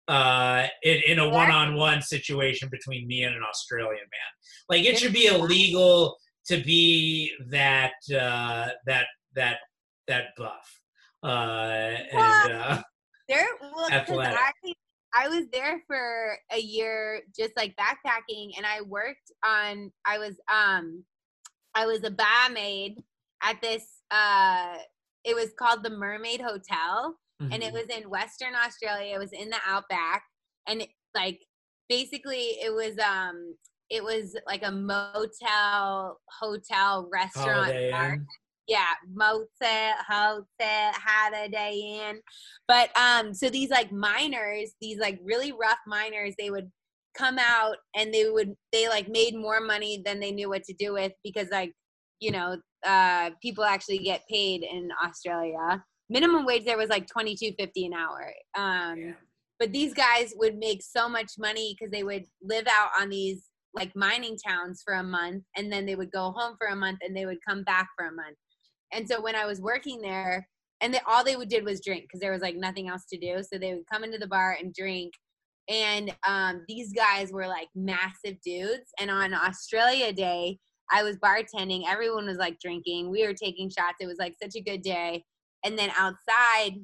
Uh, 0.08 0.68
in, 0.84 1.00
in 1.08 1.18
a 1.18 1.28
one-on-one 1.28 2.00
situation 2.00 2.68
between 2.70 3.08
me 3.08 3.24
and 3.24 3.34
an 3.34 3.42
Australian 3.42 3.94
man. 3.96 4.32
Like 4.68 4.84
it 4.84 4.98
should 4.98 5.12
be 5.12 5.26
illegal 5.26 6.16
to 6.46 6.62
be 6.62 7.32
that 7.50 7.94
uh, 8.10 8.68
that 8.86 9.06
that 9.34 9.58
that 10.06 10.26
buff. 10.36 10.80
Uh, 11.24 11.96
and 12.12 12.52
uh, 12.52 12.82
There, 13.28 13.46
well, 13.60 13.90
Athletic. 13.90 14.38
I, 14.38 14.72
I 15.12 15.28
was 15.28 15.46
there 15.52 15.82
for 15.86 16.38
a 16.52 16.58
year, 16.58 17.22
just 17.36 17.52
like 17.56 17.74
backpacking, 17.76 18.52
and 18.56 18.64
I 18.64 18.82
worked 18.82 19.32
on. 19.44 19.90
I 20.04 20.18
was 20.18 20.36
um, 20.52 21.04
I 21.74 21.86
was 21.86 22.04
a 22.04 22.10
barmaid 22.10 23.02
at 23.42 23.60
this. 23.60 23.84
Uh, 24.10 24.76
it 25.24 25.34
was 25.34 25.52
called 25.58 25.82
the 25.82 25.90
Mermaid 25.90 26.40
Hotel, 26.40 27.16
and 27.40 27.50
mm-hmm. 27.50 27.62
it 27.62 27.72
was 27.72 27.86
in 27.94 28.08
Western 28.08 28.54
Australia. 28.54 29.14
It 29.14 29.18
was 29.18 29.32
in 29.32 29.50
the 29.50 29.58
outback, 29.66 30.22
and 30.66 30.82
it, 30.82 30.88
like 31.14 31.40
basically, 31.88 32.58
it 32.62 32.72
was 32.72 32.98
um, 32.98 33.56
it 33.90 34.02
was 34.02 34.36
like 34.46 34.62
a 34.64 34.72
motel, 34.72 36.18
hotel, 36.40 37.08
restaurant, 37.12 37.90
bar 37.90 38.18
yeah 38.68 38.94
motel 39.12 39.94
hotel 40.08 40.92
holiday 40.94 42.00
inn 42.00 42.20
but 42.66 42.90
um 42.96 43.32
so 43.32 43.48
these 43.48 43.70
like 43.70 43.92
miners 43.92 44.72
these 44.80 44.98
like 44.98 45.18
really 45.22 45.52
rough 45.52 45.78
miners 45.86 46.34
they 46.38 46.50
would 46.50 46.70
come 47.16 47.38
out 47.38 47.76
and 47.94 48.12
they 48.12 48.28
would 48.28 48.54
they 48.72 48.88
like 48.88 49.08
made 49.08 49.34
more 49.34 49.60
money 49.60 50.02
than 50.04 50.20
they 50.20 50.32
knew 50.32 50.48
what 50.48 50.64
to 50.64 50.74
do 50.74 50.92
with 50.92 51.12
because 51.22 51.48
like 51.50 51.72
you 52.20 52.30
know 52.30 52.56
uh 52.84 53.30
people 53.40 53.64
actually 53.64 53.98
get 53.98 54.22
paid 54.28 54.62
in 54.62 54.88
australia 55.04 55.82
minimum 56.08 56.44
wage 56.46 56.64
there 56.64 56.78
was 56.78 56.88
like 56.88 57.06
22.50 57.06 57.86
an 57.86 57.92
hour. 57.94 58.32
Um 58.56 58.98
Yeah. 58.98 59.12
but 59.58 59.72
these 59.72 59.94
guys 59.94 60.32
would 60.36 60.56
make 60.56 60.82
so 60.82 61.08
much 61.08 61.32
money 61.38 61.74
because 61.74 61.90
they 61.90 62.04
would 62.04 62.24
live 62.42 62.66
out 62.70 62.90
on 63.00 63.08
these 63.08 63.44
like 63.74 63.94
mining 63.94 64.36
towns 64.46 64.82
for 64.84 64.94
a 64.94 65.02
month 65.02 65.44
and 65.56 65.70
then 65.70 65.84
they 65.86 65.96
would 65.96 66.10
go 66.10 66.32
home 66.32 66.56
for 66.58 66.68
a 66.68 66.76
month 66.76 66.98
and 67.02 67.16
they 67.16 67.26
would 67.26 67.38
come 67.46 67.62
back 67.64 67.88
for 67.96 68.06
a 68.06 68.12
month. 68.12 68.36
And 68.92 69.06
so 69.08 69.20
when 69.20 69.34
i 69.36 69.44
was 69.46 69.60
working 69.60 70.00
there 70.00 70.48
and 70.80 70.92
they, 70.94 71.00
all 71.06 71.24
they 71.24 71.36
would 71.36 71.48
did 71.48 71.64
was 71.64 71.80
drink 71.84 72.04
because 72.04 72.20
there 72.20 72.32
was 72.32 72.42
like 72.42 72.56
nothing 72.56 72.88
else 72.88 73.04
to 73.12 73.18
do. 73.18 73.42
So 73.42 73.58
they 73.58 73.74
would 73.74 73.86
come 73.90 74.04
into 74.04 74.18
the 74.18 74.26
bar 74.26 74.56
and 74.60 74.74
drink. 74.74 75.12
And 75.68 76.14
um, 76.26 76.64
these 76.68 76.92
guys 76.92 77.32
were 77.32 77.48
like 77.48 77.68
massive 77.74 78.40
dudes. 78.44 78.90
And 79.00 79.10
on 79.10 79.34
australia 79.34 80.12
day 80.12 80.58
i 80.92 81.02
was 81.02 81.16
bartending. 81.16 81.82
Everyone 81.88 82.26
was 82.26 82.38
like 82.38 82.58
drinking. 82.60 83.10
We 83.10 83.26
were 83.26 83.34
taking 83.34 83.68
shots. 83.68 83.96
It 84.00 84.06
was 84.06 84.18
like 84.18 84.34
such 84.40 84.54
a 84.54 84.62
good 84.62 84.82
day 84.82 85.24
and 85.66 85.76
then 85.76 85.90
outside 85.98 86.76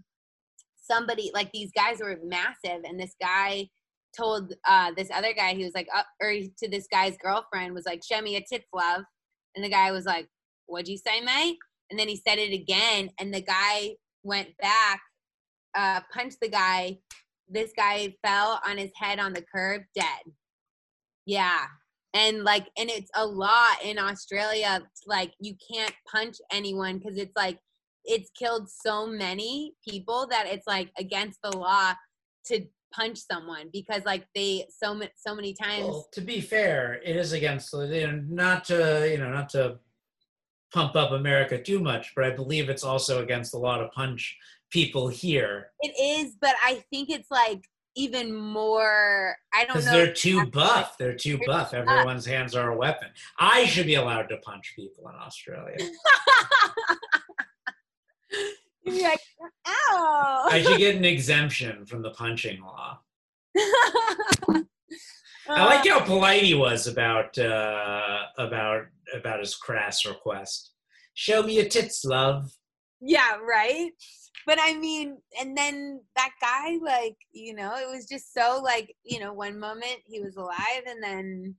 somebody 0.76 1.30
like 1.32 1.50
these 1.52 1.70
guys 1.74 2.00
were 2.00 2.18
massive 2.24 2.82
and 2.84 2.98
this 2.98 3.14
guy 3.20 3.68
told 4.14 4.52
uh 4.66 4.90
this 4.96 5.08
other 5.14 5.32
guy 5.32 5.54
he 5.54 5.64
was 5.64 5.72
like 5.74 5.88
uh, 5.94 6.02
or 6.20 6.34
to 6.58 6.68
this 6.68 6.86
guy's 6.90 7.16
girlfriend 7.22 7.72
was 7.72 7.86
like 7.86 8.02
show 8.04 8.20
me 8.20 8.36
a 8.36 8.40
tits 8.40 8.66
love. 8.74 9.02
And 9.54 9.64
the 9.64 9.70
guy 9.70 9.92
was 9.92 10.04
like 10.04 10.28
what'd 10.66 10.88
you 10.88 10.98
say 10.98 11.20
mate? 11.20 11.56
And 11.90 11.98
then 11.98 12.08
he 12.08 12.16
said 12.16 12.38
it 12.38 12.52
again 12.52 13.10
and 13.18 13.32
the 13.32 13.40
guy 13.40 13.92
went 14.22 14.48
back 14.60 15.00
uh 15.74 16.00
punched 16.12 16.38
the 16.42 16.48
guy. 16.48 16.98
This 17.48 17.72
guy 17.76 18.14
fell 18.24 18.60
on 18.66 18.76
his 18.76 18.90
head 18.96 19.18
on 19.18 19.32
the 19.32 19.44
curb 19.54 19.82
dead. 19.94 20.32
Yeah. 21.24 21.60
And 22.12 22.42
like 22.44 22.68
and 22.76 22.90
it's 22.90 23.10
a 23.14 23.24
law 23.24 23.68
in 23.82 23.98
australia 23.98 24.82
like 25.06 25.32
you 25.40 25.54
can't 25.72 25.94
punch 26.14 26.36
anyone 26.52 26.98
because 26.98 27.16
it's 27.16 27.32
like 27.36 27.58
it's 28.04 28.30
killed 28.38 28.68
so 28.68 29.06
many 29.06 29.74
people 29.88 30.26
that 30.30 30.46
it's 30.46 30.66
like 30.66 30.90
against 30.98 31.38
the 31.42 31.56
law 31.56 31.92
to 32.46 32.64
punch 32.92 33.18
someone 33.18 33.70
because 33.72 34.04
like 34.04 34.26
they 34.34 34.66
so 34.68 34.94
ma- 34.94 35.06
so 35.16 35.34
many 35.34 35.54
times 35.54 35.84
Well, 35.86 36.08
to 36.12 36.20
be 36.20 36.40
fair, 36.40 37.00
it 37.04 37.16
is 37.16 37.32
against 37.32 37.70
the 37.70 37.86
you 37.86 38.06
know, 38.06 38.22
not 38.28 38.64
to 38.66 39.08
you 39.10 39.18
know 39.18 39.30
not 39.30 39.48
to 39.50 39.78
pump 40.74 40.96
up 40.96 41.12
America 41.12 41.62
too 41.62 41.80
much, 41.80 42.12
but 42.16 42.24
I 42.24 42.30
believe 42.30 42.68
it's 42.68 42.84
also 42.84 43.22
against 43.22 43.52
the 43.52 43.58
law 43.58 43.78
to 43.78 43.88
punch 43.88 44.36
people 44.70 45.06
here 45.06 45.66
it 45.80 45.92
is 46.00 46.34
but 46.40 46.54
i 46.64 46.82
think 46.90 47.10
it's 47.10 47.30
like 47.30 47.62
even 47.94 48.34
more 48.34 49.36
i 49.52 49.66
don't 49.66 49.74
because 49.74 49.84
know 49.84 49.92
they're 49.92 50.12
too 50.14 50.46
buff. 50.46 50.96
They're 50.98 51.14
too 51.14 51.36
They're 51.36 51.46
buff. 51.46 51.70
too 51.72 51.76
buff. 51.76 51.88
Everyone's 51.88 52.24
hands 52.24 52.54
are 52.56 52.72
a 52.72 52.76
weapon. 52.76 53.08
I 53.38 53.66
should 53.66 53.84
be 53.84 53.96
allowed 53.96 54.30
to 54.30 54.38
punch 54.38 54.72
people 54.74 55.06
in 55.10 55.14
Australia. 55.16 55.76
You'd 58.84 58.96
be 58.96 59.02
like 59.02 59.20
ow 59.66 60.48
I 60.50 60.62
should 60.62 60.78
get 60.78 60.96
an 60.96 61.04
exemption 61.16 61.86
from 61.86 62.02
the 62.02 62.10
punching 62.10 62.60
law. 62.62 62.98
I 65.48 65.60
Uh, 65.62 65.66
like 65.66 65.86
how 65.88 66.00
polite 66.00 66.42
he 66.42 66.54
was 66.54 66.86
about 66.86 67.36
uh, 67.36 68.22
about 68.38 68.84
about 69.12 69.40
his 69.40 69.56
crass 69.56 70.06
request. 70.06 70.72
Show 71.14 71.42
me 71.42 71.56
your 71.56 71.68
tits, 71.68 72.04
love. 72.04 72.50
Yeah, 73.00 73.36
right. 73.44 73.90
But 74.46 74.58
I 74.60 74.78
mean, 74.78 75.18
and 75.40 75.56
then 75.56 76.00
that 76.16 76.30
guy, 76.40 76.78
like, 76.82 77.16
you 77.32 77.54
know, 77.54 77.74
it 77.74 77.88
was 77.88 78.06
just 78.06 78.32
so 78.32 78.60
like, 78.62 78.94
you 79.04 79.18
know, 79.20 79.32
one 79.32 79.58
moment 79.58 79.98
he 80.04 80.20
was 80.20 80.36
alive, 80.36 80.84
and 80.86 81.02
then 81.02 81.56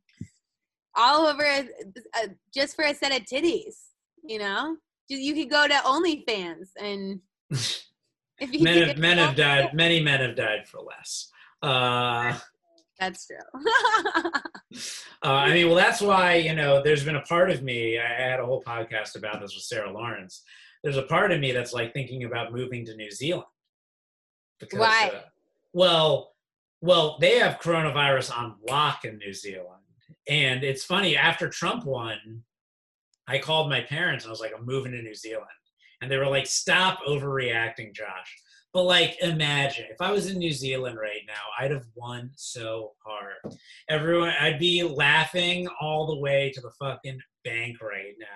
all 0.96 1.26
over 1.28 1.44
uh, 1.44 2.28
just 2.54 2.76
for 2.76 2.86
a 2.86 2.94
set 2.94 3.12
of 3.12 3.26
titties, 3.26 3.76
you 4.24 4.40
know. 4.40 4.78
You- 5.08 5.18
You 5.18 5.34
could 5.34 5.50
go 5.50 5.68
to 5.68 5.74
OnlyFans, 5.74 6.70
and 6.80 7.20
if 7.50 8.54
you 8.54 8.64
Men 8.64 8.88
have 8.88 8.98
men 8.98 9.18
have 9.18 9.36
died. 9.36 9.74
Many 9.74 10.02
men 10.02 10.20
have 10.22 10.36
died 10.36 10.68
for 10.68 10.80
less. 10.82 11.30
Uh, 11.62 12.38
That's 13.00 13.28
true. 13.28 13.38
uh, 15.24 15.28
I 15.28 15.54
mean, 15.54 15.68
well, 15.68 15.76
that's 15.76 16.02
why 16.02 16.36
you 16.36 16.56
know. 16.56 16.82
There's 16.82 17.04
been 17.04 17.16
a 17.16 17.22
part 17.22 17.50
of 17.52 17.62
me. 17.64 18.00
I 18.00 18.08
had 18.08 18.40
a 18.40 18.46
whole 18.46 18.62
podcast 18.64 19.16
about 19.16 19.42
this 19.42 19.54
with 19.54 19.64
Sarah 19.64 19.92
Lawrence. 19.92 20.44
There's 20.84 20.98
a 20.98 21.04
part 21.04 21.32
of 21.32 21.40
me 21.40 21.52
that's 21.52 21.74
like 21.74 21.94
thinking 21.94 22.24
about 22.26 22.52
moving 22.54 22.86
to 22.86 22.96
New 22.96 23.12
Zealand. 23.12 23.48
Because, 24.60 24.80
Why? 24.80 25.12
uh, 25.14 25.22
well, 25.74 26.34
well, 26.82 27.18
they 27.20 27.40
have 27.40 27.60
coronavirus 27.60 28.38
on 28.38 28.56
lock 28.70 29.06
in 29.06 29.18
New 29.18 29.34
Zealand, 29.34 29.82
and 30.28 30.64
it's 30.64 30.84
funny. 30.86 31.16
After 31.18 31.50
Trump 31.50 31.86
won, 31.86 32.44
I 33.28 33.40
called 33.40 33.70
my 33.70 33.82
parents 33.82 34.26
and 34.26 34.30
I 34.30 34.32
was 34.32 34.42
like, 34.42 34.54
"I'm 34.58 34.66
moving 34.66 34.92
to 34.92 35.02
New 35.02 35.16
Zealand," 35.16 35.48
and 36.02 36.12
they 36.12 36.18
were 36.18 36.28
like, 36.28 36.46
"Stop 36.48 37.00
overreacting, 37.08 37.94
Josh." 37.94 38.36
But 38.74 38.84
like, 38.84 39.18
imagine 39.22 39.86
if 39.92 40.02
I 40.02 40.12
was 40.12 40.32
in 40.32 40.40
New 40.40 40.52
Zealand 40.52 40.98
right 40.98 41.22
now, 41.28 41.34
I'd 41.60 41.70
have 41.70 41.86
won 41.96 42.32
so 42.36 42.94
hard. 43.06 43.56
Everyone, 43.88 44.34
I'd 44.40 44.58
be 44.58 44.82
laughing 44.82 45.68
all 45.80 46.08
the 46.08 46.18
way 46.18 46.52
to 46.56 46.62
the 46.62 46.72
fucking 46.80 47.20
bank 47.44 47.82
right 47.82 48.16
now 48.20 48.28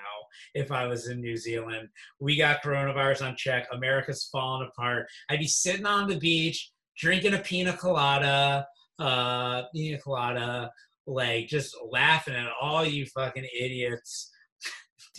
if 0.53 0.71
I 0.71 0.85
was 0.85 1.07
in 1.07 1.21
New 1.21 1.37
Zealand. 1.37 1.89
We 2.19 2.37
got 2.37 2.61
coronavirus 2.61 3.25
on 3.25 3.35
check. 3.35 3.67
America's 3.71 4.29
falling 4.31 4.67
apart. 4.67 5.07
I'd 5.29 5.39
be 5.39 5.47
sitting 5.47 5.87
on 5.87 6.07
the 6.07 6.19
beach 6.19 6.71
drinking 6.99 7.33
a 7.33 7.39
pina 7.39 7.73
colada, 7.73 8.67
uh, 8.99 9.63
pina 9.73 9.97
colada, 9.97 10.71
like 11.07 11.47
just 11.47 11.75
laughing 11.89 12.35
at 12.35 12.51
all 12.61 12.85
you 12.85 13.07
fucking 13.07 13.47
idiots 13.59 14.31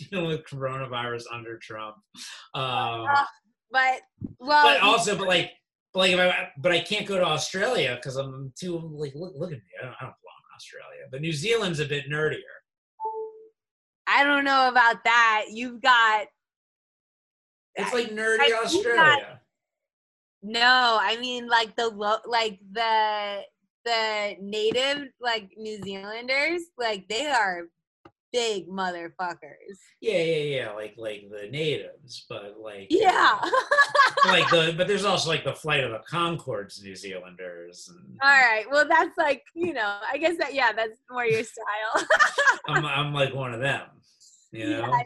dealing 0.07 0.27
with 0.27 0.45
coronavirus 0.45 1.23
under 1.31 1.57
Trump. 1.57 1.95
Um, 2.53 3.07
but 3.71 4.01
well, 4.39 4.63
but 4.63 4.81
also, 4.81 5.17
but 5.17 5.27
like, 5.27 5.51
but 5.93 5.99
like, 5.99 6.11
if 6.11 6.19
I, 6.19 6.49
but 6.57 6.71
I 6.71 6.79
can't 6.79 7.05
go 7.05 7.17
to 7.17 7.25
Australia 7.25 7.95
because 7.95 8.15
I'm 8.15 8.51
too 8.59 8.77
like. 8.93 9.13
Look, 9.15 9.33
look 9.35 9.51
at 9.51 9.57
me. 9.57 9.63
I 9.81 9.85
don't, 9.85 9.95
I 9.99 10.05
don't 10.05 10.15
belong 10.21 10.41
in 10.51 10.55
Australia. 10.55 11.05
But 11.11 11.21
New 11.21 11.33
Zealand's 11.33 11.79
a 11.79 11.85
bit 11.85 12.09
nerdier. 12.09 12.37
I 14.07 14.23
don't 14.23 14.43
know 14.43 14.67
about 14.69 15.03
that. 15.03 15.45
You've 15.51 15.81
got 15.81 16.25
It's 17.75 17.93
like 17.93 18.09
nerdy 18.09 18.39
I 18.39 18.59
Australia. 18.63 19.39
No, 20.41 20.97
I 20.99 21.17
mean 21.17 21.47
like 21.47 21.75
the 21.75 21.89
lo- 21.89 22.25
like 22.25 22.59
the 22.71 23.41
the 23.85 24.35
native 24.41 25.09
like 25.21 25.51
New 25.57 25.81
Zealanders, 25.83 26.61
like 26.77 27.07
they 27.07 27.27
are 27.27 27.67
big 28.31 28.67
motherfuckers. 28.67 29.77
Yeah, 30.01 30.17
yeah, 30.21 30.43
yeah. 30.63 30.71
Like 30.71 30.95
like 30.97 31.23
the 31.29 31.49
natives, 31.49 32.25
but 32.29 32.55
like 32.61 32.83
uh, 32.83 32.85
Yeah. 32.89 33.39
like 34.25 34.49
the 34.49 34.73
but 34.77 34.87
there's 34.87 35.05
also 35.05 35.29
like 35.29 35.43
the 35.43 35.53
flight 35.53 35.83
of 35.83 35.91
the 35.91 35.99
Conchords 36.11 36.81
New 36.83 36.95
Zealanders. 36.95 37.89
And 37.89 38.17
All 38.21 38.29
right. 38.29 38.65
Well, 38.71 38.85
that's 38.87 39.17
like 39.17 39.43
you 39.55 39.73
know. 39.73 39.97
I 40.11 40.17
guess 40.17 40.37
that 40.37 40.53
yeah, 40.53 40.71
that's 40.71 40.99
more 41.09 41.25
your 41.25 41.43
style. 41.43 42.05
I'm 42.67 42.85
I'm 42.85 43.13
like 43.13 43.33
one 43.33 43.53
of 43.53 43.59
them. 43.61 43.81
You 44.51 44.67
know, 44.67 44.79
Yeah, 44.79 44.87
yeah. 44.87 45.03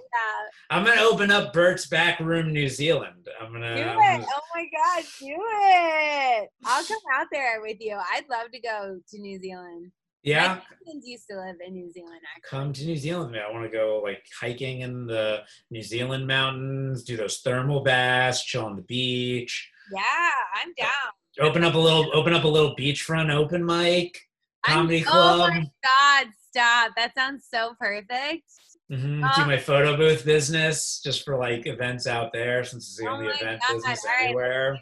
I'm 0.69 0.85
gonna 0.85 1.01
open 1.01 1.29
up 1.29 1.51
Bert's 1.51 1.85
back 1.87 2.19
room, 2.21 2.53
New 2.53 2.69
Zealand. 2.69 3.27
I'm 3.41 3.51
gonna. 3.51 3.75
Do 3.75 3.81
I'm 3.83 3.97
it. 3.97 4.21
gonna- 4.21 4.25
Oh 4.33 4.41
my 4.55 4.65
god, 4.73 5.03
do 5.19 5.35
it. 5.37 6.49
I'll 6.65 6.83
come 6.85 6.97
out 7.13 7.27
there 7.31 7.59
with 7.61 7.77
you. 7.81 7.97
I'd 8.13 8.29
love 8.29 8.51
to 8.51 8.59
go 8.61 8.99
to 9.09 9.19
New 9.19 9.37
Zealand. 9.39 9.91
Yeah, 10.23 10.59
My 10.85 10.93
used 11.03 11.27
to 11.29 11.37
live 11.37 11.55
in 11.65 11.73
New 11.73 11.91
Zealand 11.91 12.21
actually. 12.35 12.49
come 12.49 12.73
to 12.73 12.85
New 12.85 12.95
Zealand, 12.95 13.31
man. 13.31 13.43
I 13.47 13.51
want 13.51 13.65
to 13.65 13.69
go 13.77 14.01
like 14.03 14.23
hiking 14.39 14.81
in 14.81 15.05
the 15.05 15.41
New 15.69 15.81
Zealand 15.83 16.25
mountains, 16.27 17.03
do 17.03 17.17
those 17.17 17.39
thermal 17.39 17.81
baths, 17.81 18.43
chill 18.43 18.65
on 18.65 18.75
the 18.75 18.81
beach, 18.83 19.69
Yeah, 19.91 20.01
I'm 20.55 20.73
down. 20.77 21.47
open 21.49 21.63
up 21.63 21.73
a 21.75 21.77
little, 21.77 22.09
open 22.15 22.33
up 22.33 22.43
a 22.43 22.47
little 22.47 22.75
beachfront 22.75 23.31
open 23.33 23.65
mic, 23.65 24.17
comedy 24.65 24.99
I'm, 24.99 25.03
club. 25.05 25.39
Oh 25.41 25.47
my 25.49 25.65
god, 25.83 26.27
stop. 26.49 26.91
That 26.95 27.13
sounds 27.15 27.47
so 27.53 27.75
perfect. 27.79 28.43
hmm 28.89 29.23
Oh. 29.25 29.31
do 29.35 29.45
my 29.45 29.57
photo 29.57 29.95
booth 29.97 30.23
business 30.25 31.01
just 31.03 31.23
for 31.25 31.37
like 31.37 31.65
events 31.67 32.07
out 32.07 32.31
there, 32.33 32.63
since 32.63 32.87
it's 32.87 32.97
the 32.97 33.07
Oh 33.07 33.13
only 33.13 33.27
event 33.27 33.61
God, 33.67 33.75
business 33.75 34.05
right, 34.05 34.25
anywhere. 34.25 34.79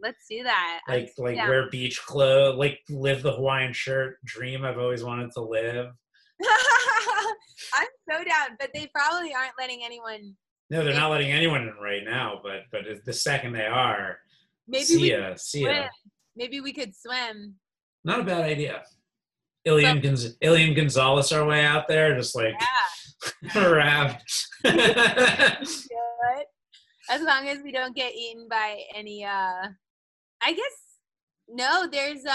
Let's 0.00 0.26
do 0.28 0.42
that. 0.42 0.80
Like 0.88 1.12
like 1.18 1.36
down. 1.36 1.48
wear 1.48 1.70
beach 1.70 2.04
clothes, 2.04 2.56
like 2.58 2.80
live 2.90 3.22
the 3.22 3.32
Hawaiian 3.32 3.72
shirt 3.72 4.16
dream 4.24 4.64
I've 4.64 4.78
always 4.78 5.04
wanted 5.04 5.30
to 5.32 5.40
live. 5.40 5.86
I'm 7.74 7.86
so 8.10 8.24
down, 8.24 8.56
but 8.58 8.70
they 8.74 8.88
probably 8.94 9.32
aren't 9.34 9.52
letting 9.58 9.82
anyone. 9.84 10.34
No, 10.70 10.84
they're 10.84 10.94
not 10.94 11.10
letting 11.10 11.32
anyone 11.32 11.62
in 11.62 11.74
right 11.82 12.02
now, 12.04 12.40
but 12.42 12.62
but 12.72 12.82
the 13.04 13.12
second 13.12 13.52
they 13.52 13.66
are, 13.66 14.18
Maybe 14.66 14.84
see 14.84 15.02
we 15.02 15.12
ya, 15.12 15.34
see 15.36 15.62
ya. 15.64 15.88
Maybe 16.36 16.60
we 16.60 16.72
could 16.72 16.94
swim. 16.94 17.54
Not 18.04 18.20
a 18.20 18.24
bad 18.24 18.42
idea. 18.42 18.82
Elian, 19.66 20.00
Gonz- 20.00 20.36
Elian 20.42 20.74
Gonzalez 20.74 21.32
our 21.32 21.46
way 21.46 21.64
out 21.64 21.88
there, 21.88 22.14
just 22.16 22.34
like. 22.34 22.54
Do 23.54 23.78
it. 24.64 26.46
As 27.10 27.22
long 27.22 27.48
as 27.48 27.62
we 27.62 27.72
don't 27.72 27.96
get 27.96 28.14
eaten 28.14 28.46
by 28.48 28.80
any. 28.94 29.24
uh 29.24 29.68
I 30.42 30.52
guess 30.52 30.98
no. 31.48 31.86
There's. 31.90 32.24
uh 32.24 32.28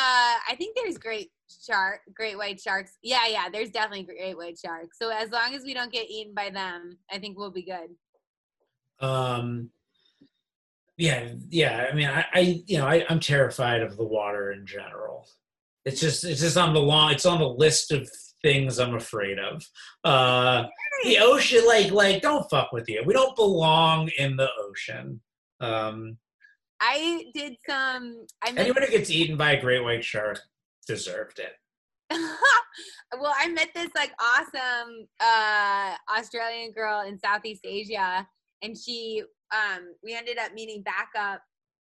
I 0.48 0.56
think 0.58 0.76
there's 0.76 0.98
great 0.98 1.32
shark, 1.66 2.02
great 2.14 2.38
white 2.38 2.60
sharks. 2.60 2.98
Yeah, 3.02 3.28
yeah. 3.28 3.50
There's 3.52 3.70
definitely 3.70 4.04
great 4.04 4.38
white 4.38 4.58
sharks. 4.64 4.98
So 5.02 5.10
as 5.10 5.30
long 5.32 5.56
as 5.56 5.64
we 5.64 5.74
don't 5.74 5.92
get 5.92 6.10
eaten 6.10 6.34
by 6.34 6.50
them, 6.50 6.98
I 7.12 7.20
think 7.20 7.38
we'll 7.38 7.52
be 7.52 7.64
good. 7.64 7.90
um, 9.02 9.70
yeah, 10.98 11.30
yeah. 11.50 11.88
I 11.90 11.96
mean, 11.96 12.08
I, 12.08 12.26
I 12.34 12.64
you 12.68 12.78
know, 12.78 12.86
I, 12.86 13.06
I'm 13.10 13.20
terrified 13.20 13.82
of 13.82 13.96
the 13.96 14.04
water 14.04 14.52
in 14.52 14.66
general. 14.66 15.28
It's 15.86 16.02
just, 16.02 16.26
it's 16.26 16.42
just 16.42 16.58
on 16.58 16.74
the 16.74 16.82
long, 16.82 17.12
it's 17.14 17.26
on 17.26 17.40
the 17.40 17.48
list 17.48 17.92
of 17.94 18.10
things 18.42 18.80
I'm 18.80 18.96
afraid 18.96 19.40
of. 19.40 19.64
Uh, 20.04 20.66
the 21.06 21.20
ocean, 21.20 21.66
like, 21.66 21.92
like, 21.92 22.22
don't 22.22 22.50
fuck 22.50 22.74
with 22.74 22.90
you. 22.90 23.02
We 23.06 23.14
don't 23.14 23.36
belong 23.36 24.10
in 24.18 24.36
the 24.36 24.50
ocean. 24.60 25.22
Um, 25.62 26.18
I 26.82 27.26
did 27.34 27.56
some. 27.68 28.26
I 28.44 28.52
met 28.52 28.62
anyone 28.62 28.84
who 28.84 28.90
gets 28.90 29.10
eaten 29.10 29.38
by 29.38 29.52
a 29.54 29.62
great 29.62 29.84
white 29.84 30.04
shark 30.04 30.40
deserved 30.88 31.40
it. 31.40 31.54
well, 33.20 33.34
I 33.38 33.48
met 33.50 33.70
this 33.76 33.90
like 33.96 34.12
awesome 34.20 35.08
uh 35.20 35.96
Australian 36.18 36.72
girl 36.72 37.02
in 37.08 37.20
Southeast 37.20 37.62
Asia 37.66 38.28
and 38.62 38.78
she 38.78 39.24
um 39.52 39.94
we 40.04 40.16
ended 40.16 40.38
up 40.38 40.54
meeting 40.54 40.82
back 40.82 41.10
up 41.18 41.42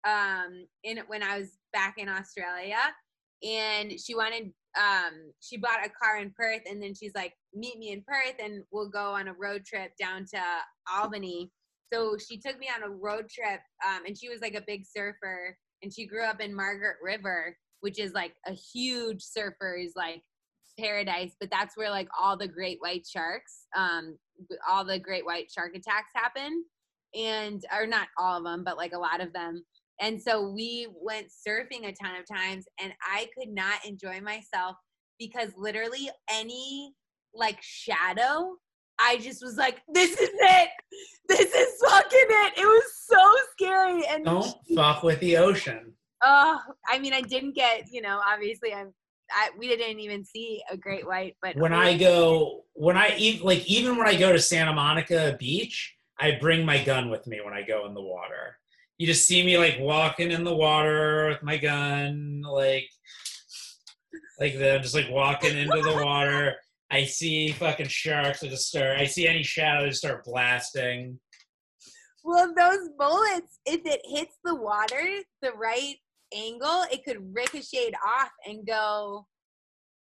um 0.06 0.66
in 0.84 1.00
when 1.08 1.24
I 1.24 1.40
was 1.40 1.58
back 1.72 1.96
in 1.98 2.10
Australia 2.10 2.78
and 3.44 4.00
she 4.00 4.16
wanted 4.16 4.52
um 4.78 5.32
she 5.42 5.58
bought 5.58 5.86
a 5.86 5.90
car 5.90 6.18
in 6.20 6.32
Perth 6.32 6.62
and 6.70 6.82
then 6.82 6.94
she's 6.94 7.14
like 7.16 7.34
meet 7.54 7.78
me 7.78 7.92
in 7.92 8.04
Perth 8.08 8.36
and 8.42 8.64
we'll 8.72 8.90
go 8.90 9.12
on 9.12 9.28
a 9.28 9.34
road 9.34 9.66
trip 9.66 9.92
down 10.00 10.26
to 10.34 10.42
Albany. 10.92 11.52
So 11.94 12.18
she 12.18 12.38
took 12.38 12.58
me 12.60 12.70
on 12.76 12.84
a 12.84 12.90
road 12.90 13.30
trip 13.30 13.60
um 13.88 14.06
and 14.08 14.18
she 14.18 14.30
was 14.30 14.42
like 14.42 14.56
a 14.56 14.64
big 14.66 14.84
surfer 14.86 15.56
and 15.84 15.94
she 15.94 16.08
grew 16.08 16.24
up 16.24 16.42
in 16.42 16.56
Margaret 16.56 16.98
River 17.04 17.56
which 17.82 18.00
is 18.00 18.14
like 18.14 18.34
a 18.48 18.54
huge 18.54 19.22
surfer's 19.22 19.92
like 19.94 20.24
paradise, 20.80 21.36
but 21.40 21.50
that's 21.52 21.78
where 21.78 21.90
like 21.90 22.08
all 22.20 22.38
the 22.38 22.48
great 22.48 22.78
white 22.80 23.06
sharks, 23.06 23.68
um, 23.76 24.18
all 24.68 24.86
the 24.86 24.98
great 24.98 25.26
white 25.26 25.52
shark 25.52 25.76
attacks 25.76 26.12
happen, 26.16 26.64
and 27.14 27.64
or 27.78 27.86
not 27.86 28.08
all 28.18 28.38
of 28.38 28.44
them, 28.46 28.64
but 28.64 28.78
like 28.78 28.94
a 28.94 28.98
lot 28.98 29.22
of 29.22 29.34
them. 29.34 29.64
And 30.00 30.22
so 30.22 30.50
we 30.50 30.88
went 31.02 31.28
surfing 31.28 31.88
a 31.88 31.94
ton 31.94 32.16
of 32.20 32.28
times, 32.28 32.66
and 32.82 32.94
I 33.02 33.28
could 33.38 33.50
not 33.50 33.86
enjoy 33.86 34.22
myself 34.22 34.78
because 35.20 35.50
literally 35.58 36.10
any 36.30 36.94
like 37.36 37.58
shadow 37.62 38.56
I 39.00 39.18
just 39.18 39.44
was 39.44 39.58
like, 39.58 39.82
this 39.94 40.12
is 40.12 40.30
it. 40.32 40.70
This 41.30 41.54
is 41.54 41.82
fucking 41.82 42.10
it. 42.12 42.54
It 42.58 42.66
was 42.66 42.94
so 43.08 43.36
scary. 43.52 44.04
And 44.08 44.26
don't 44.26 44.56
fuck 44.76 45.04
with 45.04 45.20
the 45.20 45.38
ocean. 45.38 45.94
Oh, 46.22 46.60
I 46.88 47.00
mean, 47.00 47.14
I 47.14 47.22
didn't 47.22 47.56
get, 47.56 47.92
you 47.92 48.02
know, 48.02 48.22
obviously 48.26 48.74
I'm 48.74 48.94
I, 49.32 49.50
we 49.58 49.68
didn't 49.68 50.00
even 50.00 50.24
see 50.24 50.62
a 50.70 50.78
great 50.78 51.08
white, 51.08 51.36
but 51.42 51.56
when 51.56 51.74
I 51.74 51.98
go, 51.98 52.66
when 52.74 52.98
I 52.98 53.16
eat, 53.18 53.44
like 53.44 53.66
even 53.66 53.98
when 53.98 54.08
I 54.08 54.16
go 54.16 54.32
to 54.32 54.40
Santa 54.40 54.74
Monica 54.74 55.36
Beach, 55.40 55.96
I 56.20 56.38
bring 56.40 56.66
my 56.66 56.84
gun 56.84 57.10
with 57.10 57.26
me 57.28 57.42
when 57.44 57.54
I 57.54 57.64
go 57.64 57.86
in 57.88 57.94
the 57.94 58.02
water. 58.02 58.58
You 58.98 59.08
just 59.08 59.28
see 59.28 59.44
me 59.44 59.58
like 59.58 59.78
walking 59.80 60.32
in 60.32 60.44
the 60.44 60.56
water 60.56 61.30
with 61.30 61.44
my 61.44 61.58
gun, 61.58 62.42
like 62.42 62.88
like 64.40 64.58
that, 64.60 64.82
just 64.82 64.96
like 64.96 65.10
walking 65.10 65.58
into 65.58 65.82
the 65.82 66.04
water. 66.04 66.56
I 66.94 67.06
see 67.06 67.52
fucking 67.52 67.88
sharks. 67.88 68.44
I 68.44 68.50
just 68.50 68.68
start. 68.68 69.00
I 69.00 69.06
see 69.06 69.28
any 69.28 69.42
shadow, 69.42 69.88
just 69.88 69.98
start 69.98 70.24
blasting. 70.24 71.20
Well, 72.24 72.54
those 72.56 72.90
bullets, 73.00 73.60
if 73.66 73.82
it 73.84 74.02
hits 74.06 74.38
the 74.46 74.54
water 74.54 75.02
the 75.42 75.54
right 75.54 75.96
angle, 76.36 76.86
it 76.92 77.04
could 77.04 77.34
ricochet 77.34 77.94
off 78.06 78.30
and 78.48 78.68
go 78.68 79.26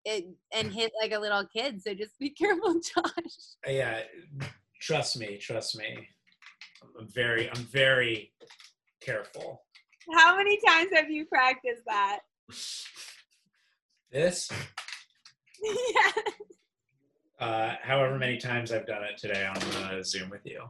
it 0.04 0.26
and 0.54 0.72
hit 0.72 0.92
like 1.02 1.10
a 1.10 1.18
little 1.18 1.44
kid. 1.54 1.82
So 1.82 1.92
just 1.92 2.16
be 2.20 2.30
careful, 2.40 2.74
Josh. 2.74 3.34
Yeah, 3.66 4.02
trust 4.80 5.18
me, 5.18 5.38
trust 5.38 5.76
me. 5.76 6.08
I'm 7.00 7.08
very, 7.08 7.50
I'm 7.50 7.64
very 7.64 8.32
careful. 9.02 9.64
How 10.14 10.36
many 10.36 10.60
times 10.64 10.90
have 10.94 11.10
you 11.10 11.26
practiced 11.26 11.82
that? 11.88 12.20
This? 14.12 14.48
yeah. 15.64 16.22
Uh, 17.38 17.74
however 17.82 18.18
many 18.18 18.38
times 18.38 18.72
I've 18.72 18.86
done 18.86 19.04
it 19.04 19.18
today 19.18 19.46
on 19.46 19.56
uh, 19.82 20.02
Zoom 20.02 20.30
with 20.30 20.40
you. 20.44 20.62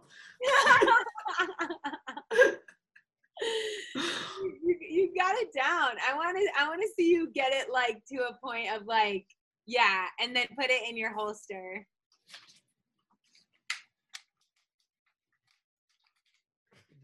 you, 3.94 4.76
you 4.80 5.14
got 5.16 5.36
it 5.36 5.52
down. 5.54 5.90
I 6.08 6.14
want 6.16 6.36
to 6.36 6.48
I 6.58 6.66
want 6.68 6.82
to 6.82 6.88
see 6.96 7.08
you 7.08 7.30
get 7.32 7.52
it 7.52 7.72
like 7.72 8.02
to 8.12 8.16
a 8.28 8.36
point 8.44 8.68
of 8.74 8.86
like 8.86 9.26
yeah, 9.66 10.06
and 10.20 10.34
then 10.34 10.46
put 10.58 10.70
it 10.70 10.88
in 10.88 10.96
your 10.96 11.12
holster. 11.12 11.86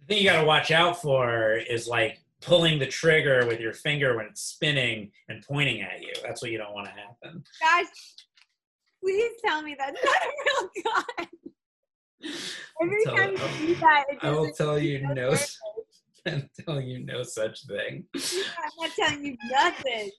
The 0.00 0.06
thing 0.06 0.18
you 0.18 0.28
got 0.28 0.40
to 0.40 0.46
watch 0.46 0.70
out 0.70 1.00
for 1.00 1.56
is 1.56 1.86
like 1.86 2.18
pulling 2.40 2.78
the 2.78 2.86
trigger 2.86 3.46
with 3.46 3.60
your 3.60 3.72
finger 3.72 4.16
when 4.16 4.26
it's 4.26 4.42
spinning 4.42 5.12
and 5.28 5.44
pointing 5.46 5.80
at 5.80 6.02
you. 6.02 6.12
That's 6.24 6.42
what 6.42 6.50
you 6.50 6.58
don't 6.58 6.74
want 6.74 6.86
to 6.86 6.92
happen. 6.92 7.44
Gosh, 7.60 7.86
please 9.02 9.32
tell 9.44 9.62
me 9.62 9.76
that's 9.78 9.98
not 10.04 10.16
a 10.22 10.30
real 10.60 10.70
gun. 10.84 11.28
Every 12.82 13.04
Tell- 13.04 13.16
time 13.16 13.30
you 13.32 13.66
do 13.66 13.74
that, 13.80 14.04
I 14.22 14.30
will 14.30 14.52
tell 14.52 14.78
you 14.78 15.06
no. 15.14 15.34
I'm 16.26 16.48
telling 16.64 16.86
you 16.86 17.04
no 17.04 17.24
such 17.24 17.66
thing. 17.66 18.04
I'm 18.14 18.70
not 18.78 18.90
telling 18.96 19.24
you 19.24 19.36
nothing. 19.50 20.10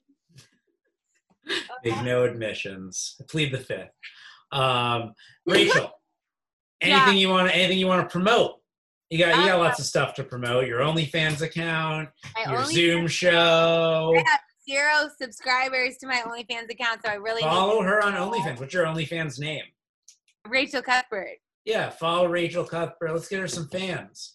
Make 1.83 2.03
no 2.03 2.25
admissions. 2.25 3.15
Plead 3.29 3.53
the 3.53 3.57
fifth. 3.59 3.89
Um, 4.51 5.13
Rachel, 5.45 5.91
Yeah. 6.81 6.97
anything 7.03 7.17
you 7.19 7.29
want? 7.29 7.53
Anything 7.55 7.77
you 7.79 7.87
want 7.87 8.07
to 8.07 8.11
promote? 8.11 8.55
You 9.09 9.19
got 9.19 9.37
you 9.37 9.45
got 9.45 9.59
Uh, 9.59 9.63
lots 9.63 9.79
of 9.79 9.85
stuff 9.85 10.13
to 10.15 10.23
promote. 10.23 10.67
Your 10.67 10.79
OnlyFans 10.81 11.41
account, 11.41 12.09
your 12.49 12.65
Zoom 12.65 13.07
show. 13.07 14.13
Have 14.25 14.39
zero 14.69 15.09
subscribers 15.21 15.97
to 15.97 16.07
my 16.07 16.21
OnlyFans 16.25 16.69
account, 16.69 17.01
so 17.05 17.11
I 17.11 17.15
really 17.15 17.41
Follow 17.41 17.81
her 17.81 18.03
on 18.03 18.13
OnlyFans. 18.13 18.59
What's 18.59 18.73
your 18.73 18.85
OnlyFans 18.85 19.39
name? 19.39 19.63
Rachel 20.47 20.81
Cuthbert. 20.81 21.37
Yeah, 21.65 21.91
follow 21.91 22.27
Rachel 22.27 22.65
Cuthbert. 22.65 23.13
Let's 23.13 23.29
get 23.29 23.39
her 23.39 23.47
some 23.47 23.69
fans. 23.69 24.33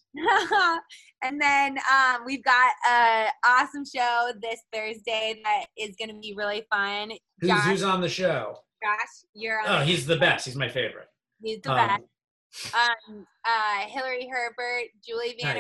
and 1.23 1.39
then 1.39 1.77
um, 1.93 2.23
we've 2.25 2.43
got 2.43 2.73
an 2.89 3.29
awesome 3.45 3.85
show 3.85 4.31
this 4.41 4.61
Thursday 4.73 5.39
that 5.45 5.67
is 5.77 5.95
going 5.99 6.09
to 6.09 6.19
be 6.19 6.33
really 6.35 6.65
fun. 6.73 7.11
Who's, 7.41 7.51
Josh, 7.51 7.65
who's 7.67 7.83
on 7.83 8.01
the 8.01 8.09
show? 8.09 8.57
Josh, 8.83 9.27
you're 9.35 9.61
on. 9.61 9.67
Oh, 9.69 9.85
he's 9.85 10.07
the 10.07 10.17
best. 10.17 10.47
He's 10.47 10.57
my 10.57 10.71
favorite. 10.71 11.09
he's 11.43 11.61
the 11.61 11.71
Um, 11.73 11.77
best. 11.77 12.75
Um, 12.75 13.27
uh, 13.45 13.81
Hillary 13.89 14.27
Herbert, 14.33 14.85
Julie 15.07 15.37
Nice. 15.43 15.55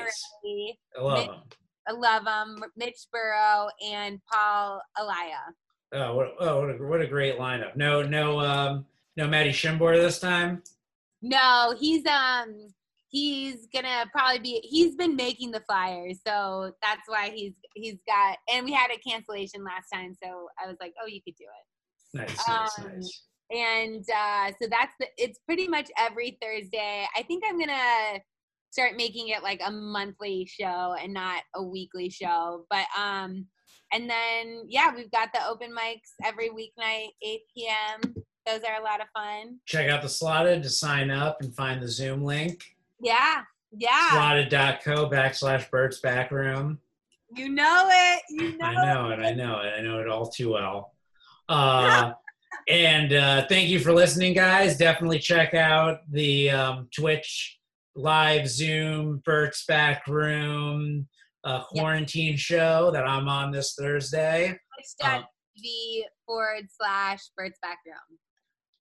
Vanarelli, 0.46 0.68
I 0.98 1.02
love 1.02 1.18
Mitch- 1.18 1.26
him. 1.28 1.42
I 1.88 1.92
love 1.92 2.24
them. 2.24 2.62
Mitch 2.76 3.06
Burrow, 3.12 3.68
and 3.90 4.20
Paul 4.30 4.80
Elia. 4.98 5.54
Oh, 5.94 6.14
what, 6.16 6.34
oh, 6.38 6.60
what 6.60 6.70
a, 6.70 6.86
what 6.86 7.00
a 7.00 7.06
great 7.06 7.38
lineup. 7.38 7.74
No, 7.76 8.02
no, 8.02 8.40
um, 8.40 8.84
no 9.16 9.26
Maddie 9.26 9.50
Shimbor 9.52 9.94
this 9.96 10.18
time. 10.18 10.62
No, 11.22 11.74
he's 11.78 12.04
um 12.06 12.68
he's 13.10 13.66
gonna 13.74 14.04
probably 14.12 14.38
be 14.38 14.60
he's 14.62 14.94
been 14.94 15.16
making 15.16 15.50
the 15.50 15.60
flyers, 15.60 16.20
so 16.26 16.72
that's 16.82 17.08
why 17.08 17.30
he's 17.34 17.54
he's 17.74 17.96
got 18.06 18.36
and 18.52 18.64
we 18.66 18.72
had 18.72 18.90
a 18.90 18.98
cancellation 18.98 19.64
last 19.64 19.88
time, 19.92 20.14
so 20.22 20.48
I 20.62 20.68
was 20.68 20.76
like, 20.80 20.92
oh, 21.02 21.06
you 21.06 21.20
could 21.22 21.34
do 21.36 21.44
it. 21.44 22.18
Nice, 22.18 22.48
nice, 22.48 22.78
Um, 22.78 22.92
nice. 22.94 23.22
and 23.50 24.04
uh, 24.14 24.52
so 24.60 24.68
that's 24.70 24.92
the 25.00 25.06
it's 25.16 25.38
pretty 25.46 25.66
much 25.68 25.90
every 25.98 26.38
thursday 26.40 27.06
i 27.16 27.22
think 27.22 27.42
i'm 27.46 27.58
gonna 27.58 28.18
start 28.70 28.96
making 28.96 29.28
it 29.28 29.42
like 29.42 29.60
a 29.64 29.70
monthly 29.70 30.46
show 30.46 30.94
and 31.02 31.12
not 31.12 31.42
a 31.54 31.62
weekly 31.62 32.10
show 32.10 32.64
but 32.70 32.86
um 32.98 33.46
and 33.92 34.08
then 34.08 34.62
yeah 34.68 34.94
we've 34.94 35.10
got 35.10 35.28
the 35.32 35.40
open 35.48 35.70
mics 35.74 36.12
every 36.24 36.50
weeknight 36.50 37.08
8 37.22 37.40
p.m 37.54 38.14
those 38.46 38.60
are 38.62 38.80
a 38.80 38.84
lot 38.84 39.00
of 39.00 39.06
fun 39.14 39.58
Check 39.66 39.90
out 39.90 40.02
the 40.02 40.08
slotted 40.08 40.62
to 40.62 40.70
sign 40.70 41.10
up 41.10 41.38
and 41.42 41.54
find 41.54 41.82
the 41.82 41.88
Zoom 41.88 42.22
link. 42.24 42.64
yeah 43.00 43.42
yeah 43.76 44.10
Slotted.co 44.10 45.08
backslash 45.10 45.70
Bert's 45.70 46.00
back 46.00 46.30
room. 46.30 46.78
you 47.36 47.48
know 47.50 47.88
it 47.90 48.22
you 48.30 48.56
know 48.56 48.66
I 48.66 48.74
know 48.86 49.10
it. 49.10 49.18
I 49.20 49.32
know 49.34 49.60
it. 49.60 49.72
I 49.78 49.80
know 49.82 49.98
it 50.00 50.08
all 50.08 50.26
too 50.30 50.52
well. 50.52 50.94
Uh, 51.48 52.12
and 52.68 53.12
uh, 53.12 53.46
thank 53.48 53.68
you 53.68 53.78
for 53.80 53.92
listening, 53.92 54.34
guys. 54.34 54.76
Definitely 54.76 55.18
check 55.18 55.54
out 55.54 56.00
the 56.10 56.50
um, 56.50 56.88
Twitch 56.94 57.57
live 57.98 58.48
Zoom 58.48 59.20
Bert's 59.24 59.64
back 59.66 60.06
room 60.06 61.08
uh, 61.42 61.64
quarantine 61.64 62.36
show 62.36 62.92
that 62.92 63.04
I'm 63.04 63.28
on 63.28 63.50
this 63.50 63.74
Thursday. 63.76 64.56
twitch.tv 65.00 66.02
forward 66.24 66.66
slash 66.70 67.18
Bert's 67.36 67.58
back 67.60 67.78
room 67.84 68.18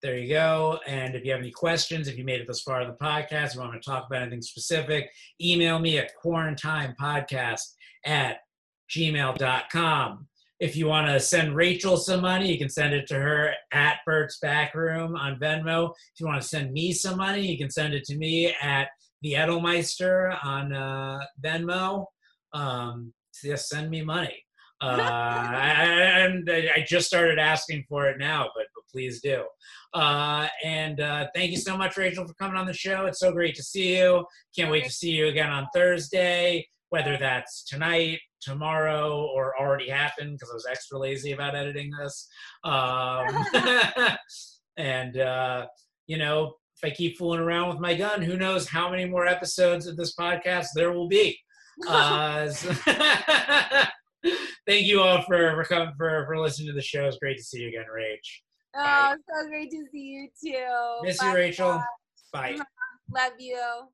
There 0.03 0.17
you 0.17 0.29
go. 0.29 0.79
And 0.85 1.15
if 1.15 1.25
you 1.25 1.31
have 1.31 1.41
any 1.41 1.49
questions, 1.49 2.07
if 2.07 2.15
you 2.15 2.25
made 2.25 2.41
it 2.41 2.47
this 2.47 2.61
far 2.61 2.83
in 2.83 2.87
the 2.89 2.93
podcast, 2.93 3.55
you 3.55 3.61
want 3.61 3.73
to 3.73 3.79
talk 3.79 4.05
about 4.07 4.21
anything 4.21 4.43
specific, 4.43 5.09
email 5.41 5.79
me 5.79 5.97
at 5.97 6.11
quarantinepodcast 6.23 7.61
at 8.05 8.37
gmail.com. 8.95 10.27
If 10.59 10.75
you 10.75 10.87
want 10.87 11.07
to 11.07 11.19
send 11.19 11.55
Rachel 11.55 11.97
some 11.97 12.21
money, 12.21 12.51
you 12.51 12.57
can 12.59 12.69
send 12.69 12.93
it 12.93 13.07
to 13.07 13.15
her 13.15 13.53
at 13.71 13.97
Bert's 14.05 14.37
Backroom 14.39 15.15
on 15.15 15.39
Venmo. 15.39 15.89
If 15.89 16.19
you 16.19 16.27
want 16.27 16.41
to 16.41 16.47
send 16.47 16.71
me 16.71 16.93
some 16.93 17.17
money, 17.17 17.47
you 17.47 17.57
can 17.57 17.69
send 17.69 17.93
it 17.93 18.03
to 18.05 18.17
me 18.17 18.53
at 18.61 18.89
the 19.22 19.34
Edelmeister 19.34 20.38
on 20.44 20.73
uh, 20.73 21.19
Venmo. 21.44 22.06
Um, 22.53 23.14
yes, 23.44 23.69
send 23.69 23.89
me 23.89 24.03
money. 24.03 24.44
Uh, 24.80 24.99
and 25.02 26.49
I 26.49 26.69
I 26.76 26.85
just 26.88 27.07
started 27.07 27.39
asking 27.39 27.85
for 27.89 28.07
it 28.07 28.18
now, 28.19 28.49
but, 28.56 28.65
but 28.76 28.84
please 28.91 29.22
do. 29.22 29.44
Uh, 29.94 30.48
and 30.64 30.99
uh, 31.02 31.27
thank 31.34 31.52
you 31.52 31.57
so 31.57 31.77
much, 31.77 31.98
Rachel, 31.98 32.27
for 32.27 32.34
coming 32.35 32.57
on 32.57 32.68
the 32.68 32.73
show. 32.73 33.06
It's 33.06 33.19
so 33.19 33.31
great 33.31 33.56
to 33.56 33.64
see 33.64 33.98
you. 33.98 34.26
Can't 34.56 34.72
wait 34.72 34.85
to 34.85 34.91
see 34.91 35.11
you 35.11 35.27
again 35.27 35.49
on 35.49 35.68
Thursday, 35.73 36.68
whether 36.89 37.18
that's 37.18 37.64
tonight, 37.64 38.19
tomorrow, 38.41 39.27
or 39.34 39.60
already 39.60 39.89
happened 39.89 40.34
because 40.34 40.52
I 40.52 40.53
was 40.53 40.68
extra 40.69 40.99
lazy 40.99 41.31
about 41.31 41.56
editing 41.56 41.91
this. 41.99 42.27
Um, 42.64 43.27
and, 44.77 45.18
uh, 45.18 45.68
you 46.06 46.18
know, 46.18 46.53
if 46.81 46.91
I 46.91 46.93
keep 46.93 47.17
fooling 47.17 47.39
around 47.39 47.69
with 47.69 47.79
my 47.79 47.95
gun, 47.95 48.21
who 48.21 48.37
knows 48.37 48.67
how 48.67 48.89
many 48.89 49.05
more 49.05 49.25
episodes 49.27 49.87
of 49.87 49.97
this 49.97 50.15
podcast 50.15 50.67
there 50.75 50.91
will 50.91 51.07
be. 51.07 51.37
Uh, 51.87 52.49
so- 52.49 52.71
thank 54.67 54.85
you 54.85 55.01
all 55.01 55.21
for 55.23 55.53
for 55.55 55.63
coming 55.63 55.93
for 55.97 56.25
for 56.25 56.39
listening 56.39 56.67
to 56.67 56.73
the 56.73 56.81
show. 56.81 57.05
It's 57.05 57.17
great 57.17 57.37
to 57.37 57.43
see 57.43 57.59
you 57.61 57.69
again, 57.69 57.85
Rach. 57.95 58.17
oh 58.75 59.15
so 59.27 59.47
great 59.47 59.71
to 59.71 59.83
see 59.91 59.99
you 59.99 60.27
too 60.43 61.05
Miss 61.05 61.19
Bye, 61.19 61.29
you, 61.29 61.35
Rachel. 61.35 61.83
Bye. 62.31 62.57
love 63.13 63.33
you 63.39 63.87